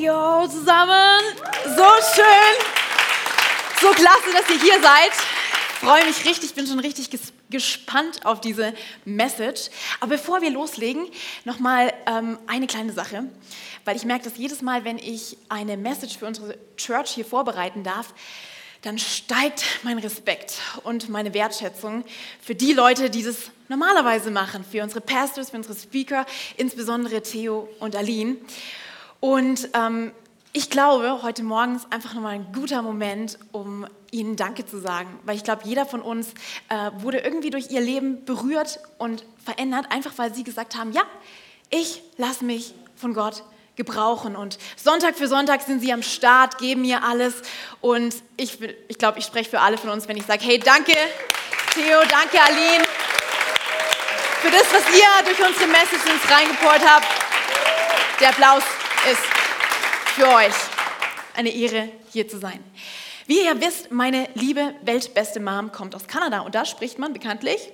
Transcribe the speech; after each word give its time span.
Yo, 0.00 0.46
zusammen. 0.46 1.18
So 1.64 1.84
schön. 2.14 2.56
So 3.80 3.88
klasse, 3.88 4.30
dass 4.32 4.48
ihr 4.48 4.60
hier 4.60 4.80
seid. 4.80 5.10
Freue 5.80 6.04
mich 6.04 6.24
richtig, 6.24 6.54
bin 6.54 6.68
schon 6.68 6.78
richtig 6.78 7.10
ges 7.10 7.32
gespannt 7.50 8.24
auf 8.24 8.40
diese 8.40 8.74
Message. 9.04 9.70
Aber 9.98 10.10
bevor 10.10 10.40
wir 10.40 10.50
loslegen, 10.50 11.08
nochmal 11.44 11.92
ähm, 12.06 12.38
eine 12.46 12.68
kleine 12.68 12.92
Sache, 12.92 13.24
weil 13.84 13.96
ich 13.96 14.04
merke, 14.04 14.22
dass 14.22 14.38
jedes 14.38 14.62
Mal, 14.62 14.84
wenn 14.84 14.98
ich 14.98 15.36
eine 15.48 15.76
Message 15.76 16.16
für 16.16 16.26
unsere 16.26 16.56
Church 16.76 17.10
hier 17.10 17.24
vorbereiten 17.24 17.82
darf, 17.82 18.14
dann 18.82 19.00
steigt 19.00 19.64
mein 19.82 19.98
Respekt 19.98 20.58
und 20.84 21.08
meine 21.08 21.34
Wertschätzung 21.34 22.04
für 22.40 22.54
die 22.54 22.72
Leute, 22.72 23.10
die 23.10 23.24
das 23.24 23.50
normalerweise 23.66 24.30
machen, 24.30 24.64
für 24.64 24.84
unsere 24.84 25.00
Pastors, 25.00 25.50
für 25.50 25.56
unsere 25.56 25.74
Speaker, 25.74 26.24
insbesondere 26.56 27.20
Theo 27.20 27.68
und 27.80 27.96
Aline. 27.96 28.36
Und 29.20 29.68
ähm, 29.74 30.12
ich 30.52 30.70
glaube, 30.70 31.22
heute 31.22 31.42
Morgen 31.42 31.76
ist 31.76 31.92
einfach 31.92 32.14
nochmal 32.14 32.34
ein 32.34 32.52
guter 32.52 32.82
Moment, 32.82 33.38
um 33.52 33.86
Ihnen 34.10 34.36
Danke 34.36 34.64
zu 34.64 34.80
sagen, 34.80 35.18
weil 35.24 35.36
ich 35.36 35.44
glaube, 35.44 35.62
jeder 35.64 35.84
von 35.84 36.00
uns 36.00 36.28
äh, 36.68 36.90
wurde 36.98 37.18
irgendwie 37.18 37.50
durch 37.50 37.70
ihr 37.70 37.80
Leben 37.80 38.24
berührt 38.24 38.80
und 38.96 39.24
verändert, 39.44 39.86
einfach 39.90 40.12
weil 40.16 40.32
Sie 40.34 40.44
gesagt 40.44 40.76
haben, 40.76 40.92
ja, 40.92 41.02
ich 41.70 42.02
lasse 42.16 42.44
mich 42.44 42.74
von 42.96 43.12
Gott 43.12 43.44
gebrauchen. 43.76 44.36
Und 44.36 44.58
Sonntag 44.76 45.16
für 45.16 45.28
Sonntag 45.28 45.62
sind 45.62 45.80
sie 45.80 45.92
am 45.92 46.02
Start, 46.02 46.58
geben 46.58 46.82
mir 46.82 47.04
alles. 47.04 47.34
Und 47.80 48.14
ich, 48.36 48.58
ich 48.88 48.98
glaube, 48.98 49.18
ich 49.18 49.24
spreche 49.24 49.50
für 49.50 49.60
alle 49.60 49.78
von 49.78 49.90
uns, 49.90 50.08
wenn 50.08 50.16
ich 50.16 50.26
sage, 50.26 50.44
hey, 50.44 50.58
danke 50.58 50.92
Theo, 51.74 52.00
danke 52.10 52.40
Aline 52.42 52.84
für 54.40 54.50
das, 54.50 54.64
was 54.72 54.82
ihr 54.96 55.24
durch 55.24 55.48
unsere 55.48 55.68
Messages 55.68 56.30
reingeport 56.30 56.80
habt. 56.88 57.06
Der 58.20 58.30
Applaus 58.30 58.62
ist 59.10 59.22
für 60.16 60.28
euch. 60.28 60.54
Eine 61.34 61.50
Ehre, 61.50 61.88
hier 62.12 62.28
zu 62.28 62.38
sein. 62.38 62.62
Wie 63.26 63.42
ihr 63.42 63.58
wisst, 63.60 63.90
meine 63.90 64.28
liebe 64.34 64.74
weltbeste 64.82 65.40
Mom 65.40 65.72
kommt 65.72 65.94
aus 65.94 66.06
Kanada 66.06 66.40
und 66.40 66.54
da 66.54 66.66
spricht 66.66 66.98
man 66.98 67.14
bekanntlich 67.14 67.70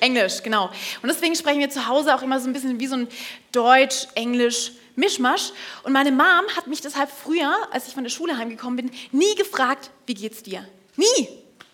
Englisch. 0.00 0.42
Genau. 0.42 0.70
Und 1.02 1.08
deswegen 1.08 1.36
sprechen 1.36 1.60
wir 1.60 1.68
zu 1.68 1.86
Hause 1.86 2.14
auch 2.14 2.22
immer 2.22 2.40
so 2.40 2.48
ein 2.48 2.54
bisschen 2.54 2.80
wie 2.80 2.86
so 2.86 2.96
ein 2.96 3.08
Deutsch, 3.52 4.06
Englisch, 4.14 4.72
Mischmasch. 4.96 5.52
Und 5.82 5.92
meine 5.92 6.10
Mom 6.10 6.46
hat 6.56 6.66
mich 6.66 6.80
deshalb 6.80 7.10
früher, 7.10 7.54
als 7.70 7.88
ich 7.88 7.94
von 7.94 8.04
der 8.04 8.10
Schule 8.10 8.38
heimgekommen 8.38 8.76
bin, 8.76 8.90
nie 9.10 9.34
gefragt, 9.34 9.90
wie 10.06 10.14
geht's 10.14 10.42
dir? 10.42 10.66
Nie. 10.96 11.28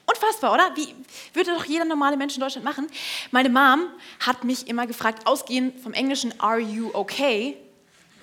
Unfassbar, 0.05 0.53
oder? 0.53 0.73
Wie 0.75 0.95
würde 1.33 1.53
doch 1.53 1.65
jeder 1.65 1.85
normale 1.85 2.17
Mensch 2.17 2.35
in 2.35 2.41
Deutschland 2.41 2.65
machen? 2.65 2.89
Meine 3.31 3.51
Mom 3.51 3.87
hat 4.19 4.43
mich 4.43 4.67
immer 4.67 4.87
gefragt, 4.89 5.29
ausgehend 5.29 5.81
vom 5.81 5.93
Englischen, 5.93 6.35
are 6.41 6.59
you 6.59 6.91
okay? 6.95 7.57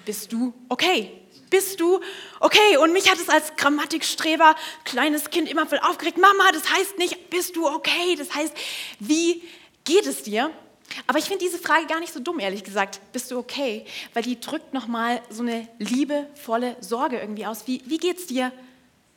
Bist 0.06 0.32
du 0.32 0.54
okay? 0.70 1.12
Bist 1.50 1.80
du 1.80 2.00
okay? 2.40 2.78
Und 2.78 2.94
mich 2.94 3.10
hat 3.10 3.20
es 3.20 3.30
als 3.30 3.56
Grammatikstreber, 3.56 4.56
kleines 4.84 5.30
Kind 5.30 5.50
immer 5.50 5.66
voll 5.66 5.80
aufgeregt. 5.80 6.18
Mama, 6.18 6.52
das 6.52 6.72
heißt 6.72 6.98
nicht, 6.98 7.30
bist 7.30 7.56
du 7.56 7.68
okay? 7.68 8.16
Das 8.18 8.34
heißt, 8.34 8.54
wie 9.00 9.44
geht 9.84 10.06
es 10.06 10.24
dir? 10.24 10.52
Aber 11.08 11.20
ich 11.20 11.26
finde 11.26 11.44
diese 11.44 11.58
Frage 11.58 11.88
gar 11.88 12.00
nicht 12.00 12.14
so 12.14 12.20
dumm, 12.20 12.40
ehrlich 12.40 12.64
gesagt. 12.64 13.00
Bist 13.12 13.32
du 13.32 13.38
okay? 13.38 13.86
Weil 14.14 14.24
die 14.24 14.40
drückt 14.40 14.74
nochmal 14.74 15.22
so 15.30 15.42
eine 15.42 15.68
liebevolle 15.80 16.78
Sorge 16.80 17.20
irgendwie 17.20 17.46
aus. 17.46 17.68
Wie, 17.68 17.82
wie 17.86 17.98
geht 17.98 18.20
es 18.20 18.28
dir 18.28 18.52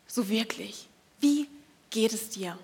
so 0.06 0.28
wirklich? 0.28 0.86
Wie 1.20 1.48
geht 1.90 2.12
es 2.12 2.30
dir? 2.30 2.58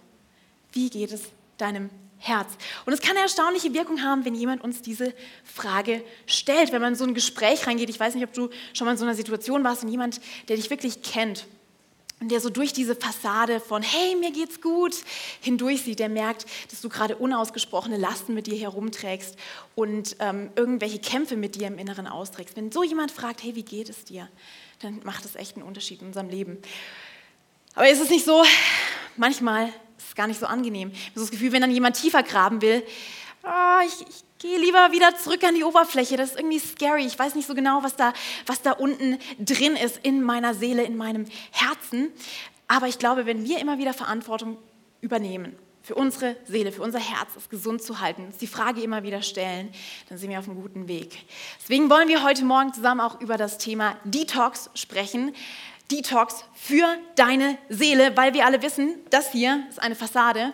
Wie 0.72 0.90
geht 0.90 1.12
es 1.12 1.22
deinem 1.58 1.90
Herz? 2.26 2.48
Und 2.86 2.92
es 2.92 3.00
kann 3.00 3.12
eine 3.12 3.20
erstaunliche 3.20 3.72
Wirkung 3.74 4.02
haben, 4.02 4.24
wenn 4.24 4.34
jemand 4.34 4.64
uns 4.64 4.82
diese 4.82 5.14
Frage 5.44 6.02
stellt, 6.26 6.72
wenn 6.72 6.80
man 6.80 6.94
in 6.94 6.98
so 6.98 7.04
ein 7.04 7.14
Gespräch 7.14 7.66
reingeht. 7.66 7.90
Ich 7.90 8.00
weiß 8.00 8.14
nicht, 8.14 8.24
ob 8.24 8.32
du 8.32 8.50
schon 8.72 8.86
mal 8.86 8.92
in 8.92 8.98
so 8.98 9.04
einer 9.04 9.14
Situation 9.14 9.62
warst 9.64 9.84
und 9.84 9.90
jemand, 9.90 10.20
der 10.48 10.56
dich 10.56 10.70
wirklich 10.70 11.02
kennt 11.02 11.46
und 12.20 12.30
der 12.30 12.40
so 12.40 12.48
durch 12.48 12.72
diese 12.72 12.94
Fassade 12.96 13.60
von 13.60 13.82
Hey, 13.82 14.16
mir 14.16 14.30
geht's 14.30 14.60
gut 14.62 14.94
hindurch 15.40 15.82
sieht, 15.82 15.98
der 15.98 16.08
merkt, 16.08 16.46
dass 16.70 16.80
du 16.80 16.88
gerade 16.88 17.16
unausgesprochene 17.16 17.98
Lasten 17.98 18.32
mit 18.32 18.46
dir 18.46 18.56
herumträgst 18.56 19.36
und 19.74 20.16
ähm, 20.20 20.50
irgendwelche 20.56 20.98
Kämpfe 20.98 21.36
mit 21.36 21.56
dir 21.56 21.66
im 21.66 21.76
Inneren 21.78 22.06
austrägst. 22.06 22.56
Wenn 22.56 22.72
so 22.72 22.82
jemand 22.82 23.10
fragt, 23.10 23.42
hey, 23.42 23.54
wie 23.54 23.62
geht 23.62 23.90
es 23.90 24.04
dir, 24.04 24.28
dann 24.80 25.00
macht 25.04 25.24
das 25.24 25.36
echt 25.36 25.56
einen 25.56 25.66
Unterschied 25.66 26.00
in 26.00 26.08
unserem 26.08 26.30
Leben. 26.30 26.58
Aber 27.74 27.90
ist 27.90 28.00
es 28.00 28.08
nicht 28.08 28.24
so, 28.24 28.42
manchmal 29.16 29.68
ist 29.98 30.08
es 30.08 30.14
gar 30.14 30.26
nicht 30.26 30.40
so 30.40 30.46
angenehm. 30.46 30.90
Ich 30.92 31.06
habe 31.06 31.20
so 31.20 31.20
das 31.22 31.30
Gefühl, 31.30 31.52
wenn 31.52 31.60
dann 31.60 31.70
jemand 31.70 31.96
tiefer 31.96 32.22
graben 32.22 32.62
will, 32.62 32.82
oh, 33.42 33.86
ich, 33.86 34.06
ich 34.08 34.24
gehe 34.38 34.58
lieber 34.58 34.92
wieder 34.92 35.16
zurück 35.16 35.42
an 35.44 35.54
die 35.54 35.64
Oberfläche. 35.64 36.16
Das 36.16 36.30
ist 36.30 36.38
irgendwie 36.38 36.58
scary. 36.58 37.06
Ich 37.06 37.18
weiß 37.18 37.34
nicht 37.34 37.46
so 37.46 37.54
genau, 37.54 37.82
was 37.82 37.96
da, 37.96 38.12
was 38.46 38.62
da 38.62 38.72
unten 38.72 39.18
drin 39.38 39.76
ist 39.76 40.00
in 40.02 40.22
meiner 40.22 40.54
Seele, 40.54 40.84
in 40.84 40.96
meinem 40.96 41.26
Herzen. 41.50 42.12
Aber 42.68 42.86
ich 42.86 42.98
glaube, 42.98 43.26
wenn 43.26 43.44
wir 43.44 43.58
immer 43.58 43.78
wieder 43.78 43.94
Verantwortung 43.94 44.58
übernehmen, 45.00 45.56
für 45.84 45.94
unsere 45.94 46.34
Seele, 46.46 46.72
für 46.72 46.80
unser 46.80 46.98
Herz, 46.98 47.36
es 47.36 47.50
gesund 47.50 47.82
zu 47.82 48.00
halten, 48.00 48.24
uns 48.24 48.38
die 48.38 48.46
Frage 48.46 48.80
immer 48.80 49.02
wieder 49.02 49.20
stellen, 49.20 49.68
dann 50.08 50.16
sind 50.16 50.30
wir 50.30 50.38
auf 50.38 50.48
einem 50.48 50.60
guten 50.60 50.88
Weg. 50.88 51.18
Deswegen 51.60 51.90
wollen 51.90 52.08
wir 52.08 52.22
heute 52.22 52.42
Morgen 52.46 52.72
zusammen 52.72 53.02
auch 53.02 53.20
über 53.20 53.36
das 53.36 53.58
Thema 53.58 53.98
Detox 54.04 54.70
sprechen. 54.74 55.34
Detox 55.90 56.44
für 56.54 56.86
deine 57.16 57.58
Seele, 57.68 58.16
weil 58.16 58.34
wir 58.34 58.46
alle 58.46 58.62
wissen, 58.62 58.96
das 59.10 59.32
hier 59.32 59.66
ist 59.68 59.80
eine 59.80 59.94
Fassade. 59.94 60.52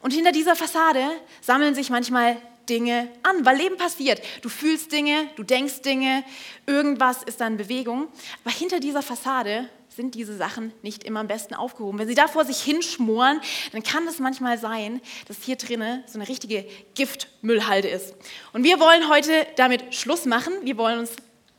Und 0.00 0.12
hinter 0.12 0.32
dieser 0.32 0.54
Fassade 0.54 1.04
sammeln 1.40 1.74
sich 1.74 1.90
manchmal 1.90 2.36
Dinge 2.68 3.08
an, 3.22 3.44
weil 3.44 3.56
Leben 3.56 3.76
passiert. 3.76 4.20
Du 4.42 4.48
fühlst 4.48 4.92
Dinge, 4.92 5.28
du 5.36 5.42
denkst 5.42 5.82
Dinge, 5.82 6.22
irgendwas 6.66 7.22
ist 7.22 7.40
dann 7.40 7.56
Bewegung. 7.56 8.08
Aber 8.44 8.54
hinter 8.54 8.78
dieser 8.78 9.02
Fassade 9.02 9.68
sind 9.88 10.14
diese 10.14 10.36
Sachen 10.36 10.72
nicht 10.82 11.02
immer 11.02 11.20
am 11.20 11.26
besten 11.26 11.54
aufgehoben. 11.54 11.98
Wenn 11.98 12.06
sie 12.06 12.14
da 12.14 12.28
vor 12.28 12.44
sich 12.44 12.60
hinschmoren, 12.60 13.40
dann 13.72 13.82
kann 13.82 14.06
es 14.06 14.20
manchmal 14.20 14.58
sein, 14.58 15.00
dass 15.26 15.38
hier 15.42 15.56
drinnen 15.56 16.04
so 16.06 16.18
eine 16.18 16.28
richtige 16.28 16.64
Giftmüllhalde 16.94 17.88
ist. 17.88 18.14
Und 18.52 18.62
wir 18.62 18.78
wollen 18.78 19.08
heute 19.08 19.32
damit 19.56 19.94
Schluss 19.94 20.24
machen. 20.24 20.52
Wir 20.62 20.76
wollen 20.76 21.00
uns 21.00 21.12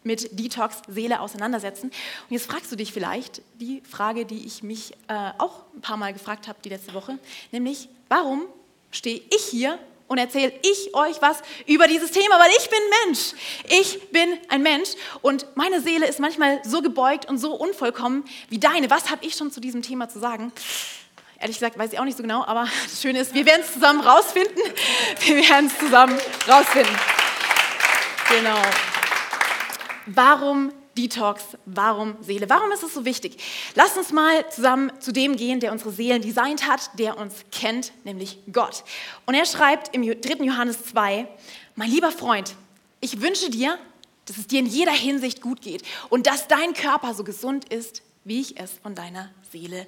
mit 0.04 0.40
Detox 0.40 0.82
Seele 0.88 1.20
auseinandersetzen. 1.20 1.88
Und 1.88 2.32
jetzt 2.32 2.50
fragst 2.50 2.72
du 2.72 2.76
dich 2.76 2.94
vielleicht 2.94 3.42
die 3.60 3.82
Frage, 3.90 4.26
die 4.26 4.46
ich 4.46 4.64
mich 4.64 4.94
äh, 5.08 5.32
auch 5.38 5.64
ein 5.76 5.82
paar 5.82 5.98
Mal 5.98 6.14
gefragt 6.14 6.48
habe 6.48 6.60
die 6.64 6.70
letzte 6.70 6.94
Woche, 6.94 7.20
nämlich 7.52 7.90
warum 8.08 8.44
stehe 8.92 9.22
ich 9.36 9.46
hier 9.46 9.78
und 10.08 10.18
erzähle 10.18 10.52
ich 10.64 10.94
euch 10.96 11.22
was 11.22 11.42
über 11.68 11.88
dieses 11.88 12.12
Thema, 12.12 12.40
weil 12.40 12.50
ich 12.58 12.70
bin 12.70 12.80
Mensch. 13.06 13.34
Ich 13.66 14.12
bin 14.12 14.38
ein 14.50 14.64
Mensch 14.64 14.90
und 15.22 15.46
meine 15.56 15.82
Seele 15.82 16.08
ist 16.08 16.20
manchmal 16.20 16.62
so 16.66 16.82
gebeugt 16.82 17.26
und 17.26 17.38
so 17.38 17.54
unvollkommen 17.54 18.26
wie 18.50 18.60
deine. 18.60 18.90
Was 18.90 19.12
habe 19.12 19.24
ich 19.24 19.36
schon 19.36 19.52
zu 19.52 19.62
diesem 19.62 19.84
Thema 19.84 20.10
zu 20.10 20.20
sagen? 20.20 20.52
Ehrlich 21.40 21.58
gesagt 21.58 21.78
weiß 21.78 21.94
ich 21.94 22.00
auch 22.00 22.06
nicht 22.06 22.18
so 22.18 22.24
genau, 22.24 22.44
aber 22.44 22.68
das 22.84 23.02
Schöne 23.02 23.20
ist, 23.20 23.34
wir 23.34 23.46
werden 23.46 23.62
es 23.62 23.72
zusammen 23.72 24.02
rausfinden. 24.02 24.58
Wir 25.20 25.50
werden 25.50 25.68
es 25.68 25.78
zusammen 25.78 26.18
rausfinden. 26.48 26.96
Genau. 28.30 28.62
Warum 30.16 30.72
Detox, 30.98 31.44
warum 31.66 32.16
Seele? 32.22 32.50
Warum 32.50 32.72
ist 32.72 32.84
es 32.84 32.94
so 32.94 33.06
wichtig? 33.06 33.38
Lass 33.76 33.96
uns 33.96 34.12
mal 34.12 34.50
zusammen 34.50 34.92
zu 35.00 35.12
dem 35.12 35.36
gehen, 35.36 35.60
der 35.60 35.72
unsere 35.72 35.92
Seelen 35.92 36.22
designt 36.22 36.68
hat, 36.68 36.90
der 36.98 37.18
uns 37.18 37.46
kennt, 37.52 37.92
nämlich 38.04 38.40
Gott. 38.52 38.84
Und 39.26 39.36
er 39.36 39.46
schreibt 39.46 39.96
im 39.96 40.02
3. 40.04 40.44
Johannes 40.44 40.84
2, 40.86 41.28
mein 41.76 41.90
lieber 41.90 42.12
Freund, 42.12 42.56
ich 43.02 43.22
wünsche 43.22 43.50
dir, 43.50 43.78
dass 44.26 44.38
es 44.38 44.48
dir 44.48 44.60
in 44.60 44.66
jeder 44.66 44.92
Hinsicht 44.92 45.42
gut 45.42 45.62
geht 45.62 45.84
und 46.10 46.28
dass 46.28 46.48
dein 46.48 46.74
Körper 46.74 47.14
so 47.14 47.24
gesund 47.24 47.72
ist, 47.72 48.02
wie 48.26 48.42
ich 48.42 48.60
es 48.60 48.72
von 48.84 48.96
deiner 48.96 49.30
Seele 49.52 49.88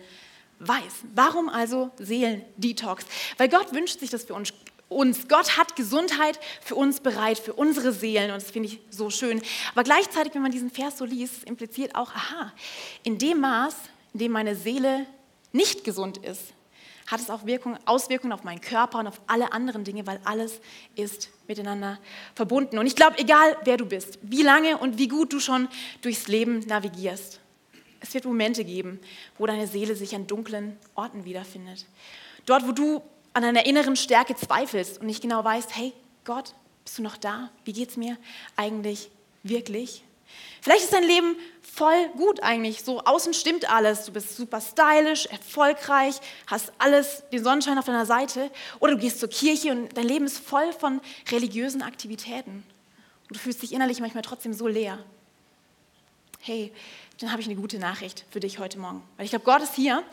weiß. 0.59 0.93
Warum 1.13 1.49
also 1.49 1.91
Seelen-Detox? 1.97 3.05
Weil 3.37 3.49
Gott 3.49 3.73
wünscht 3.73 3.99
sich 3.99 4.09
das 4.09 4.23
für 4.23 4.33
uns, 4.33 4.53
uns. 4.91 5.27
Gott 5.27 5.57
hat 5.57 5.75
Gesundheit 5.75 6.39
für 6.61 6.75
uns 6.75 6.99
bereit, 6.99 7.39
für 7.39 7.53
unsere 7.53 7.93
Seelen 7.93 8.31
und 8.31 8.41
das 8.41 8.51
finde 8.51 8.69
ich 8.69 8.79
so 8.89 9.09
schön. 9.09 9.41
Aber 9.73 9.83
gleichzeitig, 9.83 10.35
wenn 10.35 10.41
man 10.41 10.51
diesen 10.51 10.69
Vers 10.69 10.97
so 10.97 11.05
liest, 11.05 11.43
impliziert 11.45 11.95
auch, 11.95 12.11
aha, 12.13 12.51
in 13.03 13.17
dem 13.17 13.39
Maß, 13.39 13.75
in 14.13 14.19
dem 14.19 14.31
meine 14.31 14.55
Seele 14.55 15.05
nicht 15.51 15.83
gesund 15.83 16.17
ist, 16.17 16.53
hat 17.07 17.19
es 17.19 17.29
auch 17.29 17.45
Wirkung, 17.45 17.77
Auswirkungen 17.85 18.31
auf 18.31 18.43
meinen 18.43 18.61
Körper 18.61 18.99
und 18.99 19.07
auf 19.07 19.19
alle 19.27 19.51
anderen 19.51 19.83
Dinge, 19.83 20.07
weil 20.07 20.19
alles 20.23 20.61
ist 20.95 21.29
miteinander 21.47 21.99
verbunden. 22.35 22.77
Und 22.77 22.85
ich 22.85 22.95
glaube, 22.95 23.17
egal 23.19 23.57
wer 23.65 23.77
du 23.77 23.85
bist, 23.85 24.17
wie 24.21 24.43
lange 24.43 24.77
und 24.77 24.97
wie 24.97 25.07
gut 25.07 25.33
du 25.33 25.39
schon 25.39 25.67
durchs 26.01 26.27
Leben 26.27 26.59
navigierst, 26.67 27.39
es 27.99 28.13
wird 28.13 28.25
Momente 28.25 28.63
geben, 28.63 28.99
wo 29.37 29.45
deine 29.45 29.67
Seele 29.67 29.95
sich 29.95 30.15
an 30.15 30.25
dunklen 30.25 30.77
Orten 30.95 31.25
wiederfindet. 31.25 31.85
Dort, 32.45 32.67
wo 32.67 32.71
du 32.71 33.01
an 33.33 33.43
deiner 33.43 33.65
inneren 33.65 33.95
Stärke 33.95 34.35
zweifelst 34.35 34.99
und 34.99 35.07
nicht 35.07 35.21
genau 35.21 35.43
weißt, 35.43 35.75
hey 35.75 35.93
Gott, 36.25 36.53
bist 36.83 36.97
du 36.97 37.03
noch 37.03 37.17
da? 37.17 37.49
Wie 37.63 37.73
geht 37.73 37.89
es 37.89 37.97
mir 37.97 38.17
eigentlich 38.55 39.09
wirklich? 39.43 40.03
Vielleicht 40.61 40.83
ist 40.83 40.93
dein 40.93 41.03
Leben 41.03 41.35
voll 41.61 42.09
gut 42.17 42.43
eigentlich. 42.43 42.83
So 42.83 43.01
außen 43.01 43.33
stimmt 43.33 43.69
alles. 43.69 44.05
Du 44.05 44.11
bist 44.11 44.35
super 44.35 44.61
stylisch, 44.61 45.25
erfolgreich, 45.25 46.15
hast 46.47 46.71
alles, 46.77 47.23
den 47.31 47.43
Sonnenschein 47.43 47.77
auf 47.77 47.85
deiner 47.85 48.05
Seite. 48.05 48.51
Oder 48.79 48.93
du 48.93 48.99
gehst 48.99 49.19
zur 49.19 49.29
Kirche 49.29 49.71
und 49.71 49.95
dein 49.97 50.05
Leben 50.05 50.25
ist 50.25 50.37
voll 50.37 50.71
von 50.73 51.01
religiösen 51.31 51.81
Aktivitäten. 51.81 52.63
Und 53.27 53.35
du 53.35 53.39
fühlst 53.39 53.61
dich 53.61 53.73
innerlich 53.73 53.99
manchmal 53.99 54.23
trotzdem 54.23 54.53
so 54.53 54.67
leer. 54.67 54.99
hey, 56.41 56.71
dann 57.21 57.31
habe 57.31 57.41
ich 57.41 57.47
eine 57.47 57.55
gute 57.55 57.77
Nachricht 57.77 58.25
für 58.31 58.39
dich 58.39 58.57
heute 58.57 58.79
Morgen. 58.79 59.03
Weil 59.15 59.25
ich 59.25 59.31
glaube, 59.31 59.45
Gott 59.45 59.61
ist 59.61 59.75
hier 59.75 60.03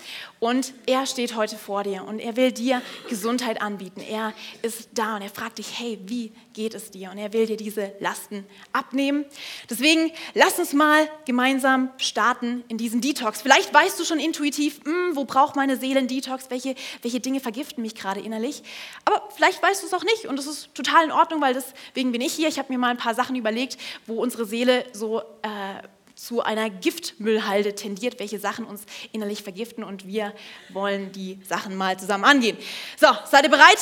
und 0.41 0.75
er 0.87 1.07
steht 1.07 1.37
heute 1.37 1.57
vor 1.57 1.83
dir 1.83 2.05
und 2.05 2.19
er 2.19 2.37
will 2.37 2.53
dir 2.53 2.83
Gesundheit 3.09 3.63
anbieten. 3.63 4.01
Er 4.01 4.35
ist 4.61 4.91
da 4.93 5.17
und 5.17 5.23
er 5.23 5.31
fragt 5.31 5.59
dich, 5.59 5.79
hey, 5.79 5.99
wie 6.05 6.33
geht 6.53 6.75
es 6.75 6.91
dir? 6.91 7.11
Und 7.11 7.19
er 7.19 7.33
will 7.33 7.47
dir 7.47 7.57
diese 7.57 7.93
Lasten 8.01 8.45
abnehmen. 8.73 9.25
Deswegen 9.71 10.13
lass 10.35 10.59
uns 10.59 10.75
mal 10.75 11.09
gemeinsam 11.25 11.91
starten 11.97 12.63
in 12.69 12.77
diesen 12.77 13.01
Detox. 13.01 13.41
Vielleicht 13.41 13.73
weißt 13.73 13.99
du 13.99 14.05
schon 14.05 14.19
intuitiv, 14.19 14.85
mh, 14.85 14.93
hm, 14.93 15.17
wo 15.17 15.25
braucht 15.25 15.57
meine 15.57 15.79
Seele 15.79 16.01
einen 16.01 16.09
Detox? 16.09 16.51
Welche, 16.51 16.75
welche 17.01 17.21
Dinge 17.21 17.41
vergiften 17.41 17.81
mich 17.81 17.95
gerade 17.95 18.21
innerlich? 18.21 18.63
Aber 19.07 19.27
vielleicht 19.35 19.63
weißt 19.63 19.83
du 19.83 19.87
es 19.87 19.95
auch 19.95 20.05
nicht 20.05 20.27
und 20.27 20.37
das 20.37 20.47
ist 20.47 20.75
total 20.75 21.05
in 21.05 21.13
Ordnung, 21.13 21.41
weil 21.41 21.55
deswegen 21.55 22.13
bin 22.13 22.21
ich 22.21 22.35
hier. 22.35 22.49
Ich 22.49 22.59
habe 22.59 22.71
mir 22.71 22.79
mal 22.79 22.91
ein 22.91 22.99
paar 22.99 23.15
Sachen 23.15 23.35
überlegt, 23.35 23.79
wo 24.07 24.21
unsere 24.23 24.45
Seele 24.45 24.85
so... 24.93 25.21
Äh, 25.43 25.89
zu 26.19 26.43
einer 26.43 26.69
Giftmüllhalde 26.69 27.77
tendiert, 27.77 28.19
welche 28.19 28.41
Sachen 28.41 28.65
uns 28.65 28.83
innerlich 29.13 29.45
vergiften 29.45 29.85
und 29.85 30.07
wir 30.07 30.35
wollen 30.71 31.13
die 31.13 31.39
Sachen 31.49 31.77
mal 31.77 31.97
zusammen 31.97 32.25
angehen. 32.25 32.59
So, 32.99 33.07
seid 33.31 33.45
ihr 33.45 33.51
bereit? 33.51 33.79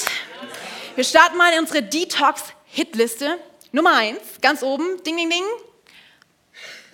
Wir 0.96 1.04
starten 1.04 1.38
mal 1.38 1.50
in 1.54 1.60
unsere 1.60 1.82
Detox-Hitliste. 1.82 3.38
Nummer 3.72 3.96
eins, 3.96 4.20
ganz 4.42 4.62
oben, 4.62 5.02
ding, 5.02 5.16
ding, 5.16 5.30
ding, 5.30 5.44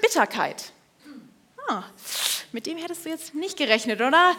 Bitterkeit. 0.00 0.72
Ah, 1.68 1.84
mit 2.52 2.66
dem 2.66 2.78
hättest 2.78 3.04
du 3.04 3.08
jetzt 3.08 3.34
nicht 3.34 3.56
gerechnet, 3.56 4.00
oder? 4.00 4.36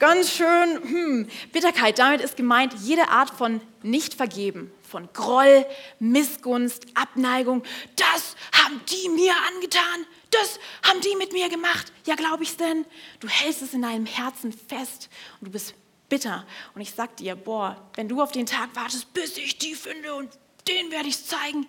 Ganz 0.00 0.32
schön, 0.32 0.82
hm. 0.82 1.30
Bitterkeit, 1.52 1.98
damit 1.98 2.20
ist 2.22 2.36
gemeint 2.36 2.74
jede 2.82 3.08
Art 3.08 3.30
von 3.30 3.60
Nicht-Vergeben, 3.82 4.72
von 4.90 5.08
Groll, 5.12 5.64
Missgunst, 6.00 6.86
Abneigung. 6.94 7.62
Das 7.96 8.36
haben 8.52 8.80
die 8.90 9.08
mir 9.08 9.34
angetan, 9.54 10.06
das 10.30 10.58
haben 10.86 11.00
die 11.00 11.16
mit 11.16 11.32
mir 11.32 11.48
gemacht. 11.48 11.92
Ja, 12.06 12.16
glaube 12.16 12.42
ich's 12.42 12.56
denn? 12.56 12.84
Du 13.20 13.28
hältst 13.28 13.62
es 13.62 13.72
in 13.72 13.82
deinem 13.82 14.06
Herzen 14.06 14.52
fest 14.52 15.08
und 15.40 15.46
du 15.46 15.52
bist 15.52 15.74
bitter. 16.08 16.46
Und 16.74 16.80
ich 16.82 16.90
sag 16.90 17.16
dir, 17.16 17.36
boah, 17.36 17.88
wenn 17.94 18.08
du 18.08 18.20
auf 18.20 18.32
den 18.32 18.46
Tag 18.46 18.74
wartest, 18.74 19.12
bis 19.14 19.36
ich 19.38 19.58
die 19.58 19.74
finde 19.74 20.14
und 20.14 20.30
den 20.68 20.90
werde 20.90 21.08
ich 21.08 21.24
zeigen, 21.24 21.66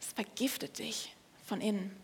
es 0.00 0.12
vergiftet 0.14 0.78
dich 0.78 1.14
von 1.46 1.60
innen. 1.60 1.94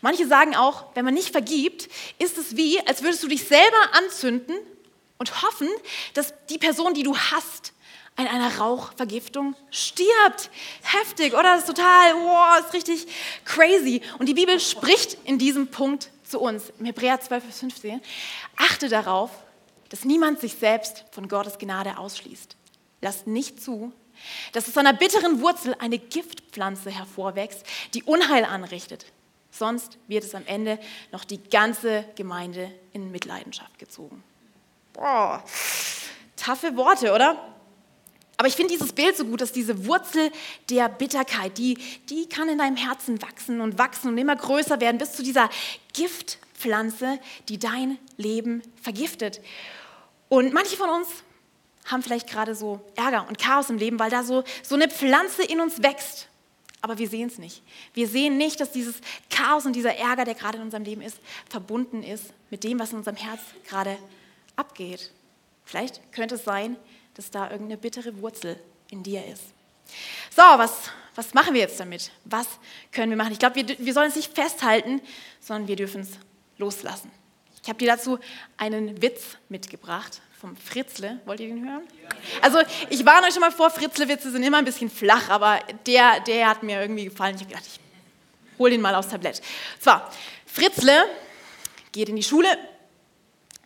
Manche 0.00 0.26
sagen 0.26 0.56
auch, 0.56 0.94
wenn 0.94 1.04
man 1.04 1.14
nicht 1.14 1.30
vergibt, 1.30 1.88
ist 2.18 2.38
es 2.38 2.56
wie, 2.56 2.80
als 2.86 3.02
würdest 3.02 3.22
du 3.22 3.28
dich 3.28 3.44
selber 3.44 3.92
anzünden 3.92 4.56
und 5.18 5.42
hoffen, 5.42 5.68
dass 6.14 6.32
die 6.48 6.58
Person, 6.58 6.94
die 6.94 7.02
du 7.02 7.16
hast, 7.16 7.73
an 8.16 8.26
einer 8.26 8.58
Rauchvergiftung 8.58 9.56
stirbt. 9.70 10.50
Heftig, 10.82 11.32
oder? 11.34 11.42
Das 11.42 11.60
ist 11.60 11.66
total, 11.66 12.14
wow, 12.14 12.64
ist 12.64 12.72
richtig 12.72 13.06
crazy. 13.44 14.02
Und 14.18 14.26
die 14.26 14.34
Bibel 14.34 14.60
spricht 14.60 15.18
in 15.24 15.38
diesem 15.38 15.68
Punkt 15.68 16.10
zu 16.22 16.40
uns, 16.40 16.72
im 16.78 16.86
Hebräer 16.86 17.20
12, 17.20 17.44
Vers 17.44 17.58
15. 17.60 18.00
Achte 18.56 18.88
darauf, 18.88 19.30
dass 19.88 20.04
niemand 20.04 20.40
sich 20.40 20.54
selbst 20.54 21.04
von 21.10 21.28
Gottes 21.28 21.58
Gnade 21.58 21.98
ausschließt. 21.98 22.56
Lasst 23.00 23.26
nicht 23.26 23.62
zu, 23.62 23.92
dass 24.52 24.68
aus 24.68 24.76
einer 24.78 24.92
bitteren 24.92 25.40
Wurzel 25.40 25.76
eine 25.78 25.98
Giftpflanze 25.98 26.90
hervorwächst, 26.90 27.64
die 27.94 28.02
Unheil 28.04 28.44
anrichtet. 28.44 29.06
Sonst 29.50 29.98
wird 30.08 30.24
es 30.24 30.34
am 30.34 30.46
Ende 30.46 30.78
noch 31.12 31.24
die 31.24 31.38
ganze 31.38 32.04
Gemeinde 32.16 32.72
in 32.92 33.12
Mitleidenschaft 33.12 33.78
gezogen. 33.78 34.22
Boah, 34.92 35.44
taffe 36.36 36.76
Worte, 36.76 37.12
oder? 37.12 37.53
Aber 38.36 38.48
ich 38.48 38.54
finde 38.54 38.72
dieses 38.72 38.92
Bild 38.92 39.16
so 39.16 39.24
gut, 39.24 39.40
dass 39.40 39.52
diese 39.52 39.86
Wurzel 39.86 40.30
der 40.68 40.88
Bitterkeit, 40.88 41.56
die, 41.58 41.78
die 42.10 42.28
kann 42.28 42.48
in 42.48 42.58
deinem 42.58 42.76
Herzen 42.76 43.22
wachsen 43.22 43.60
und 43.60 43.78
wachsen 43.78 44.08
und 44.08 44.18
immer 44.18 44.34
größer 44.34 44.80
werden, 44.80 44.98
bis 44.98 45.12
zu 45.12 45.22
dieser 45.22 45.48
Giftpflanze, 45.92 47.20
die 47.48 47.58
dein 47.58 47.98
Leben 48.16 48.62
vergiftet. 48.82 49.40
Und 50.28 50.52
manche 50.52 50.76
von 50.76 50.90
uns 50.90 51.08
haben 51.84 52.02
vielleicht 52.02 52.28
gerade 52.28 52.54
so 52.54 52.80
Ärger 52.96 53.26
und 53.28 53.38
Chaos 53.38 53.70
im 53.70 53.78
Leben, 53.78 53.98
weil 53.98 54.10
da 54.10 54.24
so, 54.24 54.42
so 54.62 54.74
eine 54.74 54.88
Pflanze 54.88 55.44
in 55.44 55.60
uns 55.60 55.82
wächst. 55.82 56.28
Aber 56.80 56.98
wir 56.98 57.08
sehen 57.08 57.28
es 57.28 57.38
nicht. 57.38 57.62
Wir 57.94 58.08
sehen 58.08 58.36
nicht, 58.36 58.60
dass 58.60 58.72
dieses 58.72 58.96
Chaos 59.30 59.64
und 59.64 59.74
dieser 59.74 59.96
Ärger, 59.96 60.24
der 60.24 60.34
gerade 60.34 60.58
in 60.58 60.64
unserem 60.64 60.84
Leben 60.84 61.02
ist, 61.02 61.18
verbunden 61.48 62.02
ist 62.02 62.24
mit 62.50 62.64
dem, 62.64 62.78
was 62.78 62.90
in 62.90 62.98
unserem 62.98 63.16
Herz 63.16 63.40
gerade 63.66 63.96
abgeht. 64.56 65.10
Vielleicht 65.64 66.12
könnte 66.12 66.34
es 66.34 66.44
sein, 66.44 66.76
dass 67.14 67.30
da 67.30 67.50
irgendeine 67.50 67.78
bittere 67.78 68.20
Wurzel 68.20 68.58
in 68.90 69.02
dir 69.02 69.24
ist. 69.26 69.42
So, 70.34 70.42
was, 70.42 70.90
was 71.14 71.34
machen 71.34 71.54
wir 71.54 71.60
jetzt 71.60 71.78
damit? 71.78 72.10
Was 72.24 72.46
können 72.92 73.10
wir 73.10 73.16
machen? 73.16 73.32
Ich 73.32 73.38
glaube, 73.38 73.56
wir, 73.56 73.78
wir 73.78 73.92
sollen 73.92 74.08
es 74.08 74.16
nicht 74.16 74.34
festhalten, 74.34 75.00
sondern 75.40 75.68
wir 75.68 75.76
dürfen 75.76 76.00
es 76.02 76.10
loslassen. 76.58 77.10
Ich 77.62 77.68
habe 77.68 77.78
dir 77.78 77.88
dazu 77.88 78.18
einen 78.56 79.00
Witz 79.00 79.38
mitgebracht 79.48 80.20
vom 80.40 80.56
Fritzle. 80.56 81.20
Wollt 81.24 81.40
ihr 81.40 81.48
den 81.48 81.66
hören? 81.66 81.82
Also, 82.42 82.58
ich 82.90 83.06
warne 83.06 83.26
euch 83.26 83.32
schon 83.32 83.40
mal 83.40 83.52
vor, 83.52 83.70
Fritzle-Witze 83.70 84.30
sind 84.30 84.42
immer 84.42 84.58
ein 84.58 84.64
bisschen 84.66 84.90
flach, 84.90 85.30
aber 85.30 85.60
der, 85.86 86.20
der 86.20 86.48
hat 86.48 86.62
mir 86.62 86.80
irgendwie 86.80 87.04
gefallen. 87.04 87.36
Ich 87.36 87.40
habe 87.40 87.50
gedacht, 87.50 87.66
ich 87.66 87.80
hole 88.58 88.70
den 88.70 88.82
mal 88.82 88.94
aufs 88.94 89.08
Tablett. 89.08 89.40
Und 89.76 89.82
zwar, 89.82 90.12
Fritzle 90.46 91.06
geht 91.92 92.08
in 92.08 92.16
die 92.16 92.22
Schule 92.22 92.48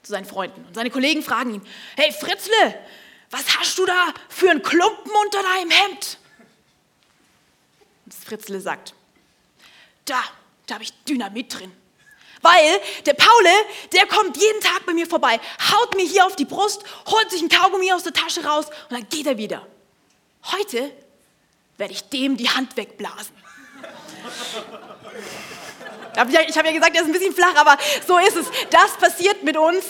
zu 0.03 0.13
seinen 0.13 0.27
Freunden 0.27 0.65
und 0.65 0.75
seine 0.75 0.91
Kollegen 0.91 1.23
fragen 1.23 1.55
ihn: 1.55 1.63
Hey, 1.97 2.13
Fritzle, 2.13 2.79
was 3.31 3.59
hast 3.59 3.79
du 3.79 3.87
da 3.87 4.13
für 4.29 4.51
einen 4.51 4.63
Klumpen 4.63 5.13
unter 5.25 5.43
deinem 5.43 5.71
Hemd? 5.71 6.19
Und 8.05 8.15
das 8.15 8.25
Fritzle 8.25 8.61
sagt, 8.61 8.95
da, 10.05 10.23
da 10.67 10.75
habe 10.75 10.85
ich 10.85 10.93
Dynamit 11.05 11.59
drin. 11.59 11.73
Weil 12.41 12.81
der 13.05 13.15
Paule, 13.15 13.51
der 13.93 14.07
kommt 14.07 14.37
jeden 14.37 14.61
Tag 14.61 14.87
bei 14.87 14.95
mir 14.95 15.07
vorbei, 15.07 15.41
haut 15.73 15.97
mir 15.97 16.07
hier 16.07 16.25
auf 16.25 16.37
die 16.37 16.45
Brust, 16.45 16.85
holt 17.07 17.31
sich 17.31 17.43
ein 17.43 17.49
Kaugummi 17.49 17.93
aus 17.93 18.05
der 18.05 18.13
Tasche 18.13 18.45
raus 18.45 18.67
und 18.89 18.93
dann 18.93 19.09
geht 19.09 19.27
er 19.27 19.39
wieder. 19.39 19.67
Heute 20.53 20.93
werde 21.77 21.93
ich 21.93 22.09
dem 22.09 22.37
die 22.37 22.49
Hand 22.49 22.77
wegblasen. 22.77 23.35
Ich 26.15 26.57
habe 26.57 26.69
ja 26.69 26.73
gesagt, 26.73 26.95
er 26.95 27.03
ist 27.03 27.07
ein 27.07 27.13
bisschen 27.13 27.35
flach, 27.35 27.55
aber 27.57 27.77
so 28.07 28.19
ist 28.19 28.37
es. 28.37 28.47
Das 28.71 28.97
passiert 28.97 29.43
mit 29.43 29.57
uns, 29.57 29.85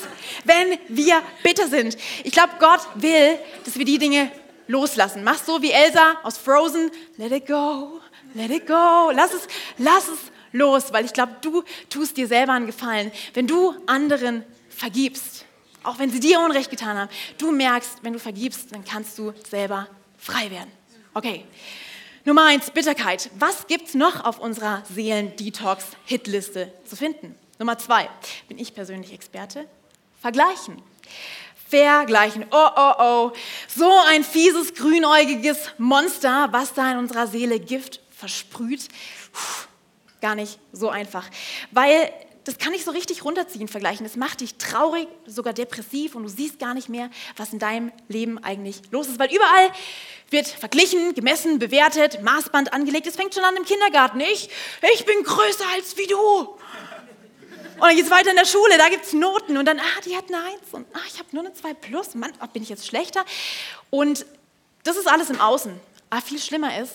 wenn 0.44 0.78
wir 0.88 1.22
bitter 1.42 1.68
sind. 1.68 1.96
Ich 2.24 2.32
glaube, 2.32 2.54
Gott 2.58 2.80
will, 2.94 3.38
dass 3.64 3.78
wir 3.78 3.84
die 3.84 3.98
Dinge 3.98 4.30
loslassen. 4.66 5.24
Mach 5.24 5.42
so 5.42 5.62
wie 5.62 5.72
Elsa 5.72 6.16
aus 6.22 6.38
Frozen. 6.38 6.90
Let 7.16 7.32
it 7.32 7.46
go, 7.46 8.00
let 8.34 8.50
it 8.50 8.66
go. 8.66 9.10
Lass 9.12 9.32
es, 9.32 9.48
lass 9.78 10.08
es 10.08 10.18
los, 10.52 10.92
weil 10.92 11.04
ich 11.04 11.12
glaube, 11.12 11.36
du 11.40 11.62
tust 11.90 12.16
dir 12.16 12.26
selber 12.26 12.52
einen 12.52 12.66
Gefallen, 12.66 13.10
wenn 13.34 13.46
du 13.46 13.74
anderen 13.86 14.44
vergibst. 14.68 15.44
Auch 15.82 15.98
wenn 15.98 16.10
sie 16.10 16.20
dir 16.20 16.40
Unrecht 16.40 16.70
getan 16.70 16.98
haben. 16.98 17.10
Du 17.38 17.50
merkst, 17.50 17.98
wenn 18.02 18.12
du 18.12 18.18
vergibst, 18.18 18.72
dann 18.74 18.84
kannst 18.84 19.18
du 19.18 19.32
selber 19.48 19.88
frei 20.18 20.50
werden. 20.50 20.70
Okay. 21.14 21.44
Nummer 22.28 22.44
eins, 22.44 22.70
Bitterkeit. 22.70 23.30
Was 23.38 23.68
gibt 23.68 23.88
es 23.88 23.94
noch 23.94 24.22
auf 24.22 24.38
unserer 24.38 24.82
Seelen-Detox-Hitliste 24.92 26.70
zu 26.84 26.94
finden? 26.94 27.34
Nummer 27.58 27.78
zwei, 27.78 28.10
bin 28.48 28.58
ich 28.58 28.74
persönlich 28.74 29.14
Experte? 29.14 29.66
Vergleichen. 30.20 30.82
Vergleichen. 31.70 32.44
Oh, 32.50 32.68
oh, 32.76 32.92
oh. 32.98 33.32
So 33.66 33.90
ein 34.08 34.24
fieses, 34.24 34.74
grünäugiges 34.74 35.70
Monster, 35.78 36.48
was 36.50 36.74
da 36.74 36.92
in 36.92 36.98
unserer 36.98 37.28
Seele 37.28 37.58
Gift 37.60 38.00
versprüht. 38.10 38.88
Puh, 39.32 39.66
gar 40.20 40.34
nicht 40.34 40.58
so 40.72 40.90
einfach. 40.90 41.24
Weil 41.70 42.12
das 42.48 42.56
kann 42.56 42.72
ich 42.72 42.82
so 42.82 42.92
richtig 42.92 43.26
runterziehen, 43.26 43.68
vergleichen. 43.68 44.04
Das 44.04 44.16
macht 44.16 44.40
dich 44.40 44.54
traurig, 44.54 45.06
sogar 45.26 45.52
depressiv 45.52 46.14
und 46.14 46.22
du 46.22 46.30
siehst 46.30 46.58
gar 46.58 46.72
nicht 46.72 46.88
mehr, 46.88 47.10
was 47.36 47.52
in 47.52 47.58
deinem 47.58 47.92
Leben 48.08 48.42
eigentlich 48.42 48.80
los 48.90 49.06
ist. 49.06 49.18
Weil 49.18 49.28
überall 49.30 49.70
wird 50.30 50.46
verglichen, 50.46 51.12
gemessen, 51.12 51.58
bewertet, 51.58 52.22
Maßband 52.22 52.72
angelegt. 52.72 53.06
Es 53.06 53.16
fängt 53.16 53.34
schon 53.34 53.44
an 53.44 53.54
im 53.54 53.66
Kindergarten. 53.66 54.18
Ich, 54.20 54.48
ich 54.94 55.04
bin 55.04 55.24
größer 55.24 55.66
als 55.74 55.98
wie 55.98 56.06
du. 56.06 56.16
Und 56.16 56.58
dann 57.82 57.94
geht 57.94 58.06
es 58.06 58.10
weiter 58.10 58.30
in 58.30 58.36
der 58.36 58.46
Schule, 58.46 58.78
da 58.78 58.88
gibt 58.88 59.04
es 59.04 59.12
Noten 59.12 59.58
und 59.58 59.66
dann, 59.66 59.78
ah, 59.78 60.00
die 60.06 60.16
hat 60.16 60.24
eine 60.28 60.38
Eins 60.38 60.72
und 60.72 60.86
ah, 60.94 61.00
ich 61.06 61.18
habe 61.18 61.28
nur 61.32 61.44
eine 61.44 61.52
2 61.52 61.74
plus, 61.74 62.14
Mann, 62.14 62.32
oh, 62.42 62.46
bin 62.46 62.62
ich 62.62 62.70
jetzt 62.70 62.86
schlechter? 62.86 63.26
Und 63.90 64.24
das 64.84 64.96
ist 64.96 65.06
alles 65.06 65.28
im 65.28 65.38
Außen. 65.38 65.78
Aber 66.08 66.22
viel 66.22 66.40
schlimmer 66.40 66.80
ist, 66.80 66.94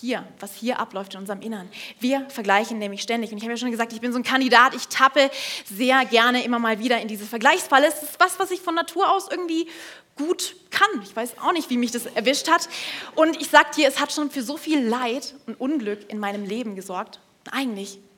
hier, 0.00 0.26
was 0.40 0.54
hier 0.54 0.78
abläuft 0.78 1.14
in 1.14 1.20
unserem 1.20 1.42
Innern. 1.42 1.68
Wir 2.00 2.28
vergleichen 2.30 2.78
nämlich 2.78 3.02
ständig. 3.02 3.30
Und 3.30 3.38
ich 3.38 3.44
habe 3.44 3.52
ja 3.52 3.56
schon 3.58 3.70
gesagt, 3.70 3.92
ich 3.92 4.00
bin 4.00 4.12
so 4.12 4.18
ein 4.18 4.24
Kandidat, 4.24 4.74
ich 4.74 4.88
tappe 4.88 5.30
sehr 5.64 6.04
gerne 6.06 6.44
immer 6.44 6.58
mal 6.58 6.78
wieder 6.78 7.00
in 7.00 7.08
diese 7.08 7.26
Vergleichsfalle. 7.26 7.86
Es 7.86 8.02
ist 8.02 8.18
was, 8.18 8.38
was 8.38 8.50
ich 8.50 8.60
von 8.60 8.74
Natur 8.74 9.10
aus 9.10 9.28
irgendwie 9.30 9.68
gut 10.16 10.56
kann. 10.70 10.88
Ich 11.02 11.14
weiß 11.14 11.38
auch 11.38 11.52
nicht, 11.52 11.68
wie 11.70 11.76
mich 11.76 11.90
das 11.90 12.06
erwischt 12.06 12.50
hat. 12.50 12.68
Und 13.14 13.40
ich 13.40 13.48
sage 13.48 13.70
dir, 13.76 13.88
es 13.88 14.00
hat 14.00 14.12
schon 14.12 14.30
für 14.30 14.42
so 14.42 14.56
viel 14.56 14.80
Leid 14.80 15.34
und 15.46 15.60
Unglück 15.60 16.10
in 16.10 16.18
meinem 16.18 16.44
Leben 16.44 16.74
gesorgt. 16.74 17.20
Und 17.44 17.52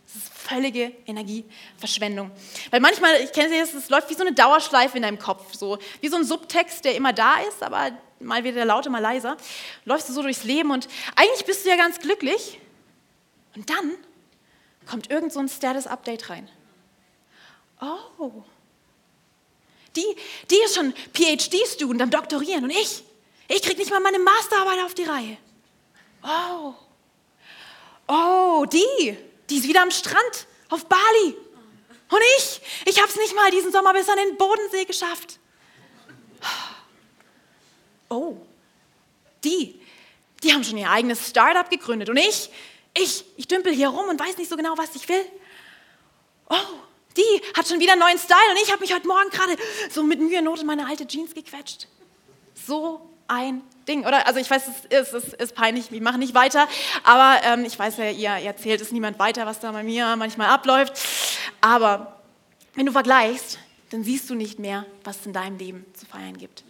eigentlich 0.05 0.17
ist 0.17 0.33
völlige 0.35 0.93
Energieverschwendung. 1.07 2.31
Weil 2.71 2.81
manchmal, 2.81 3.21
ich 3.23 3.33
kenne 3.33 3.57
es, 3.61 3.75
es 3.75 3.89
läuft 3.89 4.11
wie 4.11 4.15
so 4.15 4.23
eine 4.23 4.33
Dauerschleife 4.33 4.97
in 4.97 5.03
deinem 5.03 5.19
Kopf. 5.19 5.55
So 5.55 5.79
wie 6.01 6.09
so 6.09 6.17
ein 6.17 6.25
Subtext, 6.25 6.85
der 6.85 6.95
immer 6.95 7.13
da 7.13 7.41
ist, 7.41 7.63
aber 7.63 7.91
mal 8.21 8.45
wieder 8.45 8.65
lauter, 8.65 8.91
mal 8.91 9.01
leiser, 9.01 9.37
läufst 9.85 10.09
du 10.09 10.13
so 10.13 10.23
durchs 10.23 10.45
Leben 10.45 10.71
und 10.71 10.89
eigentlich 11.17 11.45
bist 11.47 11.65
du 11.65 11.71
ja 11.71 11.77
ganz 11.77 11.99
glücklich. 11.99 12.61
Und 13.55 13.69
dann 13.71 13.95
kommt 14.89 15.11
irgend 15.11 15.33
so 15.33 15.41
ein 15.41 15.49
Status-Update 15.49 16.31
rein. 16.31 16.49
Oh, 17.81 18.45
die, 19.97 20.05
die 20.51 20.57
ist 20.65 20.75
schon 20.75 20.93
PhD-Student 21.13 22.03
am 22.03 22.11
Doktorieren 22.11 22.65
und 22.65 22.71
ich, 22.71 23.05
ich 23.49 23.63
kriege 23.63 23.79
nicht 23.79 23.91
mal 23.91 24.01
meine 24.01 24.19
Masterarbeit 24.19 24.85
auf 24.85 24.95
die 24.95 25.05
Reihe. 25.05 25.37
Oh, 26.23 26.75
oh, 28.09 28.67
die, 28.67 29.17
die 29.51 29.59
ist 29.59 29.69
wieder 29.69 29.83
am 29.83 29.91
Strand 29.91 30.47
auf 30.71 30.87
Bali. 30.87 31.37
Und 32.11 32.21
ich, 32.39 32.61
ich 32.87 32.99
habe 32.99 33.09
es 33.09 33.17
nicht 33.17 33.35
mal 33.35 33.51
diesen 33.51 33.73
Sommer 33.73 33.93
bis 33.93 34.09
an 34.09 34.17
den 34.17 34.37
Bodensee 34.37 34.85
geschafft. 34.85 35.39
Oh, 38.09 38.37
die, 39.43 39.81
die 40.43 40.53
haben 40.53 40.63
schon 40.63 40.79
ihr 40.79 40.91
eigenes 40.91 41.29
Startup 41.29 41.69
gegründet. 41.69 42.09
Und 42.09 42.17
ich, 42.17 42.51
ich, 42.97 43.25
ich 43.37 43.49
dümpel 43.49 43.73
hier 43.73 43.89
rum 43.89 44.09
und 44.09 44.21
weiß 44.21 44.37
nicht 44.37 44.49
so 44.49 44.57
genau, 44.57 44.77
was 44.77 44.95
ich 44.95 45.09
will. 45.09 45.25
Oh, 46.49 46.57
die 47.17 47.43
hat 47.57 47.67
schon 47.67 47.81
wieder 47.81 47.93
einen 47.93 48.01
neuen 48.03 48.19
Style 48.19 48.51
und 48.51 48.59
ich 48.63 48.71
habe 48.71 48.81
mich 48.81 48.93
heute 48.93 49.07
Morgen 49.07 49.31
gerade 49.31 49.57
so 49.91 50.03
mit 50.03 50.21
Mühe 50.21 50.39
und 50.39 50.45
Not 50.45 50.61
in 50.61 50.67
meine 50.67 50.87
alte 50.87 51.07
Jeans 51.07 51.35
gequetscht. 51.35 51.89
So 52.67 53.14
ein 53.29 53.63
Ding, 53.89 54.07
oder? 54.07 54.27
Also 54.27 54.41
ich 54.41 54.51
weiß, 54.51 54.69
es 54.89 55.13
ist, 55.13 55.15
es 55.15 55.33
ist 55.35 55.55
peinlich, 55.55 55.91
ich 55.91 56.01
mache 56.01 56.19
nicht 56.19 56.35
weiter, 56.35 56.69
aber 57.03 57.41
ähm, 57.45 57.65
ich 57.65 57.79
weiß 57.79 57.99
ja, 57.99 58.11
ihr, 58.11 58.39
ihr 58.39 58.47
erzählt 58.47 58.81
es 58.81 58.93
niemand 58.93 59.19
weiter, 59.19 59.47
was 59.47 59.61
da 59.61 59.73
bei 59.73 59.83
mir 59.83 60.17
manchmal 60.17 60.49
abläuft. 60.49 60.99
Aber 61.61 62.21
wenn 62.75 62.87
du 62.87 62.93
vergleichst, 62.93 63.59
dann 63.91 64.05
siehst 64.05 64.29
du 64.31 64.35
nicht 64.35 64.59
mehr, 64.59 64.87
was 65.05 65.21
es 65.21 65.27
in 65.27 65.33
deinem 65.33 65.59
Leben 65.59 65.85
zu 65.95 66.07
feiern 66.07 66.37
gibt. 66.37 66.65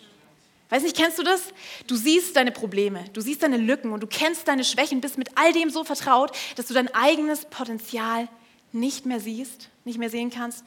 Weiß 0.71 0.83
nicht, 0.83 0.97
kennst 0.97 1.19
du 1.19 1.23
das? 1.23 1.53
Du 1.87 1.95
siehst 1.95 2.37
deine 2.37 2.51
Probleme, 2.51 3.05
du 3.13 3.21
siehst 3.21 3.43
deine 3.43 3.59
Lücken 3.59 3.93
und 3.93 4.01
du 4.01 4.07
kennst 4.07 4.49
deine 4.49 4.65
Schwächen, 4.65 5.01
bist 5.01 5.19
mit 5.19 5.31
all 5.37 5.53
dem 5.53 5.71
so 5.71 5.85
vertraut, 5.85 6.33
dass 6.57 6.67
du 6.67 6.75
dein 6.75 6.93
eigenes 6.95 7.45
Potenzial 7.45 8.29
nicht 8.73 9.07
mehr 9.07 9.21
siehst, 9.21 9.69
nicht 9.85 9.99
mehr 9.99 10.11
sehen 10.11 10.31
kannst 10.31 10.65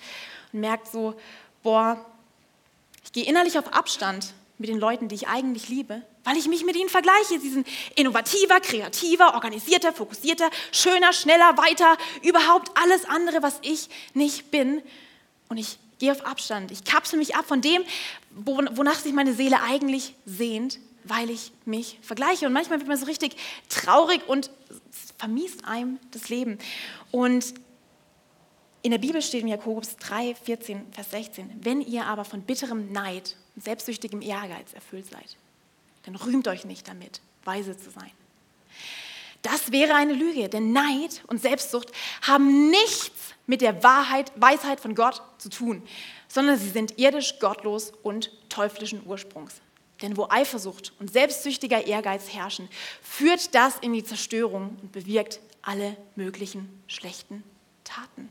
und 0.53 0.61
merkst 0.61 0.93
so, 0.93 1.15
boah, 1.61 2.05
ich 3.03 3.11
gehe 3.11 3.25
innerlich 3.25 3.59
auf 3.59 3.73
Abstand 3.73 4.33
mit 4.57 4.69
den 4.69 4.79
Leuten, 4.79 5.07
die 5.07 5.15
ich 5.15 5.27
eigentlich 5.27 5.69
liebe, 5.69 6.01
weil 6.23 6.37
ich 6.37 6.47
mich 6.47 6.65
mit 6.65 6.75
ihnen 6.75 6.89
vergleiche. 6.89 7.39
Sie 7.39 7.49
sind 7.49 7.67
innovativer, 7.95 8.59
kreativer, 8.59 9.35
organisierter, 9.35 9.93
fokussierter, 9.93 10.49
schöner, 10.71 11.13
schneller, 11.13 11.57
weiter, 11.57 11.97
überhaupt 12.23 12.71
alles 12.75 13.05
andere, 13.05 13.43
was 13.43 13.59
ich 13.61 13.89
nicht 14.13 14.49
bin. 14.51 14.81
Und 15.49 15.57
ich 15.57 15.77
gehe 15.99 16.11
auf 16.11 16.25
Abstand. 16.25 16.71
Ich 16.71 16.83
kapsel 16.83 17.19
mich 17.19 17.35
ab 17.35 17.45
von 17.47 17.61
dem, 17.61 17.83
wonach 18.31 18.99
sich 18.99 19.13
meine 19.13 19.33
Seele 19.33 19.61
eigentlich 19.61 20.15
sehnt, 20.25 20.79
weil 21.03 21.29
ich 21.29 21.51
mich 21.65 21.99
vergleiche. 22.01 22.47
Und 22.47 22.53
manchmal 22.53 22.79
wird 22.79 22.87
man 22.87 22.97
so 22.97 23.05
richtig 23.05 23.35
traurig 23.69 24.27
und 24.27 24.49
vermiest 25.17 25.65
einem 25.65 25.99
das 26.11 26.29
Leben. 26.29 26.57
Und 27.11 27.53
in 28.81 28.91
der 28.91 28.99
Bibel 28.99 29.21
steht 29.21 29.41
in 29.41 29.47
Jakobus 29.47 29.97
3, 29.97 30.35
14, 30.35 30.81
Vers 30.91 31.11
16, 31.11 31.59
wenn 31.61 31.81
ihr 31.81 32.05
aber 32.05 32.25
von 32.25 32.41
bitterem 32.41 32.91
Neid 32.91 33.35
und 33.57 33.63
selbstsüchtigem 33.63 34.21
Ehrgeiz 34.21 34.71
erfüllt 34.73 35.07
seid, 35.07 35.35
dann 36.05 36.15
rühmt 36.15 36.47
euch 36.47 36.63
nicht 36.63 36.87
damit, 36.87 37.21
weise 37.43 37.75
zu 37.75 37.89
sein. 37.89 38.11
Das 39.41 39.71
wäre 39.71 39.95
eine 39.95 40.13
Lüge, 40.13 40.47
denn 40.47 40.71
Neid 40.73 41.23
und 41.25 41.41
Selbstsucht 41.41 41.91
haben 42.21 42.69
nichts 42.69 43.33
mit 43.47 43.61
der 43.61 43.83
Wahrheit, 43.83 44.31
Weisheit 44.35 44.79
von 44.79 44.93
Gott 44.93 45.23
zu 45.39 45.49
tun, 45.49 45.81
sondern 46.27 46.59
sie 46.59 46.69
sind 46.69 46.99
irdisch, 46.99 47.39
gottlos 47.39 47.93
und 48.03 48.31
teuflischen 48.49 49.01
Ursprungs. 49.07 49.55
Denn 50.03 50.17
wo 50.17 50.27
Eifersucht 50.29 50.93
und 50.99 51.11
selbstsüchtiger 51.11 51.87
Ehrgeiz 51.87 52.31
herrschen, 52.31 52.69
führt 53.01 53.55
das 53.55 53.79
in 53.79 53.93
die 53.93 54.03
Zerstörung 54.03 54.77
und 54.81 54.91
bewirkt 54.91 55.39
alle 55.63 55.97
möglichen 56.15 56.83
schlechten 56.87 57.43
Taten. 57.83 58.29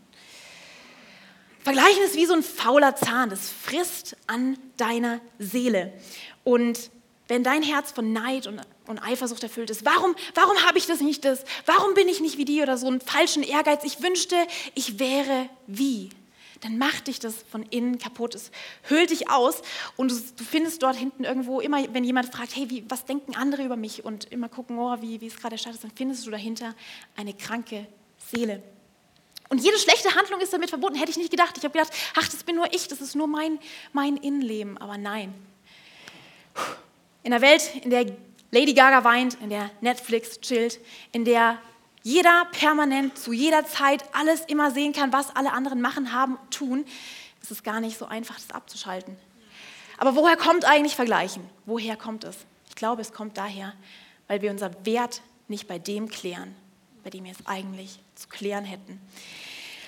Vergleichen 1.66 2.04
ist 2.04 2.14
wie 2.14 2.26
so 2.26 2.34
ein 2.34 2.44
fauler 2.44 2.94
Zahn, 2.94 3.28
das 3.28 3.50
frisst 3.50 4.16
an 4.28 4.56
deiner 4.76 5.20
Seele. 5.40 5.92
Und 6.44 6.92
wenn 7.26 7.42
dein 7.42 7.64
Herz 7.64 7.90
von 7.90 8.12
Neid 8.12 8.46
und, 8.46 8.60
und 8.86 9.00
Eifersucht 9.00 9.42
erfüllt 9.42 9.70
ist, 9.70 9.84
warum, 9.84 10.14
warum 10.36 10.56
habe 10.64 10.78
ich 10.78 10.86
das 10.86 11.00
nicht 11.00 11.24
das? 11.24 11.42
Warum 11.64 11.94
bin 11.94 12.06
ich 12.06 12.20
nicht 12.20 12.38
wie 12.38 12.44
die 12.44 12.62
oder 12.62 12.78
so 12.78 12.86
einen 12.86 13.00
falschen 13.00 13.42
Ehrgeiz? 13.42 13.82
Ich 13.82 14.00
wünschte, 14.00 14.36
ich 14.76 15.00
wäre 15.00 15.48
wie. 15.66 16.10
Dann 16.60 16.78
macht 16.78 17.08
dich 17.08 17.18
das 17.18 17.34
von 17.50 17.64
innen 17.64 17.98
kaputt. 17.98 18.36
Es 18.36 18.52
höhlt 18.84 19.10
dich 19.10 19.28
aus 19.28 19.62
und 19.96 20.12
du, 20.12 20.22
du 20.36 20.44
findest 20.44 20.84
dort 20.84 20.94
hinten 20.94 21.24
irgendwo 21.24 21.58
immer, 21.58 21.82
wenn 21.92 22.04
jemand 22.04 22.32
fragt, 22.32 22.54
hey, 22.54 22.70
wie, 22.70 22.84
was 22.88 23.06
denken 23.06 23.34
andere 23.34 23.64
über 23.64 23.74
mich? 23.74 24.04
Und 24.04 24.26
immer 24.26 24.48
gucken, 24.48 24.78
oh, 24.78 24.98
wie, 25.00 25.20
wie 25.20 25.26
es 25.26 25.34
gerade 25.34 25.58
statt 25.58 25.74
ist, 25.74 25.82
dann 25.82 25.90
findest 25.92 26.24
du 26.28 26.30
dahinter 26.30 26.76
eine 27.16 27.34
kranke 27.34 27.88
Seele. 28.18 28.62
Und 29.48 29.62
jede 29.62 29.78
schlechte 29.78 30.14
Handlung 30.14 30.40
ist 30.40 30.52
damit 30.52 30.70
verbunden. 30.70 30.98
Hätte 30.98 31.10
ich 31.10 31.16
nicht 31.16 31.30
gedacht. 31.30 31.56
Ich 31.56 31.64
habe 31.64 31.72
gedacht, 31.72 31.92
ach, 32.16 32.28
das 32.28 32.42
bin 32.42 32.56
nur 32.56 32.72
ich, 32.72 32.88
das 32.88 33.00
ist 33.00 33.14
nur 33.14 33.26
mein, 33.26 33.58
mein 33.92 34.16
Innenleben. 34.16 34.78
Aber 34.78 34.98
nein. 34.98 35.32
In 37.22 37.30
der 37.30 37.40
Welt, 37.40 37.62
in 37.82 37.90
der 37.90 38.06
Lady 38.50 38.74
Gaga 38.74 39.04
weint, 39.04 39.36
in 39.40 39.50
der 39.50 39.70
Netflix 39.80 40.40
chillt, 40.40 40.80
in 41.12 41.24
der 41.24 41.58
jeder 42.02 42.44
permanent 42.52 43.18
zu 43.18 43.32
jeder 43.32 43.66
Zeit 43.66 44.04
alles 44.12 44.42
immer 44.42 44.70
sehen 44.70 44.92
kann, 44.92 45.12
was 45.12 45.34
alle 45.34 45.52
anderen 45.52 45.80
machen, 45.80 46.12
haben, 46.12 46.38
tun, 46.50 46.84
ist 47.42 47.50
es 47.50 47.62
gar 47.64 47.80
nicht 47.80 47.98
so 47.98 48.06
einfach, 48.06 48.36
das 48.36 48.52
abzuschalten. 48.52 49.16
Aber 49.98 50.14
woher 50.14 50.36
kommt 50.36 50.64
eigentlich 50.64 50.94
Vergleichen? 50.94 51.42
Woher 51.64 51.96
kommt 51.96 52.24
es? 52.24 52.36
Ich 52.68 52.76
glaube, 52.76 53.02
es 53.02 53.12
kommt 53.12 53.36
daher, 53.36 53.72
weil 54.28 54.40
wir 54.40 54.50
unser 54.50 54.70
Wert 54.84 55.22
nicht 55.48 55.66
bei 55.66 55.78
dem 55.78 56.08
klären, 56.08 56.54
bei 57.02 57.10
dem 57.10 57.24
wir 57.24 57.32
es 57.32 57.44
eigentlich 57.46 57.98
zu 58.14 58.28
klären 58.28 58.64
hätten. 58.64 59.00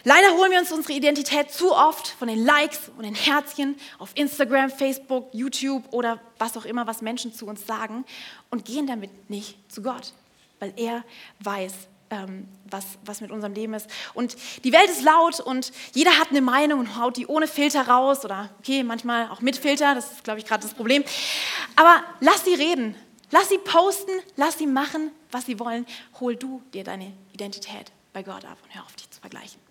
Leider 0.09 0.39
holen 0.39 0.51
wir 0.51 0.59
uns 0.59 0.73
unsere 0.73 0.95
Identität 0.95 1.51
zu 1.51 1.71
oft 1.71 2.09
von 2.09 2.29
den 2.29 2.43
Likes 2.43 2.91
und 2.97 3.05
den 3.05 3.15
Herzchen 3.15 3.79
auf 3.99 4.09
Instagram, 4.15 4.71
Facebook, 4.71 5.29
YouTube 5.35 5.85
oder 5.91 6.19
was 6.39 6.57
auch 6.57 6.65
immer, 6.65 6.87
was 6.87 7.03
Menschen 7.03 7.35
zu 7.35 7.45
uns 7.45 7.67
sagen 7.67 8.07
und 8.49 8.65
gehen 8.65 8.87
damit 8.87 9.29
nicht 9.29 9.59
zu 9.71 9.83
Gott, 9.83 10.15
weil 10.61 10.73
er 10.77 11.05
weiß, 11.41 11.75
ähm, 12.09 12.49
was, 12.71 12.87
was 13.05 13.21
mit 13.21 13.31
unserem 13.31 13.53
Leben 13.53 13.75
ist. 13.75 13.87
Und 14.15 14.39
die 14.65 14.73
Welt 14.73 14.89
ist 14.89 15.03
laut 15.03 15.41
und 15.41 15.73
jeder 15.93 16.19
hat 16.19 16.31
eine 16.31 16.41
Meinung 16.41 16.81
und 16.81 16.97
haut 16.97 17.19
die 17.19 17.27
ohne 17.27 17.47
Filter 17.47 17.87
raus 17.87 18.25
oder 18.25 18.49
okay, 18.61 18.85
manchmal 18.85 19.29
auch 19.29 19.43
mit 19.43 19.59
Filter, 19.59 19.95
das 19.95 20.13
ist, 20.13 20.25
glaube 20.25 20.41
ich, 20.41 20.47
gerade 20.47 20.63
das 20.63 20.73
Problem. 20.73 21.05
Aber 21.77 22.03
lass 22.21 22.47
sie 22.47 22.55
reden, 22.55 22.95
lass 23.31 23.51
sie 23.51 23.59
posten, 23.59 24.23
lass 24.37 24.57
sie 24.57 24.67
machen, 24.67 25.11
was 25.31 25.45
sie 25.45 25.61
wollen. 25.61 25.85
Hol 26.19 26.35
du 26.35 26.63
dir 26.73 26.83
deine 26.83 27.13
Identität 27.35 27.93
bei 28.15 28.23
Gott 28.23 28.47
ab 28.47 28.57
und 28.65 28.75
hör 28.75 28.85
auf, 28.85 28.97
dich 28.97 29.11
zu 29.11 29.21
vergleichen. 29.21 29.68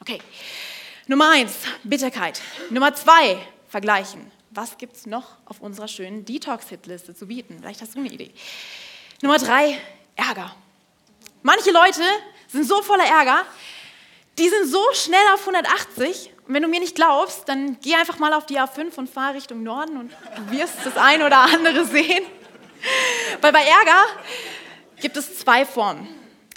Okay, 0.00 0.20
Nummer 1.06 1.30
eins, 1.30 1.54
Bitterkeit. 1.84 2.40
Nummer 2.70 2.94
zwei, 2.94 3.38
Vergleichen. 3.68 4.30
Was 4.50 4.76
gibt 4.78 4.96
es 4.96 5.06
noch 5.06 5.36
auf 5.44 5.60
unserer 5.60 5.88
schönen 5.88 6.24
Detox-Hitliste 6.24 7.14
zu 7.14 7.26
bieten? 7.26 7.58
Vielleicht 7.60 7.80
hast 7.80 7.94
du 7.94 8.00
eine 8.00 8.08
Idee. 8.08 8.32
Nummer 9.22 9.38
drei, 9.38 9.78
Ärger. 10.16 10.54
Manche 11.42 11.70
Leute 11.70 12.02
sind 12.48 12.66
so 12.66 12.82
voller 12.82 13.04
Ärger, 13.04 13.44
die 14.38 14.48
sind 14.48 14.66
so 14.66 14.82
schnell 14.92 15.24
auf 15.32 15.40
180. 15.40 16.32
Und 16.46 16.54
wenn 16.54 16.62
du 16.62 16.68
mir 16.68 16.80
nicht 16.80 16.94
glaubst, 16.94 17.48
dann 17.48 17.78
geh 17.80 17.94
einfach 17.94 18.18
mal 18.18 18.32
auf 18.32 18.46
die 18.46 18.58
A5 18.58 18.96
und 18.96 19.08
fahr 19.08 19.34
Richtung 19.34 19.62
Norden 19.62 19.96
und 19.96 20.12
du 20.36 20.58
wirst 20.58 20.74
das 20.84 20.96
ein 20.96 21.22
oder 21.22 21.38
andere 21.40 21.84
sehen. 21.84 22.24
Weil 23.40 23.52
bei 23.52 23.62
Ärger 23.62 24.04
gibt 25.00 25.16
es 25.16 25.38
zwei 25.38 25.64
Formen. 25.64 26.08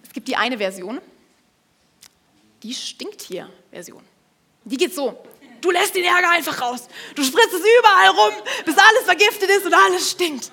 Es 0.03 0.11
gibt 0.11 0.27
die 0.27 0.35
eine 0.35 0.57
Version, 0.57 0.99
die 2.63 2.73
stinkt 2.73 3.21
hier 3.21 3.49
Version. 3.71 4.03
Die 4.63 4.77
geht 4.77 4.93
so. 4.93 5.17
Du 5.61 5.71
lässt 5.71 5.95
den 5.95 6.03
Ärger 6.03 6.29
einfach 6.29 6.61
raus. 6.61 6.87
Du 7.15 7.23
spritzt 7.23 7.53
es 7.53 7.61
überall 7.79 8.09
rum, 8.09 8.33
bis 8.65 8.77
alles 8.77 9.03
vergiftet 9.03 9.49
ist 9.49 9.65
und 9.65 9.73
alles 9.73 10.11
stinkt. 10.11 10.51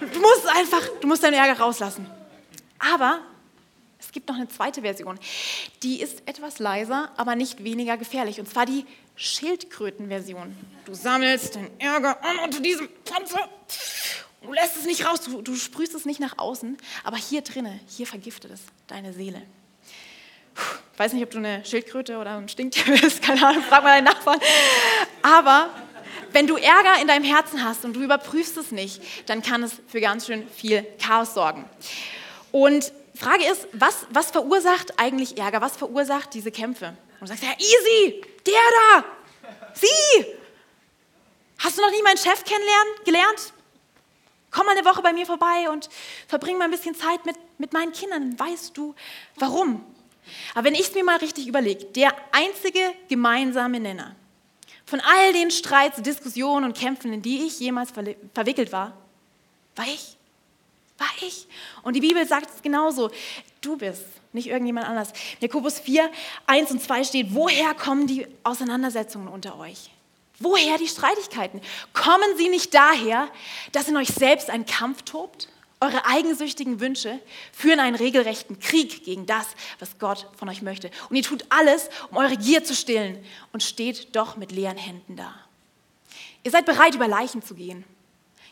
Du 0.00 0.20
musst 0.20 0.46
einfach, 0.46 0.82
du 1.00 1.06
musst 1.06 1.22
deinen 1.22 1.34
Ärger 1.34 1.60
rauslassen. 1.60 2.08
Aber 2.78 3.20
es 3.98 4.10
gibt 4.12 4.28
noch 4.28 4.36
eine 4.36 4.48
zweite 4.48 4.82
Version. 4.82 5.18
Die 5.82 6.00
ist 6.00 6.22
etwas 6.26 6.58
leiser, 6.58 7.12
aber 7.16 7.36
nicht 7.36 7.62
weniger 7.62 7.96
gefährlich. 7.96 8.40
Und 8.40 8.48
zwar 8.48 8.66
die 8.66 8.86
Schildkrötenversion. 9.16 10.56
Du 10.84 10.94
sammelst 10.94 11.56
den 11.56 11.80
Ärger 11.80 12.18
unter 12.44 12.60
diesem 12.60 12.88
Panzer 13.04 13.48
Du 14.42 14.52
lässt 14.52 14.76
es 14.76 14.84
nicht 14.84 15.04
raus, 15.04 15.20
du, 15.22 15.42
du 15.42 15.56
sprühst 15.56 15.94
es 15.94 16.04
nicht 16.04 16.20
nach 16.20 16.38
außen, 16.38 16.76
aber 17.04 17.16
hier 17.16 17.42
drinnen, 17.42 17.80
hier 17.88 18.06
vergiftet 18.06 18.52
es 18.52 18.60
deine 18.86 19.12
Seele. 19.12 19.42
Weiß 20.98 21.12
nicht, 21.12 21.22
ob 21.22 21.30
du 21.30 21.38
eine 21.38 21.64
Schildkröte 21.64 22.18
oder 22.18 22.36
ein 22.36 22.48
Stinktier 22.48 22.96
bist, 23.00 23.22
keine 23.22 23.46
Ahnung, 23.46 23.62
frag 23.62 23.84
mal 23.84 23.94
deinen 23.94 24.04
Nachbarn. 24.04 24.40
Aber 25.22 25.70
wenn 26.32 26.48
du 26.48 26.56
Ärger 26.56 27.00
in 27.00 27.06
deinem 27.06 27.24
Herzen 27.24 27.64
hast 27.64 27.84
und 27.84 27.94
du 27.94 28.00
überprüfst 28.00 28.56
es 28.56 28.72
nicht, 28.72 29.00
dann 29.28 29.40
kann 29.40 29.62
es 29.62 29.76
für 29.86 30.00
ganz 30.00 30.26
schön 30.26 30.48
viel 30.48 30.84
Chaos 31.00 31.34
sorgen. 31.34 31.64
Und 32.50 32.92
Frage 33.14 33.44
ist, 33.44 33.68
was, 33.72 34.06
was 34.10 34.32
verursacht 34.32 34.98
eigentlich 34.98 35.38
Ärger? 35.38 35.60
Was 35.60 35.76
verursacht 35.76 36.34
diese 36.34 36.50
Kämpfe? 36.50 36.96
Und 37.20 37.20
du 37.20 37.26
sagst, 37.28 37.44
ja, 37.44 37.52
easy, 37.58 38.20
der 38.44 38.54
da, 38.92 39.04
sie. 39.74 40.26
Hast 41.58 41.78
du 41.78 41.82
noch 41.82 41.90
nie 41.92 42.02
meinen 42.02 42.18
Chef 42.18 42.42
kennenlernen, 42.44 42.92
gelernt? 43.04 43.52
Komm 44.50 44.66
mal 44.66 44.76
eine 44.76 44.84
Woche 44.84 45.02
bei 45.02 45.12
mir 45.12 45.26
vorbei 45.26 45.70
und 45.70 45.88
verbring 46.26 46.58
mal 46.58 46.64
ein 46.64 46.70
bisschen 46.72 46.96
Zeit 46.96 47.24
mit, 47.24 47.36
mit 47.58 47.72
meinen 47.72 47.92
Kindern. 47.92 48.36
Weißt 48.38 48.76
du, 48.76 48.96
warum? 49.36 49.84
Aber 50.54 50.64
wenn 50.64 50.74
ich 50.74 50.88
es 50.88 50.94
mir 50.94 51.04
mal 51.04 51.18
richtig 51.18 51.46
überlege, 51.46 51.84
der 51.86 52.14
einzige 52.32 52.80
gemeinsame 53.08 53.80
Nenner 53.80 54.14
von 54.86 55.00
all 55.00 55.32
den 55.32 55.50
Streits, 55.50 56.00
Diskussionen 56.02 56.64
und 56.64 56.76
Kämpfen, 56.76 57.12
in 57.12 57.22
die 57.22 57.46
ich 57.46 57.60
jemals 57.60 57.92
verwickelt 58.34 58.72
war, 58.72 58.96
war 59.76 59.86
ich. 59.86 60.16
War 60.96 61.08
ich. 61.20 61.46
Und 61.82 61.94
die 61.94 62.00
Bibel 62.00 62.26
sagt 62.26 62.48
es 62.54 62.62
genauso. 62.62 63.10
Du 63.60 63.76
bist, 63.76 64.04
nicht 64.32 64.48
irgendjemand 64.48 64.88
anders. 64.88 65.12
Jakobus 65.40 65.78
4, 65.78 66.10
1 66.46 66.70
und 66.72 66.82
2 66.82 67.04
steht, 67.04 67.34
woher 67.34 67.74
kommen 67.74 68.06
die 68.06 68.26
Auseinandersetzungen 68.42 69.28
unter 69.28 69.58
euch? 69.58 69.90
Woher 70.40 70.78
die 70.78 70.88
Streitigkeiten? 70.88 71.60
Kommen 71.92 72.36
sie 72.36 72.48
nicht 72.48 72.72
daher, 72.72 73.28
dass 73.72 73.88
in 73.88 73.96
euch 73.96 74.08
selbst 74.08 74.50
ein 74.50 74.66
Kampf 74.66 75.02
tobt? 75.02 75.48
Eure 75.80 76.06
eigensüchtigen 76.06 76.80
Wünsche 76.80 77.20
führen 77.52 77.78
einen 77.78 77.94
regelrechten 77.94 78.58
Krieg 78.58 79.04
gegen 79.04 79.26
das, 79.26 79.46
was 79.78 79.98
Gott 79.98 80.26
von 80.36 80.48
euch 80.48 80.60
möchte. 80.60 80.90
Und 81.08 81.16
ihr 81.16 81.22
tut 81.22 81.44
alles, 81.50 81.88
um 82.10 82.16
eure 82.16 82.36
Gier 82.36 82.64
zu 82.64 82.74
stillen 82.74 83.24
und 83.52 83.62
steht 83.62 84.16
doch 84.16 84.36
mit 84.36 84.50
leeren 84.50 84.76
Händen 84.76 85.16
da. 85.16 85.32
Ihr 86.42 86.50
seid 86.50 86.66
bereit, 86.66 86.94
über 86.94 87.06
Leichen 87.06 87.42
zu 87.42 87.54
gehen. 87.54 87.84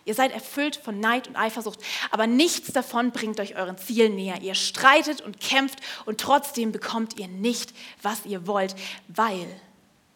Ihr 0.04 0.14
seid 0.14 0.32
erfüllt 0.32 0.76
von 0.76 1.00
Neid 1.00 1.26
und 1.26 1.34
Eifersucht, 1.34 1.80
aber 2.12 2.28
nichts 2.28 2.72
davon 2.72 3.10
bringt 3.10 3.40
euch 3.40 3.56
euren 3.56 3.76
Zielen 3.76 4.14
näher. 4.14 4.40
Ihr 4.40 4.54
streitet 4.54 5.20
und 5.20 5.40
kämpft 5.40 5.80
und 6.04 6.20
trotzdem 6.20 6.70
bekommt 6.70 7.18
ihr 7.18 7.26
nicht, 7.26 7.74
was 8.02 8.24
ihr 8.24 8.46
wollt, 8.46 8.76
weil 9.08 9.48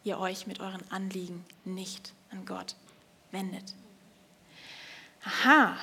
ihr 0.05 0.17
euch 0.17 0.47
mit 0.47 0.61
euren 0.61 0.81
Anliegen 0.91 1.45
nicht 1.65 2.13
an 2.31 2.45
Gott 2.45 2.75
wendet. 3.31 3.73
Aha, 5.25 5.77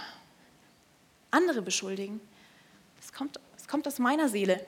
andere 1.31 1.63
beschuldigen, 1.63 2.21
es 3.01 3.13
kommt, 3.13 3.39
es 3.57 3.69
kommt 3.69 3.87
aus 3.87 3.99
meiner 3.99 4.29
Seele. 4.29 4.65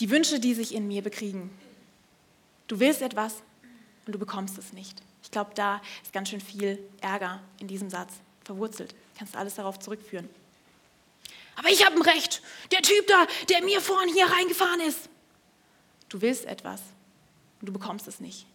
Die 0.00 0.10
Wünsche, 0.10 0.40
die 0.40 0.54
sich 0.54 0.74
in 0.74 0.86
mir 0.86 1.02
bekriegen. 1.02 1.50
Du 2.66 2.80
willst 2.80 3.02
etwas 3.02 3.42
und 4.06 4.12
du 4.12 4.18
bekommst 4.18 4.58
es 4.58 4.72
nicht. 4.72 5.00
Ich 5.22 5.30
glaube, 5.30 5.52
da 5.54 5.80
ist 6.02 6.12
ganz 6.12 6.28
schön 6.28 6.40
viel 6.40 6.78
Ärger 7.00 7.40
in 7.58 7.68
diesem 7.68 7.90
Satz 7.90 8.12
verwurzelt. 8.44 8.92
Du 8.92 9.18
kannst 9.18 9.36
alles 9.36 9.54
darauf 9.54 9.78
zurückführen. 9.78 10.28
Aber 11.56 11.68
ich 11.70 11.84
habe 11.84 11.96
ein 11.96 12.02
Recht. 12.02 12.42
Der 12.70 12.82
Typ 12.82 13.06
da, 13.06 13.26
der 13.48 13.62
mir 13.62 13.80
vorhin 13.80 14.12
hier 14.12 14.26
reingefahren 14.26 14.80
ist. 14.80 15.08
Du 16.08 16.20
willst 16.20 16.44
etwas 16.44 16.80
und 17.60 17.68
du 17.68 17.72
bekommst 17.72 18.06
es 18.06 18.20
nicht. 18.20 18.46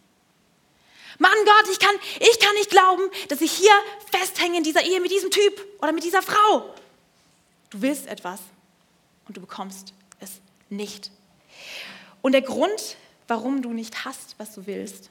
Mann 1.18 1.32
Gott, 1.44 1.70
ich 1.70 1.78
kann, 1.78 1.94
ich 2.20 2.38
kann 2.40 2.54
nicht 2.54 2.70
glauben, 2.70 3.02
dass 3.28 3.40
ich 3.40 3.52
hier 3.52 3.72
festhänge 4.10 4.58
in 4.58 4.64
dieser 4.64 4.84
Ehe 4.84 5.00
mit 5.00 5.10
diesem 5.10 5.30
Typ 5.30 5.66
oder 5.80 5.92
mit 5.92 6.04
dieser 6.04 6.22
Frau. 6.22 6.74
Du 7.70 7.82
willst 7.82 8.06
etwas 8.06 8.40
und 9.26 9.36
du 9.36 9.40
bekommst 9.40 9.94
es 10.20 10.40
nicht. 10.68 11.10
Und 12.20 12.32
der 12.32 12.42
Grund, 12.42 12.96
warum 13.28 13.62
du 13.62 13.72
nicht 13.72 14.04
hast, 14.04 14.34
was 14.38 14.54
du 14.54 14.66
willst, 14.66 15.04
ist, 15.04 15.10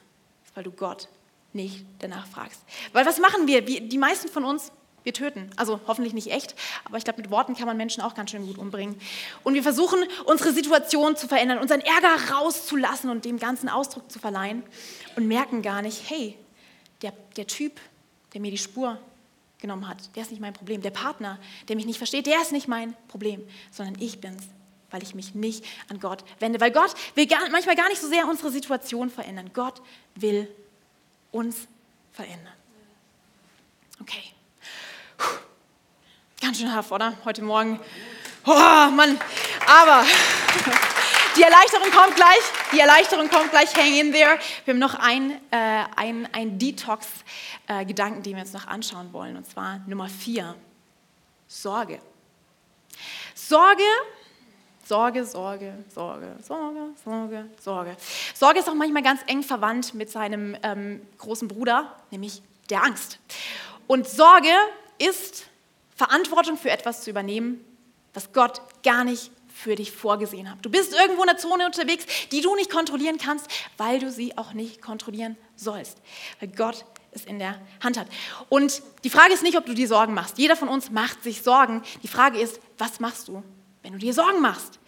weil 0.54 0.64
du 0.64 0.70
Gott 0.70 1.08
nicht 1.52 1.84
danach 1.98 2.26
fragst. 2.26 2.60
Weil 2.92 3.06
was 3.06 3.18
machen 3.18 3.46
wir? 3.46 3.66
wir 3.66 3.80
die 3.80 3.98
meisten 3.98 4.28
von 4.28 4.44
uns 4.44 4.72
wir 5.04 5.12
töten. 5.12 5.50
Also 5.56 5.80
hoffentlich 5.86 6.14
nicht 6.14 6.30
echt, 6.30 6.54
aber 6.84 6.96
ich 6.96 7.04
glaube, 7.04 7.20
mit 7.20 7.30
Worten 7.30 7.56
kann 7.56 7.66
man 7.66 7.76
Menschen 7.76 8.02
auch 8.02 8.14
ganz 8.14 8.30
schön 8.30 8.46
gut 8.46 8.58
umbringen. 8.58 9.00
Und 9.42 9.54
wir 9.54 9.62
versuchen, 9.62 9.98
unsere 10.24 10.52
Situation 10.52 11.16
zu 11.16 11.28
verändern, 11.28 11.58
unseren 11.58 11.80
Ärger 11.80 12.32
rauszulassen 12.34 13.10
und 13.10 13.24
dem 13.24 13.38
Ganzen 13.38 13.68
Ausdruck 13.68 14.10
zu 14.10 14.18
verleihen 14.18 14.62
und 15.16 15.26
merken 15.26 15.62
gar 15.62 15.82
nicht, 15.82 16.08
hey, 16.08 16.36
der, 17.02 17.12
der 17.36 17.46
Typ, 17.46 17.80
der 18.32 18.40
mir 18.40 18.50
die 18.50 18.58
Spur 18.58 18.98
genommen 19.58 19.88
hat, 19.88 20.14
der 20.16 20.22
ist 20.22 20.30
nicht 20.30 20.40
mein 20.40 20.52
Problem. 20.52 20.82
Der 20.82 20.90
Partner, 20.90 21.38
der 21.68 21.76
mich 21.76 21.86
nicht 21.86 21.98
versteht, 21.98 22.26
der 22.26 22.40
ist 22.40 22.52
nicht 22.52 22.68
mein 22.68 22.94
Problem, 23.08 23.42
sondern 23.70 24.00
ich 24.00 24.20
bin's, 24.20 24.44
weil 24.90 25.02
ich 25.02 25.14
mich 25.14 25.34
nicht 25.34 25.64
an 25.88 26.00
Gott 26.00 26.24
wende. 26.40 26.60
Weil 26.60 26.70
Gott 26.70 26.94
will 27.14 27.26
gar, 27.26 27.48
manchmal 27.50 27.76
gar 27.76 27.88
nicht 27.88 28.00
so 28.00 28.08
sehr 28.08 28.28
unsere 28.28 28.50
Situation 28.50 29.10
verändern. 29.10 29.50
Gott 29.52 29.80
will 30.14 30.48
uns 31.30 31.66
verändern. 32.12 32.52
Okay. 34.00 34.32
Ganz 36.40 36.58
schön 36.58 36.74
hart, 36.74 36.90
oder? 36.90 37.14
Heute 37.24 37.42
Morgen. 37.42 37.78
Oh, 38.46 38.50
Mann. 38.50 39.18
Aber 39.66 40.04
die 41.36 41.42
Erleichterung 41.42 41.90
kommt 41.90 42.16
gleich. 42.16 42.40
Die 42.72 42.80
Erleichterung 42.80 43.28
kommt 43.28 43.50
gleich. 43.50 43.74
Hang 43.76 43.94
in 43.94 44.12
there. 44.12 44.38
Wir 44.64 44.74
haben 44.74 44.80
noch 44.80 44.94
einen 44.94 45.32
äh, 45.50 45.84
ein, 45.96 46.58
Detox-Gedanken, 46.58 48.20
äh, 48.20 48.22
den 48.22 48.36
wir 48.36 48.42
uns 48.42 48.52
noch 48.52 48.66
anschauen 48.66 49.12
wollen. 49.12 49.36
Und 49.36 49.46
zwar 49.46 49.80
Nummer 49.86 50.08
vier. 50.08 50.56
Sorge. 51.46 52.00
Sorge 53.34 53.84
Sorge, 54.84 55.24
Sorge, 55.24 55.72
Sorge, 55.88 56.36
Sorge, 56.42 56.80
Sorge, 57.04 57.48
Sorge. 57.60 57.96
Sorge 58.34 58.58
ist 58.58 58.68
auch 58.68 58.74
manchmal 58.74 59.02
ganz 59.02 59.20
eng 59.26 59.42
verwandt 59.42 59.94
mit 59.94 60.10
seinem 60.10 60.56
ähm, 60.62 61.00
großen 61.18 61.46
Bruder, 61.46 61.96
nämlich 62.10 62.42
der 62.68 62.82
Angst. 62.82 63.18
Und 63.86 64.08
Sorge 64.08 64.52
ist 65.08 65.46
Verantwortung 65.94 66.56
für 66.56 66.70
etwas 66.70 67.02
zu 67.02 67.10
übernehmen, 67.10 67.64
was 68.14 68.32
Gott 68.32 68.60
gar 68.82 69.04
nicht 69.04 69.30
für 69.54 69.74
dich 69.76 69.92
vorgesehen 69.92 70.50
hat. 70.50 70.58
Du 70.62 70.70
bist 70.70 70.92
irgendwo 70.92 71.22
in 71.22 71.28
einer 71.28 71.38
Zone 71.38 71.66
unterwegs, 71.66 72.06
die 72.30 72.40
du 72.40 72.54
nicht 72.56 72.70
kontrollieren 72.70 73.18
kannst, 73.18 73.46
weil 73.76 73.98
du 73.98 74.10
sie 74.10 74.36
auch 74.38 74.54
nicht 74.54 74.80
kontrollieren 74.80 75.36
sollst, 75.56 75.98
weil 76.40 76.48
Gott 76.48 76.84
es 77.12 77.24
in 77.24 77.38
der 77.38 77.60
Hand 77.82 77.98
hat. 77.98 78.08
Und 78.48 78.82
die 79.04 79.10
Frage 79.10 79.34
ist 79.34 79.42
nicht, 79.42 79.58
ob 79.58 79.66
du 79.66 79.74
dir 79.74 79.86
Sorgen 79.86 80.14
machst. 80.14 80.38
Jeder 80.38 80.56
von 80.56 80.68
uns 80.68 80.90
macht 80.90 81.22
sich 81.22 81.42
Sorgen. 81.42 81.82
Die 82.02 82.08
Frage 82.08 82.40
ist, 82.40 82.60
was 82.78 83.00
machst 83.00 83.28
du, 83.28 83.42
wenn 83.82 83.92
du 83.92 83.98
dir 83.98 84.14
Sorgen 84.14 84.40
machst? 84.40 84.78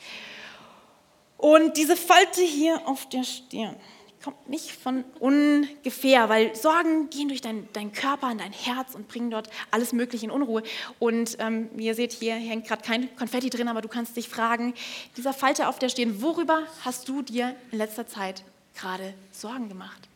Und 1.37 1.77
diese 1.77 1.97
Falte 1.97 2.41
hier 2.41 2.81
auf 2.89 3.09
der 3.11 3.25
Stirn, 3.25 3.77
kommt 4.25 4.49
nicht 4.49 4.73
von 4.73 5.05
ungefähr, 5.21 6.31
weil 6.31 6.57
Sorgen 6.57 7.11
gehen 7.11 7.29
durch 7.29 7.43
deinen 7.43 7.69
dein 7.75 7.93
Körper 7.93 8.31
und 8.31 8.41
dein 8.41 8.53
Herz 8.53 8.95
und 8.95 9.07
bringen 9.07 9.31
dort 9.31 9.51
alles 9.71 9.93
Mögliche 9.93 10.25
in 10.25 10.31
Unruhe. 10.31 10.63
Und 10.99 11.37
ähm, 11.41 11.69
ihr 11.79 11.95
seht, 11.95 12.13
hier 12.13 12.35
hängt 12.35 12.67
gerade 12.67 12.83
kein 12.83 13.15
Konfetti 13.17 13.51
drin, 13.51 13.69
aber 13.69 13.83
du 13.83 13.89
kannst 13.89 14.17
dich 14.17 14.31
fragen, 14.31 14.73
dieser 15.19 15.35
Falte 15.35 15.69
auf 15.69 15.79
der 15.79 15.91
Stirn, 15.91 16.23
worüber 16.23 16.67
hast 16.87 17.07
du 17.07 17.21
dir 17.21 17.55
in 17.71 17.77
letzter 17.77 18.07
Zeit 18.07 18.45
gerade 18.75 19.13
Sorgen 19.31 19.69
gemacht? 19.69 20.09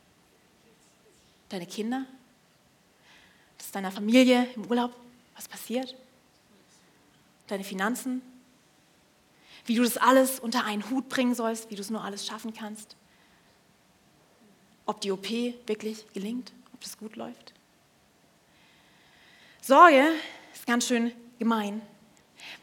Deine 1.50 1.66
Kinder? 1.66 2.06
Ist 3.58 3.74
deiner 3.74 3.92
Familie 3.92 4.48
im 4.56 4.64
Urlaub 4.70 4.96
was 5.36 5.48
passiert? 5.48 5.94
Deine 7.46 7.62
Finanzen? 7.62 8.22
Wie 9.66 9.74
du 9.74 9.82
das 9.82 9.98
alles 9.98 10.40
unter 10.40 10.64
einen 10.64 10.88
Hut 10.88 11.10
bringen 11.10 11.34
sollst, 11.34 11.70
wie 11.70 11.74
du 11.74 11.82
es 11.82 11.90
nur 11.90 12.02
alles 12.02 12.26
schaffen 12.26 12.54
kannst? 12.54 12.96
Ob 14.88 15.02
die 15.02 15.12
OP 15.12 15.28
wirklich 15.66 16.06
gelingt, 16.14 16.50
ob 16.72 16.80
das 16.80 16.96
gut 16.96 17.14
läuft. 17.14 17.52
Sorge 19.60 20.02
ist 20.54 20.66
ganz 20.66 20.88
schön 20.88 21.12
gemein, 21.38 21.82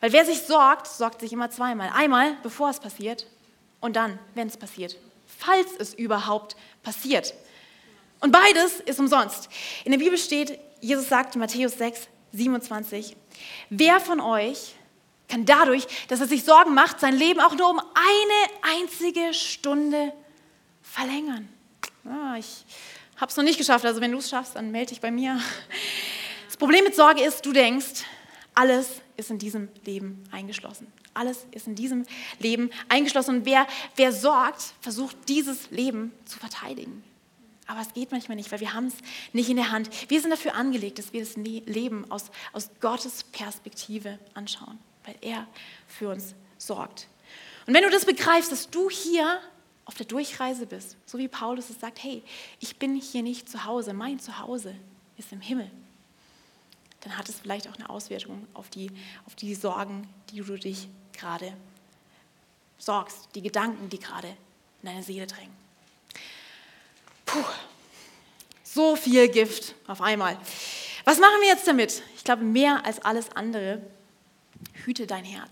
weil 0.02 0.12
wer 0.12 0.26
sich 0.26 0.42
sorgt, 0.42 0.88
sorgt 0.88 1.22
sich 1.22 1.32
immer 1.32 1.52
zweimal. 1.52 1.92
Einmal, 1.94 2.36
bevor 2.42 2.72
es 2.72 2.80
passiert 2.80 3.28
und 3.80 3.96
dann, 3.96 4.18
wenn 4.34 4.48
es 4.48 4.58
passiert, 4.58 4.98
falls 5.28 5.68
es 5.78 5.94
überhaupt 5.94 6.56
passiert. 6.82 7.36
Und 8.22 8.32
beides 8.32 8.80
ist 8.80 9.00
umsonst. 9.00 9.48
In 9.84 9.92
der 9.92 10.00
Bibel 10.00 10.18
steht, 10.18 10.58
Jesus 10.82 11.08
sagt 11.08 11.36
in 11.36 11.42
Matthäus 11.42 11.78
6, 11.78 12.08
27, 12.32 13.16
wer 13.70 14.00
von 14.00 14.20
euch 14.20 14.74
kann 15.28 15.46
dadurch, 15.46 15.86
dass 16.08 16.22
er 16.22 16.28
sich 16.28 16.44
Sorgen 16.44 16.74
macht, 16.74 17.00
sein 17.00 17.16
Leben 17.16 17.40
auch 17.40 17.56
nur 17.56 17.70
um 17.70 17.80
eine 17.80 18.80
einzige 18.80 19.32
Stunde 19.36 20.12
verlängern? 20.82 21.55
Ah, 22.06 22.36
ich 22.38 22.66
habe 23.18 23.30
es 23.30 23.38
noch 23.38 23.44
nicht 23.44 23.58
geschafft, 23.58 23.86
also 23.86 24.02
wenn 24.02 24.12
du 24.12 24.18
es 24.18 24.30
schaffst, 24.30 24.56
dann 24.56 24.72
melde 24.72 24.90
dich 24.90 25.02
bei 25.02 25.12
mir. 25.12 25.40
Das 26.48 26.58
Problem 26.58 26.84
mit 26.84 26.96
Sorge 26.96 27.22
ist, 27.22 27.46
du 27.46 27.54
denkst, 27.54 28.04
alles 28.54 29.02
ist 29.18 29.30
in 29.30 29.40
diesem 29.40 29.70
Leben 29.86 30.24
eingeschlossen. 30.32 30.92
Alles 31.14 31.46
ist 31.52 31.68
in 31.68 31.76
diesem 31.76 32.06
Leben 32.40 32.72
eingeschlossen. 32.90 33.38
Und 33.38 33.46
wer, 33.46 33.68
wer 33.96 34.12
sorgt, 34.12 34.74
versucht 34.82 35.16
dieses 35.28 35.70
Leben 35.72 36.12
zu 36.26 36.40
verteidigen. 36.40 37.04
Aber 37.68 37.82
es 37.82 37.94
geht 37.94 38.12
manchmal 38.12 38.36
nicht, 38.36 38.52
weil 38.52 38.60
wir 38.60 38.74
haben 38.74 38.88
es 38.88 38.96
nicht 39.34 39.50
in 39.50 39.56
der 39.56 39.72
Hand. 39.72 39.90
Wir 40.10 40.22
sind 40.22 40.30
dafür 40.30 40.56
angelegt, 40.56 41.00
dass 41.00 41.14
wir 41.14 41.22
das 41.22 41.36
Leben 41.36 42.10
aus, 42.12 42.26
aus 42.54 42.70
Gottes 42.80 43.24
Perspektive 43.24 44.20
anschauen, 44.34 44.78
weil 45.04 45.16
er 45.22 45.48
für 45.88 46.10
uns 46.10 46.36
sorgt. 46.58 47.08
Und 47.66 47.74
wenn 47.74 47.84
du 47.84 47.90
das 47.90 48.06
begreifst, 48.06 48.52
dass 48.52 48.70
du 48.70 48.90
hier 48.90 49.40
auf 49.86 49.96
der 49.96 50.06
Durchreise 50.06 50.66
bist, 50.66 50.98
so 51.06 51.18
wie 51.18 51.28
Paulus 51.28 51.70
es 51.70 51.80
sagt, 51.80 52.04
hey, 52.04 52.24
ich 52.60 52.78
bin 52.78 52.96
hier 52.96 53.24
nicht 53.24 53.48
zu 53.48 53.66
Hause, 53.66 53.94
mein 53.94 54.20
Zuhause 54.20 54.76
ist 55.18 55.32
im 55.32 55.42
Himmel, 55.42 55.70
dann 57.02 57.18
hat 57.18 57.30
es 57.30 57.40
vielleicht 57.40 57.70
auch 57.70 57.76
eine 57.76 57.90
Auswirkung 57.90 58.48
auf 58.56 58.70
die, 58.70 58.92
auf 59.28 59.36
die 59.36 59.54
Sorgen, 59.54 60.08
die 60.32 60.42
du 60.42 60.58
dich 60.58 60.90
gerade 61.14 61.54
sorgst, 62.80 63.30
die 63.36 63.42
Gedanken, 63.42 63.90
die 63.90 64.00
gerade 64.00 64.28
in 64.28 64.90
deine 64.90 65.04
Seele 65.04 65.28
drängen. 65.28 65.54
Puh, 67.26 67.44
so 68.64 68.96
viel 68.96 69.30
Gift 69.30 69.76
auf 69.88 70.02
einmal. 70.02 70.38
Was 71.06 71.20
machen 71.20 71.42
wir 71.42 71.50
jetzt 71.50 71.68
damit? 71.68 72.02
Ich 72.16 72.24
glaube, 72.24 72.44
mehr 72.44 72.84
als 72.86 73.00
alles 73.00 73.32
andere, 73.36 73.82
hüte 74.86 75.06
dein 75.06 75.24
Herz. 75.24 75.50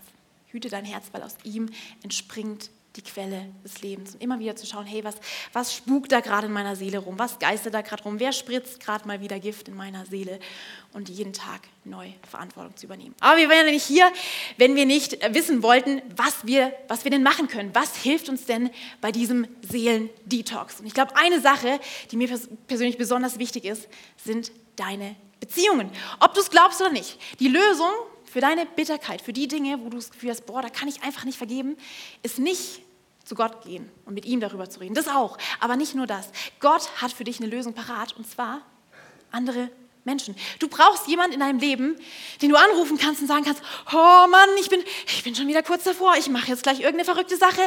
Hüte 0.48 0.68
dein 0.68 0.84
Herz, 0.84 1.06
weil 1.12 1.22
aus 1.22 1.36
ihm 1.44 1.70
entspringt 2.02 2.70
die 2.96 3.02
Quelle 3.02 3.46
des 3.64 3.82
Lebens. 3.82 4.14
Und 4.14 4.22
immer 4.22 4.38
wieder 4.38 4.54
zu 4.54 4.66
schauen, 4.66 4.86
hey, 4.86 5.02
was, 5.02 5.16
was 5.52 5.74
spukt 5.74 6.12
da 6.12 6.20
gerade 6.20 6.46
in 6.46 6.52
meiner 6.52 6.76
Seele 6.76 6.98
rum? 6.98 7.18
Was 7.18 7.38
geistert 7.38 7.74
da 7.74 7.80
gerade 7.80 8.04
rum? 8.04 8.20
Wer 8.20 8.32
spritzt 8.32 8.78
gerade 8.80 9.06
mal 9.06 9.20
wieder 9.20 9.40
Gift 9.40 9.68
in 9.68 9.74
meiner 9.74 10.06
Seele? 10.06 10.38
Und 10.92 11.08
jeden 11.08 11.32
Tag 11.32 11.62
neu 11.84 12.10
Verantwortung 12.30 12.76
zu 12.76 12.86
übernehmen. 12.86 13.16
Aber 13.18 13.36
wir 13.36 13.48
wären 13.48 13.66
ja 13.66 13.72
nicht 13.72 13.84
hier, 13.84 14.12
wenn 14.58 14.76
wir 14.76 14.86
nicht 14.86 15.18
wissen 15.34 15.62
wollten, 15.64 16.02
was 16.14 16.46
wir, 16.46 16.72
was 16.86 17.02
wir 17.02 17.10
denn 17.10 17.24
machen 17.24 17.48
können. 17.48 17.70
Was 17.74 17.96
hilft 17.96 18.28
uns 18.28 18.44
denn 18.44 18.70
bei 19.00 19.10
diesem 19.10 19.48
Seelendetox? 19.62 20.80
Und 20.80 20.86
ich 20.86 20.94
glaube, 20.94 21.16
eine 21.16 21.40
Sache, 21.40 21.80
die 22.12 22.16
mir 22.16 22.28
persönlich 22.68 22.96
besonders 22.96 23.40
wichtig 23.40 23.64
ist, 23.64 23.88
sind 24.16 24.52
deine 24.76 25.16
Beziehungen. 25.40 25.90
Ob 26.20 26.34
du 26.34 26.40
es 26.40 26.50
glaubst 26.50 26.80
oder 26.80 26.90
nicht. 26.90 27.18
Die 27.40 27.48
Lösung 27.48 27.90
für 28.34 28.40
deine 28.40 28.66
Bitterkeit, 28.66 29.22
für 29.22 29.32
die 29.32 29.46
Dinge, 29.46 29.78
wo 29.84 29.90
du 29.90 29.96
das 29.96 30.10
Gefühl 30.10 30.30
hast, 30.30 30.44
boah, 30.44 30.60
da 30.60 30.68
kann 30.68 30.88
ich 30.88 31.04
einfach 31.04 31.22
nicht 31.24 31.38
vergeben, 31.38 31.76
ist 32.24 32.40
nicht 32.40 32.82
zu 33.22 33.36
Gott 33.36 33.62
gehen 33.62 33.88
und 34.06 34.14
mit 34.14 34.24
ihm 34.24 34.40
darüber 34.40 34.68
zu 34.68 34.80
reden. 34.80 34.92
Das 34.92 35.06
auch, 35.06 35.38
aber 35.60 35.76
nicht 35.76 35.94
nur 35.94 36.08
das. 36.08 36.30
Gott 36.58 37.00
hat 37.00 37.12
für 37.12 37.22
dich 37.22 37.38
eine 37.38 37.48
Lösung 37.48 37.74
parat 37.74 38.12
und 38.16 38.28
zwar 38.28 38.62
andere 39.30 39.70
Menschen. 40.04 40.36
Du 40.58 40.68
brauchst 40.68 41.06
jemanden 41.08 41.34
in 41.34 41.40
deinem 41.40 41.58
Leben, 41.58 41.96
den 42.42 42.50
du 42.50 42.56
anrufen 42.56 42.98
kannst 42.98 43.22
und 43.22 43.26
sagen 43.26 43.44
kannst, 43.44 43.62
oh 43.90 44.26
Mann, 44.28 44.48
ich 44.60 44.68
bin, 44.68 44.82
ich 45.06 45.22
bin 45.24 45.34
schon 45.34 45.48
wieder 45.48 45.62
kurz 45.62 45.84
davor, 45.84 46.14
ich 46.18 46.28
mache 46.28 46.48
jetzt 46.48 46.62
gleich 46.62 46.80
irgendeine 46.80 47.06
verrückte 47.06 47.36
Sache, 47.36 47.62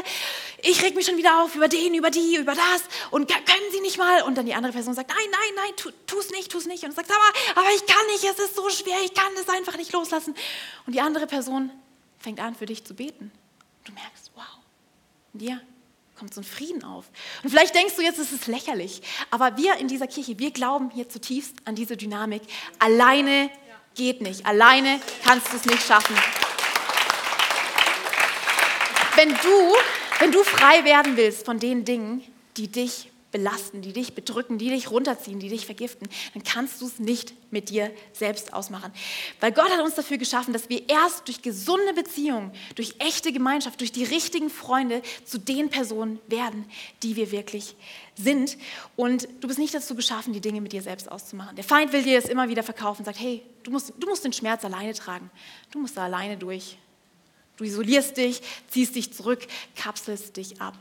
ich 0.61 0.81
reg 0.83 0.95
mich 0.95 1.05
schon 1.05 1.17
wieder 1.17 1.41
auf 1.41 1.55
über 1.55 1.67
den, 1.67 1.95
über 1.95 2.11
die, 2.11 2.35
über 2.35 2.53
das 2.53 2.83
und 3.11 3.27
können 3.27 3.71
Sie 3.71 3.81
nicht 3.81 3.97
mal? 3.97 4.21
Und 4.23 4.37
dann 4.37 4.45
die 4.45 4.53
andere 4.53 4.71
Person 4.71 4.93
sagt, 4.93 5.09
nein, 5.09 5.17
nein, 5.31 5.53
nein, 5.55 5.73
tu, 5.77 5.89
tu's 6.05 6.29
nicht, 6.29 6.51
tu's 6.51 6.67
nicht. 6.67 6.83
Und 6.83 6.91
du 6.91 6.95
sagst, 6.95 7.11
aber, 7.11 7.61
aber 7.61 7.75
ich 7.75 7.85
kann 7.85 8.05
nicht, 8.07 8.23
es 8.23 8.39
ist 8.39 8.55
so 8.55 8.69
schwer, 8.69 8.97
ich 9.03 9.13
kann 9.13 9.31
das 9.35 9.49
einfach 9.49 9.77
nicht 9.77 9.91
loslassen. 9.91 10.35
Und 10.85 10.93
die 10.93 11.01
andere 11.01 11.25
Person 11.25 11.71
fängt 12.19 12.39
an, 12.39 12.55
für 12.55 12.65
dich 12.65 12.83
zu 12.83 12.93
beten. 12.93 13.31
Du 13.83 13.93
merkst, 13.93 14.31
wow, 14.35 14.43
in 15.33 15.39
dir 15.39 15.61
kommt 16.17 16.33
so 16.33 16.41
ein 16.41 16.43
Frieden 16.43 16.83
auf. 16.83 17.05
Und 17.43 17.49
vielleicht 17.49 17.75
denkst 17.75 17.95
du 17.95 18.01
jetzt, 18.01 18.19
es 18.19 18.31
ist 18.31 18.47
lächerlich, 18.47 19.01
aber 19.29 19.55
wir 19.57 19.75
in 19.77 19.87
dieser 19.87 20.07
Kirche, 20.07 20.39
wir 20.39 20.51
glauben 20.51 20.89
hier 20.89 21.07
zutiefst 21.07 21.55
an 21.65 21.75
diese 21.75 21.95
Dynamik. 21.95 22.41
Alleine 22.79 23.49
geht 23.95 24.21
nicht, 24.21 24.45
alleine 24.45 24.99
kannst 25.23 25.51
du 25.51 25.57
es 25.57 25.65
nicht 25.65 25.83
schaffen. 25.83 26.15
Wenn 29.15 29.29
du, 29.29 29.75
wenn 30.19 30.31
du 30.31 30.43
frei 30.43 30.83
werden 30.85 31.17
willst 31.17 31.45
von 31.45 31.59
den 31.59 31.85
Dingen, 31.85 32.23
die 32.55 32.67
dich 32.67 33.09
belasten, 33.37 33.83
die 33.83 33.93
dich 33.93 34.15
bedrücken, 34.15 34.57
die 34.57 34.69
dich 34.69 34.89
runterziehen, 34.89 35.39
die 35.39 35.49
dich 35.49 35.67
vergiften, 35.67 36.09
dann 36.33 36.43
kannst 36.43 36.81
du 36.81 36.87
es 36.87 36.97
nicht 36.97 37.35
mit 37.51 37.69
dir 37.69 37.91
selbst 38.11 38.51
ausmachen. 38.51 38.91
Weil 39.39 39.51
Gott 39.51 39.69
hat 39.69 39.79
uns 39.81 39.93
dafür 39.93 40.17
geschaffen, 40.17 40.53
dass 40.53 40.69
wir 40.69 40.89
erst 40.89 41.27
durch 41.27 41.43
gesunde 41.43 41.93
Beziehungen, 41.93 42.51
durch 42.73 42.95
echte 42.97 43.31
Gemeinschaft, 43.31 43.79
durch 43.79 43.91
die 43.91 44.03
richtigen 44.03 44.49
Freunde 44.49 45.03
zu 45.23 45.37
den 45.37 45.69
Personen 45.69 46.19
werden, 46.27 46.65
die 47.03 47.15
wir 47.15 47.31
wirklich 47.31 47.75
sind. 48.15 48.57
Und 48.95 49.27
du 49.39 49.47
bist 49.47 49.59
nicht 49.59 49.75
dazu 49.75 49.93
geschaffen, 49.93 50.33
die 50.33 50.41
Dinge 50.41 50.59
mit 50.59 50.73
dir 50.73 50.81
selbst 50.81 51.11
auszumachen. 51.11 51.55
Der 51.55 51.63
Feind 51.63 51.93
will 51.93 52.01
dir 52.01 52.19
das 52.19 52.29
immer 52.29 52.49
wieder 52.49 52.63
verkaufen 52.63 53.01
und 53.01 53.05
sagt, 53.05 53.19
hey, 53.19 53.43
du 53.61 53.69
musst, 53.69 53.93
du 53.99 54.07
musst 54.07 54.25
den 54.25 54.33
Schmerz 54.33 54.65
alleine 54.65 54.95
tragen. 54.95 55.29
Du 55.69 55.77
musst 55.77 55.95
da 55.95 56.05
alleine 56.05 56.37
durch. 56.37 56.77
Du 57.57 57.63
isolierst 57.63 58.17
dich, 58.17 58.41
ziehst 58.67 58.95
dich 58.95 59.13
zurück, 59.13 59.45
kapselst 59.75 60.37
dich 60.37 60.59
ab. 60.59 60.73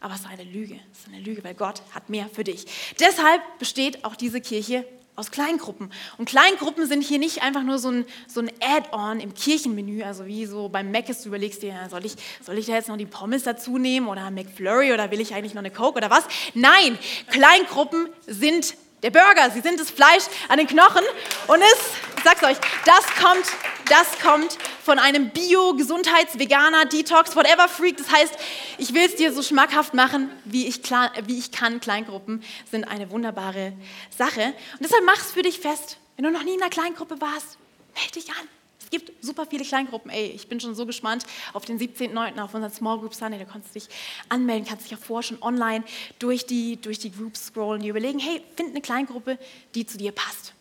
Aber 0.00 0.14
es 0.14 0.20
ist 0.20 0.26
eine 0.26 0.44
Lüge. 0.44 0.78
Es 0.92 1.00
ist 1.00 1.08
eine 1.08 1.20
Lüge, 1.20 1.42
weil 1.42 1.54
Gott 1.54 1.82
hat 1.92 2.10
mehr 2.10 2.28
für 2.32 2.44
dich. 2.44 2.66
Deshalb 3.00 3.40
besteht 3.58 4.04
auch 4.04 4.14
diese 4.16 4.40
Kirche 4.40 4.84
aus 5.16 5.30
Kleingruppen. 5.30 5.90
Und 6.18 6.28
Kleingruppen 6.28 6.86
sind 6.86 7.02
hier 7.02 7.18
nicht 7.18 7.42
einfach 7.42 7.62
nur 7.62 7.78
so 7.78 7.90
ein, 7.90 8.04
so 8.28 8.40
ein 8.40 8.50
Add-on 8.60 9.20
im 9.20 9.34
Kirchenmenü, 9.34 10.02
also 10.02 10.26
wie 10.26 10.44
so 10.46 10.68
beim 10.68 10.90
Mc's, 10.90 11.22
du 11.22 11.28
überlegst 11.28 11.62
dir, 11.62 11.74
soll 11.90 12.04
ich, 12.04 12.16
soll 12.42 12.58
ich 12.58 12.66
da 12.66 12.74
jetzt 12.74 12.88
noch 12.88 12.98
die 12.98 13.06
Pommes 13.06 13.42
dazu 13.42 13.78
nehmen 13.78 14.08
oder 14.08 14.30
McFlurry 14.30 14.92
oder 14.92 15.10
will 15.10 15.20
ich 15.20 15.34
eigentlich 15.34 15.54
noch 15.54 15.62
eine 15.62 15.70
Coke 15.70 15.96
oder 15.96 16.10
was? 16.10 16.24
Nein, 16.54 16.98
Kleingruppen 17.28 18.08
sind 18.26 18.74
der 19.02 19.10
Burger, 19.10 19.50
sie 19.50 19.60
sind 19.60 19.78
das 19.78 19.90
Fleisch 19.90 20.24
an 20.48 20.58
den 20.58 20.66
Knochen 20.66 21.04
und 21.46 21.60
es, 21.60 21.78
ich 22.16 22.24
sag's 22.24 22.42
euch, 22.42 22.56
das 22.84 23.04
kommt, 23.22 23.46
das 23.88 24.18
kommt 24.20 24.58
von 24.82 24.98
einem 24.98 25.30
Bio-, 25.30 25.76
Veganer, 25.76 26.86
Detox, 26.86 27.36
whatever 27.36 27.68
Freak. 27.68 27.96
Das 27.98 28.10
heißt, 28.10 28.34
ich 28.78 28.94
will 28.94 29.04
es 29.04 29.16
dir 29.16 29.32
so 29.32 29.42
schmackhaft 29.42 29.94
machen, 29.94 30.30
wie 30.44 30.66
ich, 30.66 30.80
wie 31.26 31.38
ich 31.38 31.52
kann. 31.52 31.80
Kleingruppen 31.80 32.42
sind 32.70 32.84
eine 32.84 33.10
wunderbare 33.10 33.72
Sache. 34.16 34.54
Und 34.72 34.80
deshalb 34.80 35.04
mach 35.04 35.18
es 35.18 35.32
für 35.32 35.42
dich 35.42 35.60
fest. 35.60 35.98
Wenn 36.16 36.24
du 36.24 36.30
noch 36.30 36.44
nie 36.44 36.54
in 36.54 36.62
einer 36.62 36.70
Kleingruppe 36.70 37.20
warst, 37.20 37.58
melde 37.94 38.12
dich 38.12 38.30
an. 38.30 38.55
Es 38.96 39.04
gibt 39.04 39.24
super 39.24 39.44
viele 39.44 39.62
Kleingruppen. 39.62 40.10
Ey, 40.10 40.28
ich 40.28 40.48
bin 40.48 40.58
schon 40.58 40.74
so 40.74 40.86
gespannt 40.86 41.26
auf 41.52 41.66
den 41.66 41.78
17.09. 41.78 42.40
auf 42.40 42.54
unseren 42.54 42.72
Small 42.72 42.98
Group 42.98 43.14
Sunday. 43.14 43.38
Da 43.38 43.44
kannst 43.44 43.68
du 43.74 43.78
dich 43.78 43.88
anmelden, 44.30 44.66
kannst 44.66 44.84
dich 44.84 44.92
ja 44.92 44.96
vorher 44.96 45.22
schon 45.22 45.42
online 45.42 45.84
durch 46.18 46.46
die, 46.46 46.80
durch 46.80 46.98
die 46.98 47.12
Groups 47.12 47.46
scrollen, 47.46 47.82
die 47.82 47.88
überlegen, 47.88 48.18
hey, 48.18 48.40
find 48.56 48.70
eine 48.70 48.80
Kleingruppe, 48.80 49.38
die 49.74 49.84
zu 49.84 49.98
dir 49.98 50.12
passt. 50.12 50.54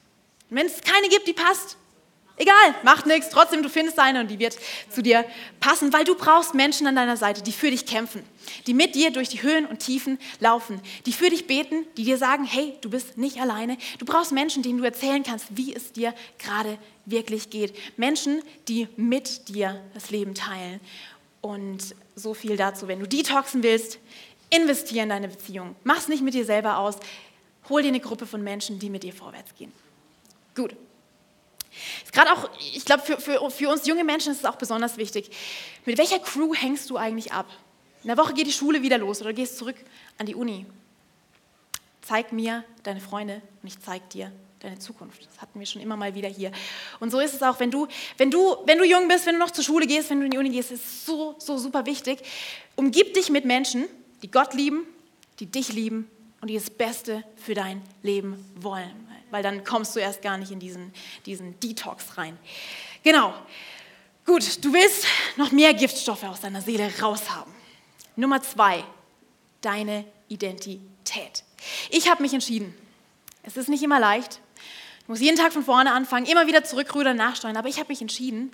Wenn 0.49 0.65
es 0.65 0.81
keine 0.81 1.07
gibt, 1.07 1.27
die 1.27 1.33
passt, 1.33 1.77
Egal, 2.37 2.75
macht 2.83 3.05
nichts, 3.05 3.29
trotzdem, 3.29 3.63
du 3.63 3.69
findest 3.69 3.97
eine 3.97 4.19
und 4.19 4.29
die 4.29 4.39
wird 4.39 4.57
zu 4.89 5.01
dir 5.01 5.23
passen, 5.61 5.93
weil 5.93 6.03
du 6.03 6.15
brauchst 6.15 6.53
Menschen 6.53 6.85
an 6.85 6.95
deiner 6.95 7.15
Seite, 7.15 7.41
die 7.41 7.53
für 7.53 7.71
dich 7.71 7.85
kämpfen, 7.85 8.23
die 8.67 8.73
mit 8.73 8.93
dir 8.93 9.11
durch 9.11 9.29
die 9.29 9.41
Höhen 9.41 9.65
und 9.65 9.79
Tiefen 9.79 10.19
laufen, 10.41 10.81
die 11.05 11.13
für 11.13 11.29
dich 11.29 11.47
beten, 11.47 11.87
die 11.95 12.03
dir 12.03 12.17
sagen, 12.17 12.43
hey, 12.43 12.73
du 12.81 12.89
bist 12.89 13.17
nicht 13.17 13.39
alleine. 13.39 13.77
Du 13.99 14.05
brauchst 14.05 14.33
Menschen, 14.33 14.63
denen 14.63 14.79
du 14.79 14.83
erzählen 14.83 15.23
kannst, 15.23 15.55
wie 15.55 15.73
es 15.73 15.93
dir 15.93 16.13
gerade 16.37 16.77
wirklich 17.05 17.49
geht. 17.49 17.73
Menschen, 17.95 18.41
die 18.67 18.89
mit 18.97 19.47
dir 19.47 19.81
das 19.93 20.09
Leben 20.09 20.35
teilen. 20.35 20.81
Und 21.39 21.95
so 22.15 22.33
viel 22.33 22.57
dazu, 22.57 22.89
wenn 22.89 22.99
du 22.99 23.07
detoxen 23.07 23.63
willst, 23.63 23.97
investiere 24.49 25.03
in 25.03 25.09
deine 25.09 25.29
Beziehung. 25.29 25.75
Mach 25.85 25.99
es 25.99 26.09
nicht 26.09 26.21
mit 26.21 26.33
dir 26.33 26.43
selber 26.43 26.79
aus. 26.79 26.97
Hol 27.69 27.81
dir 27.81 27.89
eine 27.89 28.01
Gruppe 28.01 28.25
von 28.25 28.43
Menschen, 28.43 28.77
die 28.77 28.89
mit 28.89 29.03
dir 29.03 29.13
vorwärts 29.13 29.55
gehen. 29.55 29.71
Gut. 30.53 30.75
Gerade 32.11 32.31
auch, 32.31 32.49
ich 32.73 32.85
glaube, 32.85 33.03
für, 33.03 33.19
für, 33.19 33.49
für 33.49 33.69
uns 33.69 33.85
junge 33.85 34.03
Menschen 34.03 34.31
ist 34.31 34.39
es 34.39 34.45
auch 34.45 34.55
besonders 34.55 34.97
wichtig. 34.97 35.29
Mit 35.85 35.97
welcher 35.97 36.19
Crew 36.19 36.53
hängst 36.53 36.89
du 36.89 36.97
eigentlich 36.97 37.31
ab? 37.31 37.47
In 38.03 38.07
der 38.07 38.17
Woche 38.17 38.33
geht 38.33 38.47
die 38.47 38.51
Schule 38.51 38.81
wieder 38.81 38.97
los 38.97 39.21
oder 39.21 39.33
gehst 39.33 39.57
zurück 39.57 39.75
an 40.17 40.25
die 40.25 40.35
Uni. 40.35 40.65
Zeig 42.01 42.31
mir 42.31 42.63
deine 42.83 43.01
Freunde 43.01 43.41
und 43.61 43.67
ich 43.67 43.79
zeig 43.81 44.09
dir 44.11 44.31
deine 44.59 44.79
Zukunft. 44.79 45.25
Das 45.25 45.41
hatten 45.41 45.59
wir 45.59 45.65
schon 45.65 45.81
immer 45.81 45.97
mal 45.97 46.13
wieder 46.13 46.29
hier. 46.29 46.51
Und 46.99 47.11
so 47.11 47.19
ist 47.19 47.33
es 47.33 47.41
auch, 47.41 47.59
wenn 47.59 47.71
du, 47.71 47.87
wenn 48.17 48.29
du, 48.29 48.57
wenn 48.65 48.77
du 48.77 48.85
jung 48.85 49.07
bist, 49.07 49.25
wenn 49.25 49.33
du 49.33 49.39
noch 49.39 49.51
zur 49.51 49.63
Schule 49.63 49.87
gehst, 49.87 50.09
wenn 50.09 50.19
du 50.19 50.25
in 50.25 50.31
die 50.31 50.37
Uni 50.37 50.49
gehst, 50.49 50.71
ist 50.71 51.05
so, 51.05 51.35
so 51.39 51.57
super 51.57 51.85
wichtig. 51.85 52.19
Umgib 52.75 53.13
dich 53.13 53.29
mit 53.29 53.45
Menschen, 53.45 53.85
die 54.21 54.29
Gott 54.29 54.53
lieben, 54.53 54.85
die 55.39 55.47
dich 55.47 55.73
lieben 55.73 56.09
und 56.41 56.49
die 56.49 56.55
das 56.55 56.69
Beste 56.69 57.23
für 57.35 57.55
dein 57.55 57.81
Leben 58.03 58.43
wollen 58.55 59.05
weil 59.35 59.43
dann 59.43 59.65
kommst 59.65 59.93
du 59.97 59.99
erst 59.99 60.21
gar 60.21 60.37
nicht 60.37 60.51
in 60.51 60.61
diesen, 60.61 60.93
diesen 61.25 61.59
Detox 61.59 62.17
rein. 62.17 62.37
Genau. 63.03 63.33
Gut, 64.25 64.63
du 64.63 64.71
willst 64.71 65.05
noch 65.35 65.51
mehr 65.51 65.73
Giftstoffe 65.73 66.23
aus 66.23 66.39
deiner 66.39 66.61
Seele 66.61 66.89
raushaben. 67.01 67.53
Nummer 68.15 68.41
zwei, 68.41 68.85
deine 69.59 70.05
Identität. 70.29 71.43
Ich 71.89 72.09
habe 72.09 72.21
mich 72.21 72.33
entschieden. 72.33 72.73
Es 73.43 73.57
ist 73.57 73.67
nicht 73.67 73.83
immer 73.83 73.99
leicht. 73.99 74.39
Ich 75.01 75.09
muss 75.09 75.19
jeden 75.19 75.35
Tag 75.35 75.51
von 75.51 75.65
vorne 75.65 75.91
anfangen, 75.91 76.27
immer 76.27 76.47
wieder 76.47 76.63
zurückrudern, 76.63 77.17
nachsteuern. 77.17 77.57
Aber 77.57 77.67
ich 77.67 77.77
habe 77.77 77.89
mich 77.89 77.99
entschieden, 77.99 78.53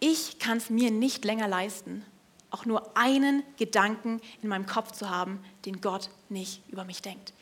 ich 0.00 0.38
kann 0.38 0.58
es 0.58 0.68
mir 0.68 0.90
nicht 0.90 1.24
länger 1.24 1.48
leisten, 1.48 2.04
auch 2.50 2.66
nur 2.66 2.94
einen 2.94 3.42
Gedanken 3.56 4.20
in 4.42 4.50
meinem 4.50 4.66
Kopf 4.66 4.92
zu 4.92 5.08
haben, 5.08 5.42
den 5.64 5.80
Gott 5.80 6.10
nicht 6.28 6.60
über 6.68 6.84
mich 6.84 7.00
denkt. 7.00 7.32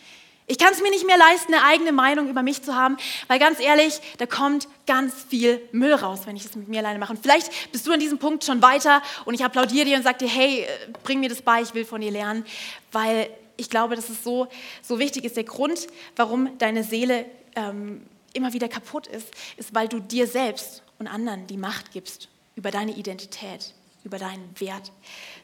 Ich 0.51 0.57
kann 0.57 0.73
es 0.73 0.81
mir 0.81 0.91
nicht 0.91 1.05
mehr 1.05 1.19
leisten, 1.19 1.53
eine 1.53 1.63
eigene 1.63 1.93
Meinung 1.93 2.31
über 2.31 2.43
mich 2.43 2.63
zu 2.63 2.75
haben, 2.75 2.97
weil 3.27 3.39
ganz 3.39 3.61
ehrlich, 3.61 4.01
da 4.17 4.25
kommt 4.25 4.67
ganz 4.87 5.13
viel 5.29 5.61
Müll 5.73 5.93
raus, 5.93 6.21
wenn 6.25 6.37
ich 6.37 6.45
das 6.45 6.57
mit 6.57 6.69
mir 6.69 6.79
alleine 6.79 6.99
mache. 6.99 7.13
Und 7.13 7.21
vielleicht 7.21 7.71
bist 7.71 7.87
du 7.87 7.93
an 7.93 8.01
diesem 8.01 8.19
Punkt 8.19 8.45
schon 8.45 8.63
weiter 8.63 9.03
und 9.27 9.35
ich 9.35 9.45
applaudiere 9.45 9.85
dir 9.85 9.99
und 9.99 10.05
sage 10.05 10.19
dir, 10.21 10.29
hey, 10.29 10.63
äh, 10.63 10.67
bring 11.05 11.21
mir 11.21 11.29
das 11.29 11.43
bei, 11.43 11.61
ich 11.61 11.75
will 11.75 11.85
von 11.85 12.01
dir 12.01 12.11
lernen, 12.11 12.47
weil 12.93 13.29
ich 13.59 13.69
glaube, 13.69 13.95
dass 13.95 14.09
es 14.09 14.25
so, 14.25 14.49
so 14.81 14.99
wichtig 14.99 15.25
ist. 15.25 15.37
Der 15.37 15.45
Grund, 15.45 15.87
warum 16.17 16.57
deine 16.57 16.83
Seele 16.83 17.27
ähm, 17.55 18.07
immer 18.33 18.55
wieder 18.55 18.69
kaputt 18.69 19.07
ist, 19.07 19.29
ist, 19.59 19.75
weil 19.75 19.87
du 19.89 20.01
dir 20.01 20.27
selbst 20.27 20.83
und 20.99 21.09
anderen 21.09 21.47
die 21.47 21.59
Macht 21.59 21.93
gibst, 21.93 22.29
über 22.57 22.71
deine 22.71 22.93
Identität, 22.93 23.75
über 24.03 24.19
deinen 24.19 24.49
Wert 24.59 24.93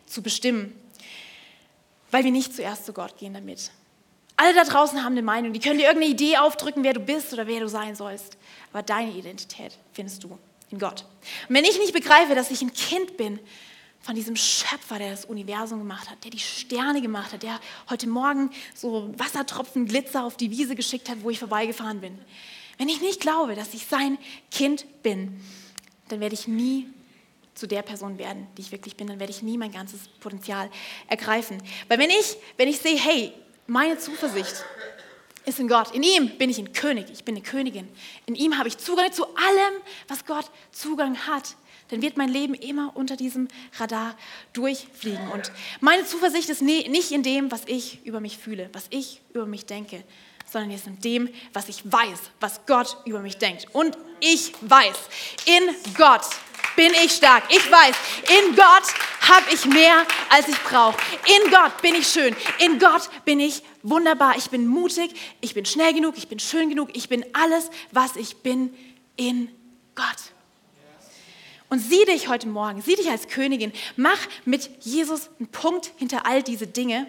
zu 0.06 0.22
bestimmen. 0.22 0.72
Weil 2.10 2.24
wir 2.24 2.30
nicht 2.30 2.56
zuerst 2.56 2.86
zu 2.86 2.94
Gott 2.94 3.18
gehen 3.18 3.34
damit. 3.34 3.70
Alle 4.36 4.54
da 4.54 4.64
draußen 4.64 5.02
haben 5.04 5.12
eine 5.12 5.22
Meinung, 5.22 5.52
die 5.52 5.60
können 5.60 5.78
dir 5.78 5.86
irgendeine 5.86 6.12
Idee 6.12 6.38
aufdrücken, 6.38 6.82
wer 6.82 6.92
du 6.92 7.00
bist 7.00 7.32
oder 7.32 7.46
wer 7.46 7.60
du 7.60 7.68
sein 7.68 7.94
sollst. 7.94 8.36
Aber 8.72 8.82
deine 8.82 9.12
Identität 9.12 9.78
findest 9.92 10.24
du 10.24 10.38
in 10.70 10.78
Gott. 10.78 11.04
Und 11.48 11.54
wenn 11.54 11.64
ich 11.64 11.78
nicht 11.78 11.92
begreife, 11.92 12.34
dass 12.34 12.50
ich 12.50 12.60
ein 12.60 12.72
Kind 12.72 13.16
bin 13.16 13.38
von 14.00 14.14
diesem 14.14 14.36
Schöpfer, 14.36 14.98
der 14.98 15.12
das 15.12 15.24
Universum 15.24 15.78
gemacht 15.78 16.10
hat, 16.10 16.24
der 16.24 16.30
die 16.30 16.40
Sterne 16.40 17.00
gemacht 17.00 17.32
hat, 17.32 17.42
der 17.42 17.60
heute 17.88 18.08
Morgen 18.08 18.50
so 18.74 19.14
Wassertropfen 19.16 19.86
Glitzer 19.86 20.24
auf 20.24 20.36
die 20.36 20.50
Wiese 20.50 20.74
geschickt 20.74 21.08
hat, 21.08 21.22
wo 21.22 21.30
ich 21.30 21.38
vorbeigefahren 21.38 22.00
bin. 22.00 22.18
Wenn 22.76 22.88
ich 22.88 23.00
nicht 23.00 23.20
glaube, 23.20 23.54
dass 23.54 23.72
ich 23.72 23.86
sein 23.86 24.18
Kind 24.50 24.84
bin, 25.02 25.40
dann 26.08 26.20
werde 26.20 26.34
ich 26.34 26.48
nie 26.48 26.88
zu 27.54 27.68
der 27.68 27.82
Person 27.82 28.18
werden, 28.18 28.48
die 28.58 28.62
ich 28.62 28.72
wirklich 28.72 28.96
bin, 28.96 29.06
dann 29.06 29.20
werde 29.20 29.32
ich 29.32 29.42
nie 29.42 29.56
mein 29.56 29.70
ganzes 29.70 30.08
Potenzial 30.20 30.68
ergreifen. 31.06 31.62
Weil 31.88 31.98
wenn 31.98 32.10
ich, 32.10 32.36
wenn 32.56 32.68
ich 32.68 32.78
sehe, 32.78 32.98
hey, 32.98 33.32
meine 33.66 33.98
Zuversicht 33.98 34.64
ist 35.44 35.58
in 35.58 35.68
Gott, 35.68 35.94
in 35.94 36.02
ihm 36.02 36.38
bin 36.38 36.50
ich 36.50 36.58
ein 36.58 36.72
König, 36.72 37.10
ich 37.10 37.24
bin 37.24 37.34
eine 37.34 37.44
Königin, 37.44 37.88
in 38.26 38.34
ihm 38.34 38.58
habe 38.58 38.68
ich 38.68 38.78
Zugang 38.78 39.12
zu 39.12 39.24
allem, 39.24 39.74
was 40.08 40.24
Gott 40.24 40.50
Zugang 40.72 41.26
hat, 41.26 41.56
dann 41.88 42.00
wird 42.00 42.16
mein 42.16 42.30
Leben 42.30 42.54
immer 42.54 42.92
unter 42.94 43.16
diesem 43.16 43.48
Radar 43.78 44.16
durchfliegen. 44.54 45.28
Und 45.28 45.52
meine 45.80 46.06
Zuversicht 46.06 46.48
ist 46.48 46.62
nicht 46.62 47.12
in 47.12 47.22
dem, 47.22 47.52
was 47.52 47.62
ich 47.66 48.04
über 48.06 48.20
mich 48.20 48.38
fühle, 48.38 48.70
was 48.72 48.86
ich 48.90 49.20
über 49.34 49.44
mich 49.44 49.66
denke, 49.66 50.02
sondern 50.50 50.70
ist 50.70 50.86
in 50.86 51.00
dem, 51.00 51.28
was 51.52 51.68
ich 51.68 51.82
weiß, 51.84 52.18
was 52.40 52.64
Gott 52.66 52.96
über 53.04 53.20
mich 53.20 53.36
denkt. 53.36 53.66
Und 53.72 53.98
ich 54.20 54.52
weiß, 54.62 54.96
in 55.44 55.94
Gott 55.94 56.24
bin 56.76 56.92
ich 57.04 57.12
stark. 57.12 57.44
Ich 57.48 57.70
weiß, 57.70 57.94
in 58.28 58.56
Gott 58.56 58.84
habe 59.20 59.46
ich 59.52 59.64
mehr, 59.66 60.06
als 60.30 60.48
ich 60.48 60.58
brauche. 60.62 60.96
In 61.26 61.50
Gott 61.50 61.80
bin 61.82 61.94
ich 61.94 62.06
schön. 62.06 62.34
In 62.58 62.78
Gott 62.78 63.08
bin 63.24 63.40
ich 63.40 63.62
wunderbar. 63.82 64.36
Ich 64.36 64.50
bin 64.50 64.66
mutig. 64.66 65.14
Ich 65.40 65.54
bin 65.54 65.64
schnell 65.64 65.94
genug. 65.94 66.16
Ich 66.16 66.28
bin 66.28 66.38
schön 66.38 66.68
genug. 66.68 66.90
Ich 66.94 67.08
bin 67.08 67.24
alles, 67.32 67.70
was 67.92 68.16
ich 68.16 68.38
bin 68.38 68.74
in 69.16 69.48
Gott. 69.94 70.34
Und 71.70 71.80
sieh 71.80 72.04
dich 72.04 72.28
heute 72.28 72.46
Morgen, 72.46 72.82
sieh 72.82 72.94
dich 72.94 73.10
als 73.10 73.28
Königin. 73.28 73.72
Mach 73.96 74.18
mit 74.44 74.70
Jesus 74.84 75.30
einen 75.38 75.48
Punkt 75.48 75.90
hinter 75.96 76.26
all 76.26 76.42
diese 76.42 76.66
Dinge 76.66 77.06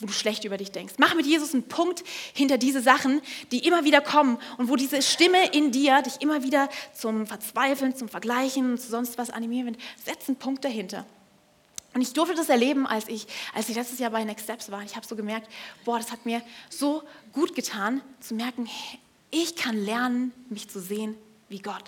wo 0.00 0.06
du 0.06 0.12
schlecht 0.12 0.44
über 0.44 0.56
dich 0.56 0.72
denkst. 0.72 0.94
Mach 0.98 1.14
mit 1.14 1.26
Jesus 1.26 1.54
einen 1.54 1.68
Punkt 1.68 2.04
hinter 2.34 2.58
diese 2.58 2.82
Sachen, 2.82 3.22
die 3.50 3.66
immer 3.66 3.84
wieder 3.84 4.00
kommen 4.00 4.38
und 4.58 4.68
wo 4.68 4.76
diese 4.76 5.00
Stimme 5.00 5.52
in 5.52 5.72
dir 5.72 6.02
dich 6.02 6.20
immer 6.20 6.42
wieder 6.42 6.68
zum 6.94 7.26
Verzweifeln, 7.26 7.96
zum 7.96 8.08
Vergleichen 8.08 8.78
zu 8.78 8.88
sonst 8.88 9.16
was 9.16 9.30
animieren 9.30 9.66
wird. 9.66 9.78
Setz 10.04 10.28
einen 10.28 10.36
Punkt 10.36 10.64
dahinter. 10.64 11.06
Und 11.94 12.02
ich 12.02 12.12
durfte 12.12 12.34
das 12.34 12.50
erleben, 12.50 12.86
als 12.86 13.08
ich, 13.08 13.26
als 13.54 13.70
ich 13.70 13.74
letztes 13.74 13.98
Jahr 13.98 14.10
bei 14.10 14.22
Next 14.22 14.44
Steps 14.44 14.70
war. 14.70 14.82
Ich 14.82 14.96
habe 14.96 15.06
so 15.06 15.16
gemerkt, 15.16 15.50
boah, 15.86 15.96
das 15.96 16.12
hat 16.12 16.26
mir 16.26 16.42
so 16.68 17.02
gut 17.32 17.54
getan, 17.54 18.02
zu 18.20 18.34
merken, 18.34 18.68
ich 19.30 19.56
kann 19.56 19.82
lernen, 19.82 20.32
mich 20.50 20.68
zu 20.68 20.78
sehen, 20.78 21.16
wie 21.48 21.60
Gott 21.60 21.84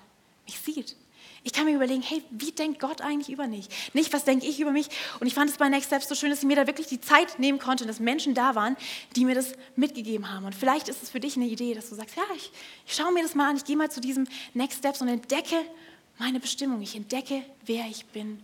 mich 0.46 0.58
sieht. 0.60 0.96
Ich 1.44 1.52
kann 1.52 1.64
mir 1.64 1.74
überlegen, 1.74 2.02
hey, 2.02 2.22
wie 2.30 2.52
denkt 2.52 2.80
Gott 2.80 3.00
eigentlich 3.00 3.30
über 3.30 3.46
mich? 3.46 3.68
Nicht, 3.94 4.12
was 4.12 4.24
denke 4.24 4.46
ich 4.46 4.60
über 4.60 4.72
mich? 4.72 4.88
Und 5.20 5.26
ich 5.26 5.34
fand 5.34 5.50
es 5.50 5.56
bei 5.56 5.68
Next 5.68 5.86
Steps 5.86 6.08
so 6.08 6.14
schön, 6.14 6.30
dass 6.30 6.40
ich 6.40 6.46
mir 6.46 6.56
da 6.56 6.66
wirklich 6.66 6.88
die 6.88 7.00
Zeit 7.00 7.38
nehmen 7.38 7.58
konnte 7.58 7.86
dass 7.86 8.00
Menschen 8.00 8.34
da 8.34 8.54
waren, 8.54 8.76
die 9.16 9.24
mir 9.24 9.34
das 9.34 9.52
mitgegeben 9.76 10.32
haben. 10.32 10.44
Und 10.44 10.54
vielleicht 10.54 10.88
ist 10.88 11.02
es 11.02 11.10
für 11.10 11.20
dich 11.20 11.36
eine 11.36 11.46
Idee, 11.46 11.74
dass 11.74 11.88
du 11.88 11.94
sagst, 11.94 12.16
ja, 12.16 12.22
ich, 12.36 12.50
ich 12.86 12.94
schaue 12.94 13.12
mir 13.12 13.22
das 13.22 13.34
mal 13.34 13.48
an, 13.48 13.56
ich 13.56 13.64
gehe 13.64 13.76
mal 13.76 13.90
zu 13.90 14.00
diesem 14.00 14.26
Next 14.54 14.78
Steps 14.78 15.00
und 15.00 15.08
entdecke 15.08 15.56
meine 16.18 16.40
Bestimmung. 16.40 16.82
Ich 16.82 16.96
entdecke, 16.96 17.42
wer 17.64 17.86
ich 17.86 18.04
bin 18.06 18.42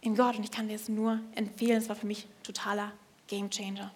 in 0.00 0.14
Gott. 0.14 0.36
Und 0.36 0.44
ich 0.44 0.50
kann 0.50 0.68
dir 0.68 0.76
es 0.76 0.88
nur 0.88 1.20
empfehlen. 1.34 1.78
Es 1.78 1.88
war 1.88 1.96
für 1.96 2.06
mich 2.06 2.26
totaler 2.42 2.92
Game 3.26 3.50
Changer. 3.50 3.90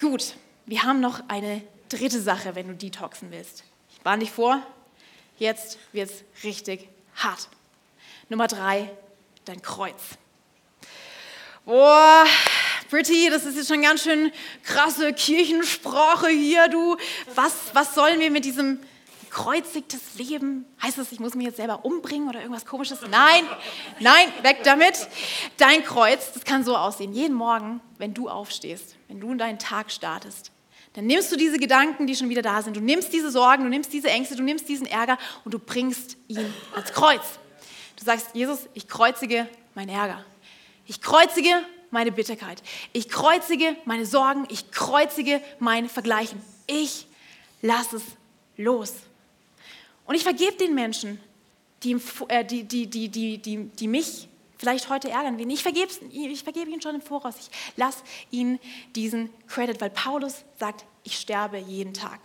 Gut, 0.00 0.34
wir 0.66 0.82
haben 0.82 1.00
noch 1.00 1.20
eine 1.28 1.62
dritte 1.88 2.20
Sache, 2.20 2.54
wenn 2.54 2.68
du 2.68 2.74
detoxen 2.74 3.30
willst. 3.30 3.64
Ich 3.90 4.04
warne 4.04 4.20
dich 4.20 4.30
vor, 4.30 4.60
Jetzt 5.38 5.78
wird 5.92 6.10
es 6.10 6.24
richtig 6.44 6.88
hart. 7.14 7.48
Nummer 8.28 8.46
drei, 8.46 8.90
dein 9.44 9.62
Kreuz. 9.62 10.02
Boah, 11.64 12.24
Pretty, 12.90 13.28
das 13.30 13.44
ist 13.44 13.56
jetzt 13.56 13.68
schon 13.68 13.82
ganz 13.82 14.02
schön 14.02 14.32
krasse 14.62 15.12
Kirchensprache 15.12 16.28
hier, 16.28 16.68
du. 16.68 16.96
Was, 17.34 17.54
was 17.72 17.94
sollen 17.94 18.20
wir 18.20 18.30
mit 18.30 18.44
diesem 18.44 18.80
gekreuzigtes 19.36 20.14
Leben? 20.14 20.64
Heißt 20.82 20.96
das, 20.96 21.12
ich 21.12 21.20
muss 21.20 21.34
mich 21.34 21.46
jetzt 21.46 21.56
selber 21.56 21.84
umbringen 21.84 22.28
oder 22.28 22.40
irgendwas 22.40 22.64
komisches? 22.64 23.00
Nein, 23.10 23.44
nein, 24.00 24.32
weg 24.42 24.60
damit. 24.64 24.94
Dein 25.58 25.84
Kreuz, 25.84 26.32
das 26.32 26.44
kann 26.44 26.64
so 26.64 26.76
aussehen. 26.76 27.12
Jeden 27.12 27.34
Morgen, 27.34 27.80
wenn 27.98 28.14
du 28.14 28.28
aufstehst, 28.28 28.96
wenn 29.08 29.20
du 29.20 29.32
in 29.32 29.38
deinen 29.38 29.58
Tag 29.58 29.90
startest, 29.90 30.52
dann 30.96 31.06
nimmst 31.06 31.30
du 31.30 31.36
diese 31.36 31.58
Gedanken, 31.58 32.06
die 32.06 32.16
schon 32.16 32.30
wieder 32.30 32.40
da 32.40 32.62
sind, 32.62 32.74
du 32.74 32.80
nimmst 32.80 33.12
diese 33.12 33.30
Sorgen, 33.30 33.64
du 33.64 33.68
nimmst 33.68 33.92
diese 33.92 34.08
Ängste, 34.08 34.34
du 34.34 34.42
nimmst 34.42 34.66
diesen 34.66 34.86
Ärger 34.86 35.18
und 35.44 35.52
du 35.52 35.58
bringst 35.58 36.16
ihn 36.26 36.52
ans 36.74 36.90
Kreuz. 36.92 37.20
Du 37.96 38.04
sagst, 38.04 38.28
Jesus, 38.32 38.60
ich 38.72 38.88
kreuzige 38.88 39.46
meinen 39.74 39.90
Ärger. 39.90 40.24
Ich 40.86 41.02
kreuzige 41.02 41.50
meine 41.90 42.12
Bitterkeit. 42.12 42.62
Ich 42.94 43.10
kreuzige 43.10 43.76
meine 43.84 44.06
Sorgen. 44.06 44.46
Ich 44.48 44.70
kreuzige 44.70 45.42
mein 45.58 45.90
Vergleichen. 45.90 46.40
Ich 46.66 47.06
lasse 47.60 47.96
es 47.96 48.02
los. 48.56 48.94
Und 50.06 50.14
ich 50.14 50.22
vergebe 50.22 50.56
den 50.56 50.74
Menschen, 50.74 51.20
die, 51.82 51.96
äh, 52.28 52.42
die, 52.42 52.64
die, 52.64 52.86
die, 52.86 53.08
die, 53.10 53.38
die, 53.38 53.64
die 53.64 53.88
mich 53.88 54.28
vielleicht 54.58 54.88
heute 54.88 55.10
ärgern 55.10 55.38
wen. 55.38 55.50
Ich 55.50 55.62
vergebe, 55.62 55.90
ich 56.10 56.42
vergebe 56.42 56.70
ihnen 56.70 56.80
schon 56.80 56.94
im 56.94 57.02
Voraus. 57.02 57.34
Ich 57.38 57.50
lasse 57.76 58.02
ihnen 58.30 58.58
diesen 58.94 59.30
Credit, 59.48 59.80
weil 59.80 59.90
Paulus 59.90 60.44
sagt, 60.58 60.84
ich 61.04 61.18
sterbe 61.18 61.58
jeden 61.58 61.94
Tag. 61.94 62.18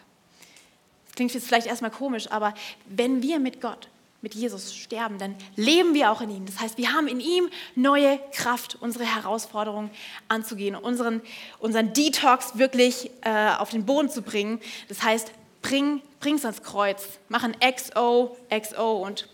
Das 1.05 1.15
klingt 1.15 1.33
jetzt 1.33 1.47
vielleicht 1.47 1.67
erstmal 1.67 1.91
komisch, 1.91 2.31
aber 2.31 2.53
wenn 2.85 3.21
wir 3.21 3.39
mit 3.39 3.61
Gott, 3.61 3.89
mit 4.21 4.35
Jesus 4.35 4.75
sterben, 4.75 5.17
dann 5.17 5.35
leben 5.55 5.93
wir 5.93 6.11
auch 6.11 6.21
in 6.21 6.29
ihm. 6.29 6.45
Das 6.45 6.59
heißt, 6.59 6.77
wir 6.77 6.93
haben 6.93 7.07
in 7.07 7.19
ihm 7.19 7.49
neue 7.75 8.19
Kraft, 8.31 8.77
unsere 8.79 9.03
Herausforderungen 9.03 9.89
anzugehen, 10.27 10.75
unseren, 10.75 11.21
unseren 11.59 11.93
Detox 11.93 12.57
wirklich 12.57 13.09
äh, 13.21 13.55
auf 13.57 13.71
den 13.71 13.85
Boden 13.85 14.09
zu 14.09 14.21
bringen. 14.21 14.61
Das 14.89 15.01
heißt, 15.01 15.31
bring 15.61 16.01
es 16.23 16.45
ans 16.45 16.63
Kreuz, 16.63 17.19
mach 17.29 17.43
ein 17.43 17.55
XO, 17.59 18.37
XO 18.49 19.03
und 19.03 19.27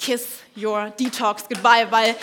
kiss 0.00 0.40
your 0.56 0.90
detox 0.98 1.48
goodbye, 1.48 1.86
weil 1.90 2.16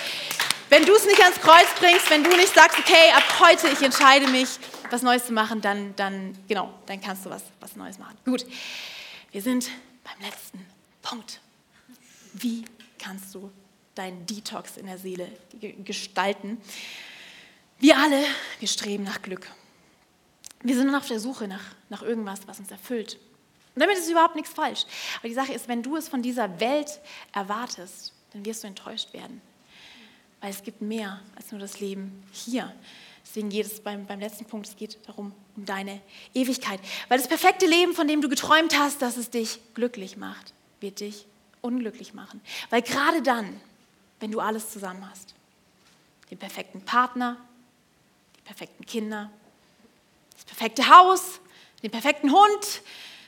wenn 0.70 0.86
du 0.86 0.94
es 0.96 1.06
nicht 1.06 1.22
ans 1.22 1.40
Kreuz 1.40 1.68
bringst, 1.80 2.10
wenn 2.10 2.24
du 2.24 2.30
nicht 2.36 2.54
sagst, 2.54 2.78
okay, 2.78 3.12
ab 3.16 3.24
heute 3.40 3.70
ich 3.70 3.82
entscheide 3.82 4.28
mich, 4.28 4.50
was 4.90 5.02
Neues 5.02 5.26
zu 5.26 5.34
machen, 5.34 5.62
dann, 5.62 5.96
dann 5.96 6.38
genau, 6.48 6.74
dann 6.86 7.00
kannst 7.00 7.26
du 7.26 7.30
was, 7.30 7.44
was 7.60 7.76
Neues 7.76 8.00
machen. 8.00 8.18
Gut, 8.26 8.46
wir 9.32 9.42
sind 9.42 9.70
beim 10.04 10.30
letzten 10.30 10.66
Punkt. 11.02 11.40
Wie 12.34 12.66
kannst 13.00 13.34
du 13.34 13.52
deinen 13.96 14.26
Detox 14.26 14.78
in 14.78 14.88
der 14.88 14.98
Seele 14.98 15.32
gestalten? 15.84 16.60
Wir 17.80 17.98
alle, 17.98 18.24
wir 18.60 18.68
streben 18.68 19.04
nach 19.04 19.22
Glück. 19.22 19.48
Wir 20.64 20.76
sind 20.76 20.94
auf 20.94 21.08
der 21.08 21.20
Suche 21.20 21.48
nach, 21.48 21.64
nach 21.90 22.02
irgendwas, 22.02 22.42
was 22.48 22.60
uns 22.60 22.72
erfüllt. 22.72 23.20
Und 23.78 23.82
damit 23.82 24.00
ist 24.00 24.10
überhaupt 24.10 24.36
nichts 24.36 24.52
falsch. 24.52 24.88
Aber 25.20 25.28
die 25.28 25.36
Sache 25.36 25.54
ist, 25.54 25.68
wenn 25.68 25.84
du 25.84 25.98
es 25.98 26.10
von 26.10 26.24
dieser 26.24 26.60
Welt 26.60 27.00
erwartest, 27.32 28.12
dann 28.34 28.44
wirst 28.44 28.64
du 28.64 28.68
enttäuscht 28.68 29.14
werden. 29.14 29.40
Weil 30.42 30.50
es 30.50 30.64
gibt 30.64 30.82
mehr 30.82 31.22
als 31.36 31.52
nur 31.52 31.62
das 31.62 31.80
Leben 31.80 32.24
hier. 32.32 32.74
Deswegen 33.24 33.50
geht 33.50 33.68
es 33.68 33.80
beim, 33.80 34.08
beim 34.08 34.20
letzten 34.20 34.46
Punkt, 34.46 34.66
es 34.66 34.76
geht 34.78 34.98
darum, 35.08 35.32
um 35.56 35.64
deine 35.64 36.02
Ewigkeit. 36.34 36.80
Weil 37.08 37.20
das 37.20 37.28
perfekte 37.28 37.68
Leben, 37.68 37.94
von 37.94 38.08
dem 38.08 38.20
du 38.20 38.30
geträumt 38.30 38.76
hast, 38.80 39.04
dass 39.04 39.16
es 39.16 39.30
dich 39.30 39.60
glücklich 39.76 40.18
macht, 40.18 40.56
wird 40.80 41.00
dich 41.00 41.28
unglücklich 41.62 42.16
machen. 42.16 42.42
Weil 42.72 42.82
gerade 42.82 43.22
dann, 43.22 43.62
wenn 44.20 44.32
du 44.32 44.40
alles 44.40 44.72
zusammen 44.72 45.08
hast, 45.08 45.36
den 46.32 46.40
perfekten 46.40 46.82
Partner, 46.82 47.38
die 48.38 48.42
perfekten 48.42 48.88
Kinder, 48.88 49.30
das 50.34 50.46
perfekte 50.46 50.90
Haus, 50.90 51.42
den 51.84 51.92
perfekten 51.92 52.32
Hund, 52.32 52.82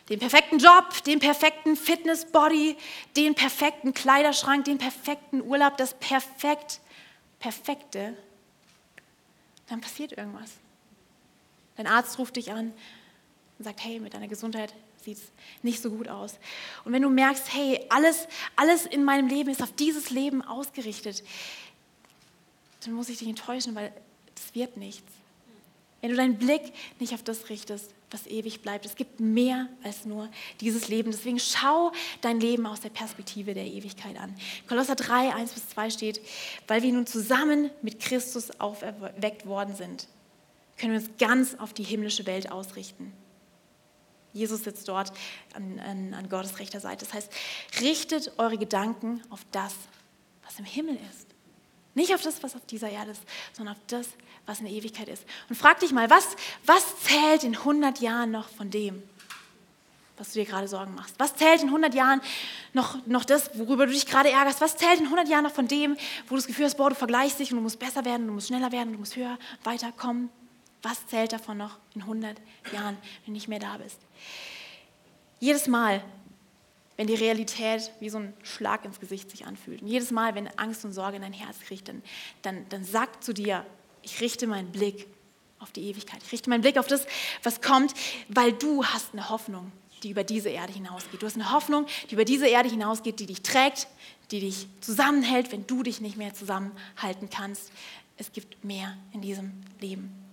den 0.10 0.19
perfekten 0.19 0.58
Job, 0.58 1.04
den 1.06 1.19
perfekten 1.19 1.76
Fitnessbody, 1.76 2.76
den 3.15 3.36
perfekten 3.36 3.93
Kleiderschrank, 3.93 4.65
den 4.65 4.80
perfekten 4.80 5.41
Urlaub, 5.41 5.78
das 5.78 5.93
perfekt, 5.93 6.82
perfekte, 7.39 8.17
dann 9.67 9.82
passiert 9.82 10.13
irgendwas. 10.13 10.52
Dein 11.78 11.88
Arzt 11.88 12.17
ruft 12.17 12.36
dich 12.36 12.52
an 12.52 12.74
und 13.58 13.65
sagt, 13.65 13.84
hey, 13.84 14.00
mit 14.00 14.13
deiner 14.13 14.28
Gesundheit 14.28 14.74
sieht 15.04 15.17
es 15.17 15.32
nicht 15.62 15.82
so 15.82 15.91
gut 15.91 16.08
aus. 16.10 16.39
Und 16.84 16.91
wenn 16.91 17.04
du 17.04 17.10
merkst, 17.10 17.54
hey, 17.54 17.86
alles, 17.89 18.28
alles 18.56 18.86
in 18.86 19.04
meinem 19.04 19.28
Leben 19.28 19.50
ist 19.50 19.62
auf 19.62 19.72
dieses 19.74 20.10
Leben 20.10 20.41
ausgerichtet, 20.41 21.24
dann 22.84 22.93
muss 22.93 23.10
ich 23.10 23.19
dich 23.19 23.28
enttäuschen, 23.28 23.76
weil 23.76 23.93
es 24.36 24.56
wird 24.56 24.76
nichts. 24.78 25.12
Wenn 26.02 26.10
du 26.12 26.15
deinen 26.15 26.38
Blick 26.38 26.74
nicht 27.00 27.13
auf 27.13 27.24
das 27.24 27.50
richtest, 27.50 27.93
was 28.12 28.28
ewig 28.28 28.62
bleibt. 28.62 28.86
Es 28.86 28.95
gibt 28.95 29.19
mehr 29.19 29.67
als 29.84 30.06
nur 30.06 30.30
dieses 30.62 30.88
Leben. 30.88 31.12
Deswegen 31.12 31.39
schau 31.39 31.91
dein 32.22 32.39
Leben 32.39 32.65
aus 32.65 32.82
der 32.82 32.89
Perspektive 32.89 33.54
der 33.54 33.65
Ewigkeit 33.65 34.17
an. 34.17 34.36
Kolosser 34.67 34.95
3, 34.95 35.34
1 35.36 35.54
bis 35.54 35.69
2 35.69 35.89
steht, 35.89 36.22
weil 36.67 36.82
wir 36.82 36.91
nun 36.91 37.06
zusammen 37.06 37.69
mit 37.82 38.00
Christus 38.00 38.60
auferweckt 38.60 39.45
worden 39.45 39.76
sind, 39.76 40.08
können 40.78 40.93
wir 40.93 41.00
uns 41.00 41.10
ganz 41.19 41.56
auf 41.56 41.74
die 41.74 41.84
himmlische 41.84 42.26
Welt 42.26 42.52
ausrichten. 42.52 43.13
Jesus 44.34 44.63
sitzt 44.63 44.88
dort 44.88 45.12
an, 45.54 45.80
an, 45.80 46.13
an 46.13 46.30
Gottes 46.30 46.60
rechter 46.60 46.80
Seite. 46.80 47.06
Das 47.06 47.13
heißt, 47.13 47.32
richtet 47.82 48.34
eure 48.38 48.58
Gedanken 48.58 49.22
auf 49.30 49.41
das, 49.52 49.74
was 50.43 50.60
im 50.60 50.65
Himmel 50.65 50.98
ist. 51.12 51.29
Nicht 52.00 52.16
auf 52.16 52.22
das, 52.22 52.42
was 52.42 52.56
auf 52.56 52.66
dieser 52.66 52.90
Erde 52.90 53.12
ist, 53.12 53.22
sondern 53.52 53.76
auf 53.76 53.82
das, 53.88 54.08
was 54.46 54.60
in 54.60 54.68
der 54.68 54.74
Ewigkeit 54.74 55.10
ist. 55.10 55.26
Und 55.50 55.58
frag 55.58 55.82
dich 55.82 55.92
mal, 55.92 56.10
was, 56.10 56.26
was 56.66 56.98
zählt 57.02 57.44
in 57.44 57.58
100 57.58 58.00
Jahren 58.00 58.32
noch 58.32 58.48
von 58.48 58.72
dem, 58.72 59.04
was 60.16 60.32
du 60.32 60.40
dir 60.40 60.46
gerade 60.46 60.70
Sorgen 60.70 60.96
machst? 60.96 61.16
Was 61.18 61.36
zählt 61.36 61.62
in 61.62 61.68
100 61.68 61.94
Jahren 61.94 62.22
noch, 62.72 63.06
noch 63.06 63.26
das, 63.26 63.52
worüber 63.60 63.86
du 63.86 63.92
dich 63.92 64.06
gerade 64.06 64.30
ärgerst? 64.30 64.62
Was 64.62 64.78
zählt 64.78 65.00
in 65.02 65.08
100 65.08 65.28
Jahren 65.28 65.44
noch 65.44 65.52
von 65.52 65.68
dem, 65.68 65.98
wo 66.28 66.30
du 66.30 66.36
das 66.38 66.48
Gefühl 66.48 66.68
hast, 66.68 66.78
boah, 66.78 66.90
du 66.90 66.96
vergleichst 66.96 67.38
dich 67.38 67.52
und 67.52 67.58
du 67.58 67.64
musst 67.64 67.80
besser 67.80 68.06
werden, 68.06 68.28
du 68.28 68.34
musst 68.34 68.48
schneller 68.48 68.72
werden, 68.72 68.94
du 68.94 69.00
musst 69.00 69.18
höher, 69.18 69.38
weiterkommen? 69.66 70.30
Was 70.82 71.06
zählt 71.08 71.34
davon 71.34 71.58
noch 71.58 71.80
in 71.96 72.04
100 72.04 72.38
Jahren, 72.72 72.98
wenn 73.26 73.26
du 73.26 73.32
nicht 73.34 73.50
mehr 73.50 73.60
da 73.60 73.76
bist? 73.76 74.00
Jedes 75.42 75.68
Mal, 75.68 76.02
wenn 77.00 77.08
die 77.08 77.16
Realität 77.16 77.94
wie 78.02 78.10
so 78.10 78.18
ein 78.18 78.34
Schlag 78.44 78.84
ins 78.84 79.00
Gesicht 79.00 79.32
sich 79.32 79.46
anfühlt. 79.46 79.82
Und 79.82 79.88
jedes 79.88 80.12
Mal, 80.12 80.36
wenn 80.36 80.50
Angst 80.60 80.84
und 80.84 80.92
Sorge 80.92 81.16
in 81.16 81.22
dein 81.22 81.32
Herz 81.32 81.58
kriegt, 81.62 81.88
dann, 81.88 82.04
dann, 82.42 82.66
dann 82.68 82.84
sag 82.84 83.24
zu 83.24 83.34
dir, 83.34 83.66
ich 84.02 84.20
richte 84.20 84.48
meinen 84.48 84.70
Blick 84.74 85.08
auf 85.60 85.72
die 85.72 85.84
Ewigkeit. 85.84 86.22
Ich 86.22 86.30
richte 86.34 86.50
meinen 86.50 86.60
Blick 86.60 86.78
auf 86.78 86.88
das, 86.88 87.08
was 87.42 87.62
kommt, 87.62 87.94
weil 88.28 88.52
du 88.52 88.84
hast 88.84 89.14
eine 89.14 89.30
Hoffnung, 89.30 89.72
die 90.04 90.10
über 90.10 90.26
diese 90.26 90.50
Erde 90.50 90.74
hinausgeht. 90.74 91.22
Du 91.22 91.26
hast 91.26 91.36
eine 91.36 91.54
Hoffnung, 91.54 91.86
die 92.10 92.16
über 92.16 92.26
diese 92.26 92.48
Erde 92.48 92.68
hinausgeht, 92.68 93.18
die 93.22 93.28
dich 93.28 93.44
trägt, 93.44 93.88
die 94.32 94.42
dich 94.42 94.68
zusammenhält, 94.82 95.54
wenn 95.54 95.66
du 95.68 95.84
dich 95.84 96.02
nicht 96.02 96.18
mehr 96.18 96.34
zusammenhalten 96.34 97.30
kannst. 97.30 97.72
Es 98.18 98.34
gibt 98.34 98.66
mehr 98.66 98.98
in 99.14 99.22
diesem 99.22 99.54
Leben. 99.80 100.29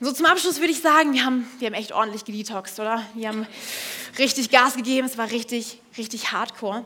Und 0.00 0.06
so 0.06 0.12
zum 0.12 0.26
Abschluss 0.26 0.60
würde 0.60 0.72
ich 0.72 0.80
sagen, 0.80 1.12
wir 1.12 1.24
haben, 1.24 1.48
wir 1.58 1.66
haben 1.66 1.74
echt 1.74 1.92
ordentlich 1.92 2.24
gedetoxed, 2.24 2.78
oder? 2.78 3.04
Wir 3.14 3.28
haben 3.28 3.46
richtig 4.18 4.50
Gas 4.50 4.76
gegeben, 4.76 5.06
es 5.06 5.18
war 5.18 5.30
richtig, 5.30 5.80
richtig 5.96 6.30
hardcore. 6.30 6.84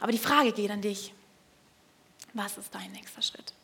Aber 0.00 0.12
die 0.12 0.18
Frage 0.18 0.52
geht 0.52 0.70
an 0.70 0.82
dich. 0.82 1.14
Was 2.34 2.58
ist 2.58 2.74
dein 2.74 2.92
nächster 2.92 3.22
Schritt? 3.22 3.54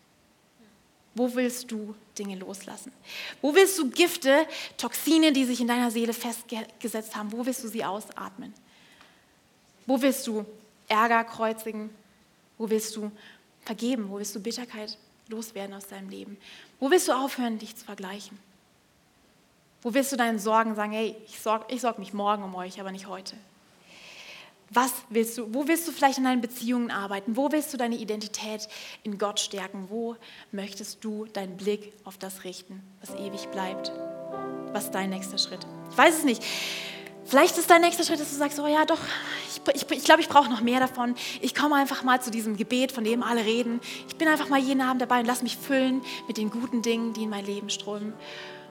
Wo 1.14 1.34
willst 1.34 1.70
du 1.70 1.94
Dinge 2.18 2.36
loslassen? 2.36 2.92
Wo 3.42 3.54
willst 3.54 3.78
du 3.78 3.90
Gifte, 3.90 4.46
Toxine, 4.76 5.32
die 5.32 5.44
sich 5.44 5.60
in 5.60 5.66
deiner 5.66 5.90
Seele 5.90 6.12
festgesetzt 6.12 7.16
haben, 7.16 7.32
wo 7.32 7.44
willst 7.44 7.64
du 7.64 7.68
sie 7.68 7.84
ausatmen? 7.84 8.54
Wo 9.86 10.00
willst 10.00 10.26
du 10.26 10.46
Ärger 10.86 11.24
kreuzigen? 11.24 11.90
Wo 12.56 12.70
willst 12.70 12.94
du 12.96 13.10
vergeben? 13.64 14.08
Wo 14.08 14.18
willst 14.18 14.34
du 14.34 14.40
Bitterkeit 14.40 14.96
loswerden 15.28 15.74
aus 15.74 15.88
deinem 15.88 16.08
Leben? 16.08 16.38
Wo 16.78 16.90
willst 16.90 17.08
du 17.08 17.12
aufhören, 17.12 17.58
dich 17.58 17.74
zu 17.76 17.84
vergleichen? 17.84 18.38
Wo 19.82 19.94
willst 19.94 20.12
du 20.12 20.16
deinen 20.16 20.38
Sorgen 20.38 20.74
sagen, 20.74 20.92
hey, 20.92 21.16
ich 21.26 21.38
sorge 21.38 21.66
ich 21.68 21.80
sorg 21.80 21.98
mich 21.98 22.12
morgen 22.12 22.42
um 22.42 22.54
euch, 22.54 22.80
aber 22.80 22.90
nicht 22.90 23.06
heute? 23.06 23.36
Was 24.70 24.92
willst 25.08 25.38
du, 25.38 25.54
wo 25.54 25.66
willst 25.66 25.88
du 25.88 25.92
vielleicht 25.92 26.18
in 26.18 26.24
deinen 26.24 26.42
Beziehungen 26.42 26.90
arbeiten? 26.90 27.36
Wo 27.36 27.50
willst 27.50 27.72
du 27.72 27.78
deine 27.78 27.96
Identität 27.96 28.68
in 29.02 29.16
Gott 29.16 29.40
stärken? 29.40 29.86
Wo 29.88 30.16
möchtest 30.52 31.02
du 31.02 31.24
deinen 31.26 31.56
Blick 31.56 31.92
auf 32.04 32.18
das 32.18 32.44
richten, 32.44 32.82
was 33.00 33.14
ewig 33.14 33.48
bleibt? 33.48 33.92
Was 34.72 34.84
ist 34.84 34.94
dein 34.94 35.10
nächster 35.10 35.38
Schritt? 35.38 35.66
Ich 35.90 35.96
weiß 35.96 36.18
es 36.18 36.24
nicht. 36.24 36.44
Vielleicht 37.24 37.56
ist 37.56 37.70
dein 37.70 37.80
nächster 37.80 38.04
Schritt, 38.04 38.20
dass 38.20 38.30
du 38.30 38.36
sagst, 38.36 38.58
oh 38.58 38.66
ja, 38.66 38.84
doch, 38.84 39.00
ich, 39.48 39.74
ich, 39.74 39.90
ich 39.90 40.04
glaube, 40.04 40.20
ich 40.20 40.28
brauche 40.28 40.50
noch 40.50 40.60
mehr 40.60 40.80
davon. 40.80 41.14
Ich 41.40 41.54
komme 41.54 41.76
einfach 41.76 42.02
mal 42.02 42.20
zu 42.20 42.30
diesem 42.30 42.56
Gebet, 42.56 42.92
von 42.92 43.04
dem 43.04 43.22
alle 43.22 43.44
reden. 43.44 43.80
Ich 44.08 44.16
bin 44.16 44.28
einfach 44.28 44.48
mal 44.48 44.58
jeden 44.58 44.80
Abend 44.80 45.00
dabei 45.00 45.20
und 45.20 45.26
lass 45.26 45.42
mich 45.42 45.56
füllen 45.56 46.02
mit 46.26 46.36
den 46.36 46.50
guten 46.50 46.82
Dingen, 46.82 47.12
die 47.12 47.24
in 47.24 47.30
mein 47.30 47.44
Leben 47.44 47.70
strömen. 47.70 48.14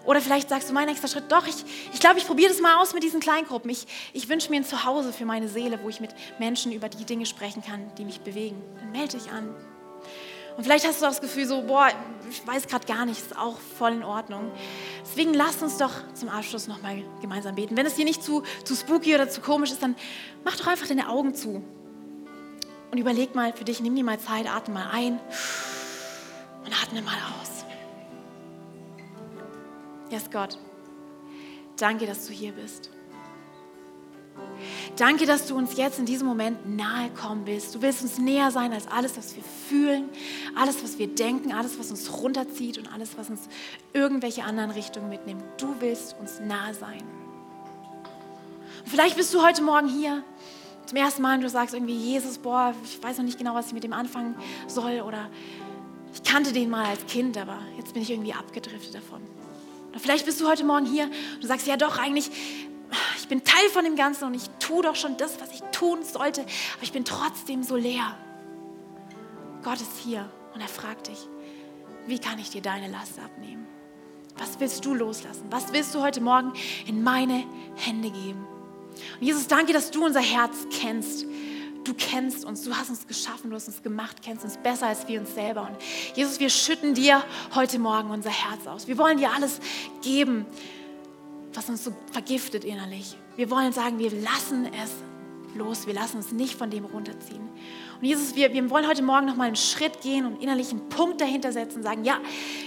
Oder 0.07 0.21
vielleicht 0.21 0.47
sagst 0.47 0.69
du, 0.69 0.73
mein 0.73 0.87
nächster 0.87 1.09
Schritt, 1.09 1.25
doch, 1.29 1.45
ich, 1.45 1.65
ich 1.93 1.99
glaube, 1.99 2.17
ich 2.17 2.25
probiere 2.25 2.49
das 2.49 2.61
mal 2.61 2.81
aus 2.81 2.93
mit 2.93 3.03
diesen 3.03 3.19
Kleingruppen. 3.19 3.69
Ich, 3.69 3.85
ich 4.13 4.29
wünsche 4.29 4.49
mir 4.49 4.55
ein 4.55 4.63
Zuhause 4.63 5.11
für 5.11 5.25
meine 5.25 5.49
Seele, 5.49 5.79
wo 5.83 5.89
ich 5.89 5.99
mit 5.99 6.11
Menschen 6.39 6.71
über 6.71 6.87
die 6.87 7.03
Dinge 7.03 7.25
sprechen 7.25 7.61
kann, 7.61 7.91
die 7.97 8.05
mich 8.05 8.21
bewegen. 8.21 8.55
Dann 8.79 8.93
melde 8.93 9.17
dich 9.17 9.29
an. 9.29 9.53
Und 10.55 10.63
vielleicht 10.63 10.87
hast 10.87 11.01
du 11.01 11.05
auch 11.05 11.09
das 11.09 11.19
Gefühl 11.19 11.45
so, 11.45 11.61
boah, 11.61 11.89
ich 12.31 12.47
weiß 12.47 12.67
gerade 12.67 12.87
gar 12.87 13.05
nicht, 13.05 13.19
ist 13.19 13.37
auch 13.37 13.59
voll 13.77 13.91
in 13.91 14.03
Ordnung. 14.03 14.49
Deswegen 15.05 15.33
lasst 15.33 15.61
uns 15.61 15.77
doch 15.77 15.91
zum 16.13 16.29
Abschluss 16.29 16.69
nochmal 16.69 17.03
gemeinsam 17.21 17.55
beten. 17.55 17.75
Wenn 17.75 17.85
es 17.85 17.95
dir 17.95 18.05
nicht 18.05 18.23
zu, 18.23 18.43
zu 18.63 18.75
spooky 18.75 19.13
oder 19.13 19.29
zu 19.29 19.41
komisch 19.41 19.71
ist, 19.71 19.83
dann 19.83 19.97
mach 20.45 20.55
doch 20.55 20.67
einfach 20.67 20.87
deine 20.87 21.09
Augen 21.09 21.35
zu. 21.35 21.61
Und 22.91 22.97
überleg 22.97 23.35
mal 23.35 23.51
für 23.51 23.65
dich, 23.65 23.81
nimm 23.81 23.93
dir 23.93 24.05
mal 24.05 24.19
Zeit, 24.19 24.49
atme 24.49 24.73
mal 24.75 24.89
ein 24.89 25.19
und 26.63 26.81
atme 26.81 27.01
mal 27.01 27.17
aus. 27.41 27.56
Yes, 30.09 30.29
Gott. 30.31 30.57
Danke, 31.77 32.05
dass 32.05 32.27
du 32.27 32.33
hier 32.33 32.53
bist. 32.53 32.89
Danke, 34.95 35.25
dass 35.25 35.47
du 35.47 35.55
uns 35.55 35.77
jetzt 35.77 35.99
in 35.99 36.05
diesem 36.05 36.27
Moment 36.27 36.75
nahe 36.75 37.09
kommen 37.11 37.45
willst. 37.45 37.75
Du 37.75 37.81
willst 37.81 38.01
uns 38.01 38.17
näher 38.17 38.51
sein 38.51 38.73
als 38.73 38.87
alles, 38.87 39.15
was 39.17 39.35
wir 39.35 39.43
fühlen, 39.43 40.09
alles, 40.55 40.83
was 40.83 40.97
wir 40.97 41.07
denken, 41.07 41.51
alles, 41.53 41.77
was 41.77 41.91
uns 41.91 42.11
runterzieht 42.11 42.77
und 42.77 42.91
alles, 42.91 43.17
was 43.17 43.29
uns 43.29 43.41
irgendwelche 43.93 44.43
anderen 44.43 44.71
Richtungen 44.71 45.09
mitnimmt. 45.09 45.43
Du 45.57 45.75
willst 45.79 46.15
uns 46.19 46.39
nahe 46.39 46.73
sein. 46.73 47.03
Und 48.83 48.89
vielleicht 48.89 49.17
bist 49.17 49.33
du 49.33 49.43
heute 49.43 49.61
Morgen 49.61 49.87
hier 49.87 50.23
zum 50.87 50.97
ersten 50.97 51.21
Mal 51.21 51.35
und 51.35 51.43
du 51.43 51.49
sagst 51.49 51.75
irgendwie, 51.75 51.97
Jesus, 51.97 52.39
boah, 52.39 52.73
ich 52.83 53.01
weiß 53.03 53.17
noch 53.17 53.25
nicht 53.25 53.37
genau, 53.37 53.53
was 53.53 53.67
ich 53.67 53.73
mit 53.73 53.83
dem 53.83 53.93
anfangen 53.93 54.35
soll 54.67 55.01
oder 55.01 55.29
ich 56.13 56.23
kannte 56.23 56.53
den 56.53 56.69
mal 56.69 56.85
als 56.85 57.05
Kind, 57.05 57.37
aber 57.37 57.59
jetzt 57.77 57.93
bin 57.93 58.01
ich 58.01 58.09
irgendwie 58.09 58.33
abgedriftet 58.33 58.95
davon. 58.95 59.21
Oder 59.91 59.99
vielleicht 59.99 60.25
bist 60.25 60.39
du 60.41 60.47
heute 60.47 60.63
Morgen 60.63 60.85
hier 60.85 61.05
und 61.05 61.43
du 61.43 61.47
sagst, 61.47 61.67
ja 61.67 61.77
doch, 61.77 61.97
eigentlich, 61.97 62.29
ich 63.17 63.27
bin 63.27 63.43
Teil 63.43 63.69
von 63.69 63.83
dem 63.83 63.95
Ganzen 63.95 64.25
und 64.25 64.33
ich 64.33 64.49
tue 64.59 64.83
doch 64.83 64.95
schon 64.95 65.17
das, 65.17 65.39
was 65.39 65.51
ich 65.51 65.61
tun 65.71 66.03
sollte, 66.03 66.41
aber 66.41 66.83
ich 66.83 66.91
bin 66.91 67.05
trotzdem 67.05 67.63
so 67.63 67.75
leer. 67.75 68.17
Gott 69.63 69.81
ist 69.81 69.97
hier 70.03 70.29
und 70.53 70.61
er 70.61 70.67
fragt 70.67 71.07
dich, 71.07 71.27
wie 72.05 72.19
kann 72.19 72.39
ich 72.39 72.49
dir 72.49 72.61
deine 72.61 72.87
Last 72.87 73.19
abnehmen? 73.19 73.67
Was 74.37 74.59
willst 74.59 74.85
du 74.85 74.93
loslassen? 74.93 75.45
Was 75.49 75.73
willst 75.73 75.95
du 75.95 76.01
heute 76.01 76.21
Morgen 76.21 76.53
in 76.85 77.03
meine 77.03 77.43
Hände 77.75 78.11
geben? 78.11 78.45
Und 79.19 79.25
Jesus, 79.25 79.47
danke, 79.47 79.73
dass 79.73 79.91
du 79.91 80.05
unser 80.05 80.21
Herz 80.21 80.55
kennst 80.71 81.25
du 81.87 81.93
kennst 81.93 82.43
uns, 82.45 82.63
du 82.63 82.75
hast 82.75 82.89
uns 82.89 83.07
geschaffen, 83.07 83.49
du 83.49 83.55
hast 83.55 83.67
uns 83.67 83.81
gemacht, 83.81 84.17
kennst 84.21 84.43
uns 84.43 84.57
besser 84.57 84.87
als 84.87 85.07
wir 85.07 85.19
uns 85.19 85.33
selber. 85.33 85.61
Und 85.61 85.77
Jesus, 86.15 86.39
wir 86.39 86.49
schütten 86.49 86.93
dir 86.93 87.23
heute 87.55 87.79
Morgen 87.79 88.09
unser 88.09 88.29
Herz 88.29 88.67
aus. 88.67 88.87
Wir 88.87 88.97
wollen 88.97 89.17
dir 89.17 89.31
alles 89.31 89.59
geben, 90.03 90.45
was 91.53 91.69
uns 91.69 91.83
so 91.83 91.95
vergiftet 92.11 92.65
innerlich. 92.65 93.17
Wir 93.35 93.49
wollen 93.49 93.71
sagen, 93.71 93.99
wir 93.99 94.11
lassen 94.11 94.65
es 94.83 94.91
los, 95.55 95.87
wir 95.87 95.93
lassen 95.93 96.17
uns 96.17 96.31
nicht 96.31 96.55
von 96.55 96.69
dem 96.69 96.85
runterziehen. 96.85 97.47
Und 97.99 98.05
Jesus, 98.05 98.35
wir, 98.35 98.53
wir 98.53 98.69
wollen 98.69 98.87
heute 98.87 99.01
Morgen 99.01 99.25
nochmal 99.25 99.47
einen 99.47 99.55
Schritt 99.55 100.01
gehen 100.01 100.25
und 100.25 100.41
innerlich 100.41 100.69
einen 100.69 100.87
Punkt 100.89 101.19
dahinter 101.19 101.51
setzen 101.51 101.77
und 101.77 101.83
sagen, 101.83 102.03
ja, 102.03 102.19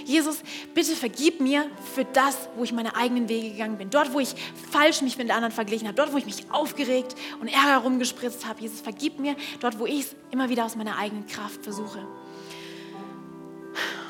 Jesus, 0.05 0.41
bitte 0.73 0.93
vergib 0.93 1.39
mir 1.39 1.65
für 1.93 2.03
das, 2.03 2.49
wo 2.57 2.63
ich 2.63 2.73
meine 2.73 2.95
eigenen 2.95 3.29
Wege 3.29 3.51
gegangen 3.51 3.77
bin. 3.77 3.89
Dort, 3.89 4.13
wo 4.13 4.19
ich 4.19 4.35
falsch 4.71 5.01
mich 5.01 5.17
mit 5.17 5.31
anderen 5.31 5.53
verglichen 5.53 5.87
habe, 5.87 5.95
dort, 5.95 6.11
wo 6.11 6.17
ich 6.17 6.25
mich 6.25 6.45
aufgeregt 6.51 7.15
und 7.39 7.47
Ärger 7.47 7.77
rumgespritzt 7.77 8.45
habe. 8.45 8.61
Jesus, 8.61 8.81
vergib 8.81 9.19
mir 9.19 9.35
dort, 9.61 9.79
wo 9.79 9.85
ich 9.85 10.01
es 10.01 10.15
immer 10.31 10.49
wieder 10.49 10.65
aus 10.65 10.75
meiner 10.75 10.97
eigenen 10.97 11.25
Kraft 11.27 11.63
versuche. 11.63 11.99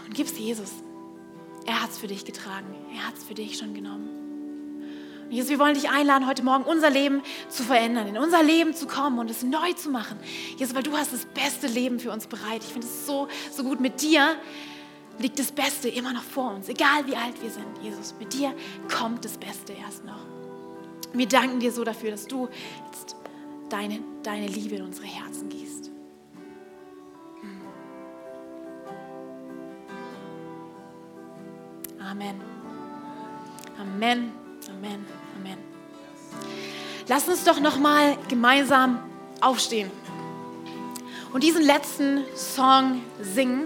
Und 0.08 0.16
gib 0.16 0.26
es 0.26 0.38
Jesus. 0.38 0.72
Er 1.66 1.84
hat 1.84 1.92
es 1.92 2.00
für 2.00 2.08
dich 2.08 2.26
getragen. 2.26 2.76
Er 2.96 3.08
hat 3.08 3.16
es 3.16 3.24
für 3.24 3.36
dich 3.36 3.58
schon 3.58 3.76
genommen. 3.76 4.31
Jesus, 5.32 5.50
wir 5.50 5.60
wollen 5.60 5.76
dich 5.76 5.90
einladen, 5.90 6.28
heute 6.28 6.44
Morgen 6.44 6.66
unser 6.66 6.90
Leben 6.90 7.22
zu 7.48 7.64
verändern, 7.64 8.06
in 8.06 8.18
unser 8.18 8.44
Leben 8.44 8.74
zu 8.74 8.86
kommen 8.86 9.18
und 9.18 9.32
es 9.32 9.44
neu 9.44 9.72
zu 9.74 9.90
machen. 9.90 10.20
Jesus, 10.58 10.76
weil 10.76 10.84
du 10.84 10.98
hast 10.98 11.14
das 11.14 11.26
beste 11.26 11.68
Leben 11.68 12.02
für 12.02 12.12
uns 12.12 12.28
bereit. 12.28 12.62
Ich 12.66 12.74
finde 12.74 12.86
es 12.86 13.06
so, 13.06 13.30
so 13.50 13.64
gut. 13.64 13.80
Mit 13.80 14.02
dir 14.02 14.36
liegt 15.20 15.40
das 15.40 15.54
Beste 15.54 15.88
immer 15.88 16.12
noch 16.12 16.24
vor 16.24 16.54
uns, 16.54 16.68
egal 16.68 17.08
wie 17.08 17.16
alt 17.16 17.42
wir 17.42 17.50
sind. 17.50 17.66
Jesus, 17.82 18.14
mit 18.20 18.34
dir 18.34 18.54
kommt 18.94 19.24
das 19.24 19.38
Beste 19.38 19.72
erst 19.72 20.04
noch. 20.04 20.20
Wir 21.14 21.28
danken 21.28 21.62
dir 21.62 21.72
so 21.72 21.86
dafür, 21.86 22.12
dass 22.12 22.28
du 22.28 22.50
jetzt 22.88 23.16
deine, 23.70 24.02
deine 24.24 24.48
Liebe 24.48 24.76
in 24.76 24.84
unsere 24.84 25.08
Herzen 25.08 25.48
gießt. 25.48 25.92
Amen. 32.02 32.42
Amen. 33.80 34.41
Amen. 34.70 35.06
Amen. 35.36 35.58
Lass 37.08 37.28
uns 37.28 37.44
doch 37.44 37.60
noch 37.60 37.78
mal 37.78 38.18
gemeinsam 38.28 39.00
aufstehen 39.42 39.92
und 41.34 41.44
diesen 41.44 41.64
letzten 41.64 42.24
Song 42.36 43.02
singen 43.22 43.66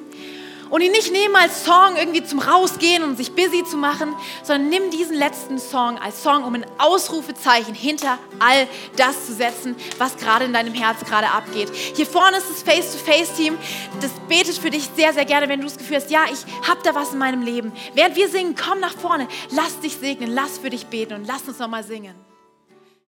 und 0.70 0.82
ihn 0.82 0.92
nicht 0.92 1.12
nehmen 1.12 1.36
als 1.36 1.64
Song 1.66 1.96
irgendwie 1.98 2.24
zum 2.24 2.40
Rausgehen 2.40 3.04
und 3.04 3.18
sich 3.18 3.34
busy 3.34 3.64
zu 3.64 3.78
machen, 3.78 4.14
sondern 4.44 4.70
nimm 4.70 4.92
diesen 4.92 5.16
letzten 5.16 5.60
Song 5.60 5.98
als 5.98 6.24
Song, 6.24 6.44
um 6.44 6.56
ein 6.56 6.66
Ausrufezeichen 6.78 7.74
hinter 7.74 8.18
all 8.40 8.68
das 8.98 9.26
zu 9.26 9.34
setzen, 9.34 9.76
was 9.98 10.18
gerade 10.18 10.46
in 10.46 10.54
deinem 10.54 10.74
Herz 10.74 11.00
gerade 11.06 11.28
abgeht. 11.28 11.72
Hier 11.74 12.06
vorne 12.06 12.38
ist 12.38 12.50
das 12.50 12.64
Face-to-Face-Team, 12.64 13.58
das 14.02 14.12
betet 14.28 14.58
für 14.58 14.70
dich 14.70 14.90
sehr, 14.96 15.14
sehr 15.14 15.26
gerne, 15.26 15.50
wenn 15.50 15.60
du 15.60 15.66
das 15.66 15.78
Gefühl 15.78 15.98
hast, 15.98 16.12
ja, 16.12 16.26
ich 16.32 16.68
habe 16.68 16.80
da 16.84 16.96
was 16.96 17.14
in 17.14 17.20
meinem 17.20 17.42
Leben. 17.42 17.72
Während 17.94 18.16
wir 18.16 18.30
singen, 18.30 18.56
komm 18.56 18.80
nach 18.80 18.96
vorne, 18.96 19.28
lass 19.52 19.80
dich 19.80 19.96
segnen, 19.98 20.34
lass 20.34 20.58
für 20.58 20.70
dich 20.70 20.88
beten 20.88 21.14
und 21.14 21.28
lass 21.28 21.44
uns 21.48 21.60
nochmal 21.60 21.84
singen. 21.84 22.16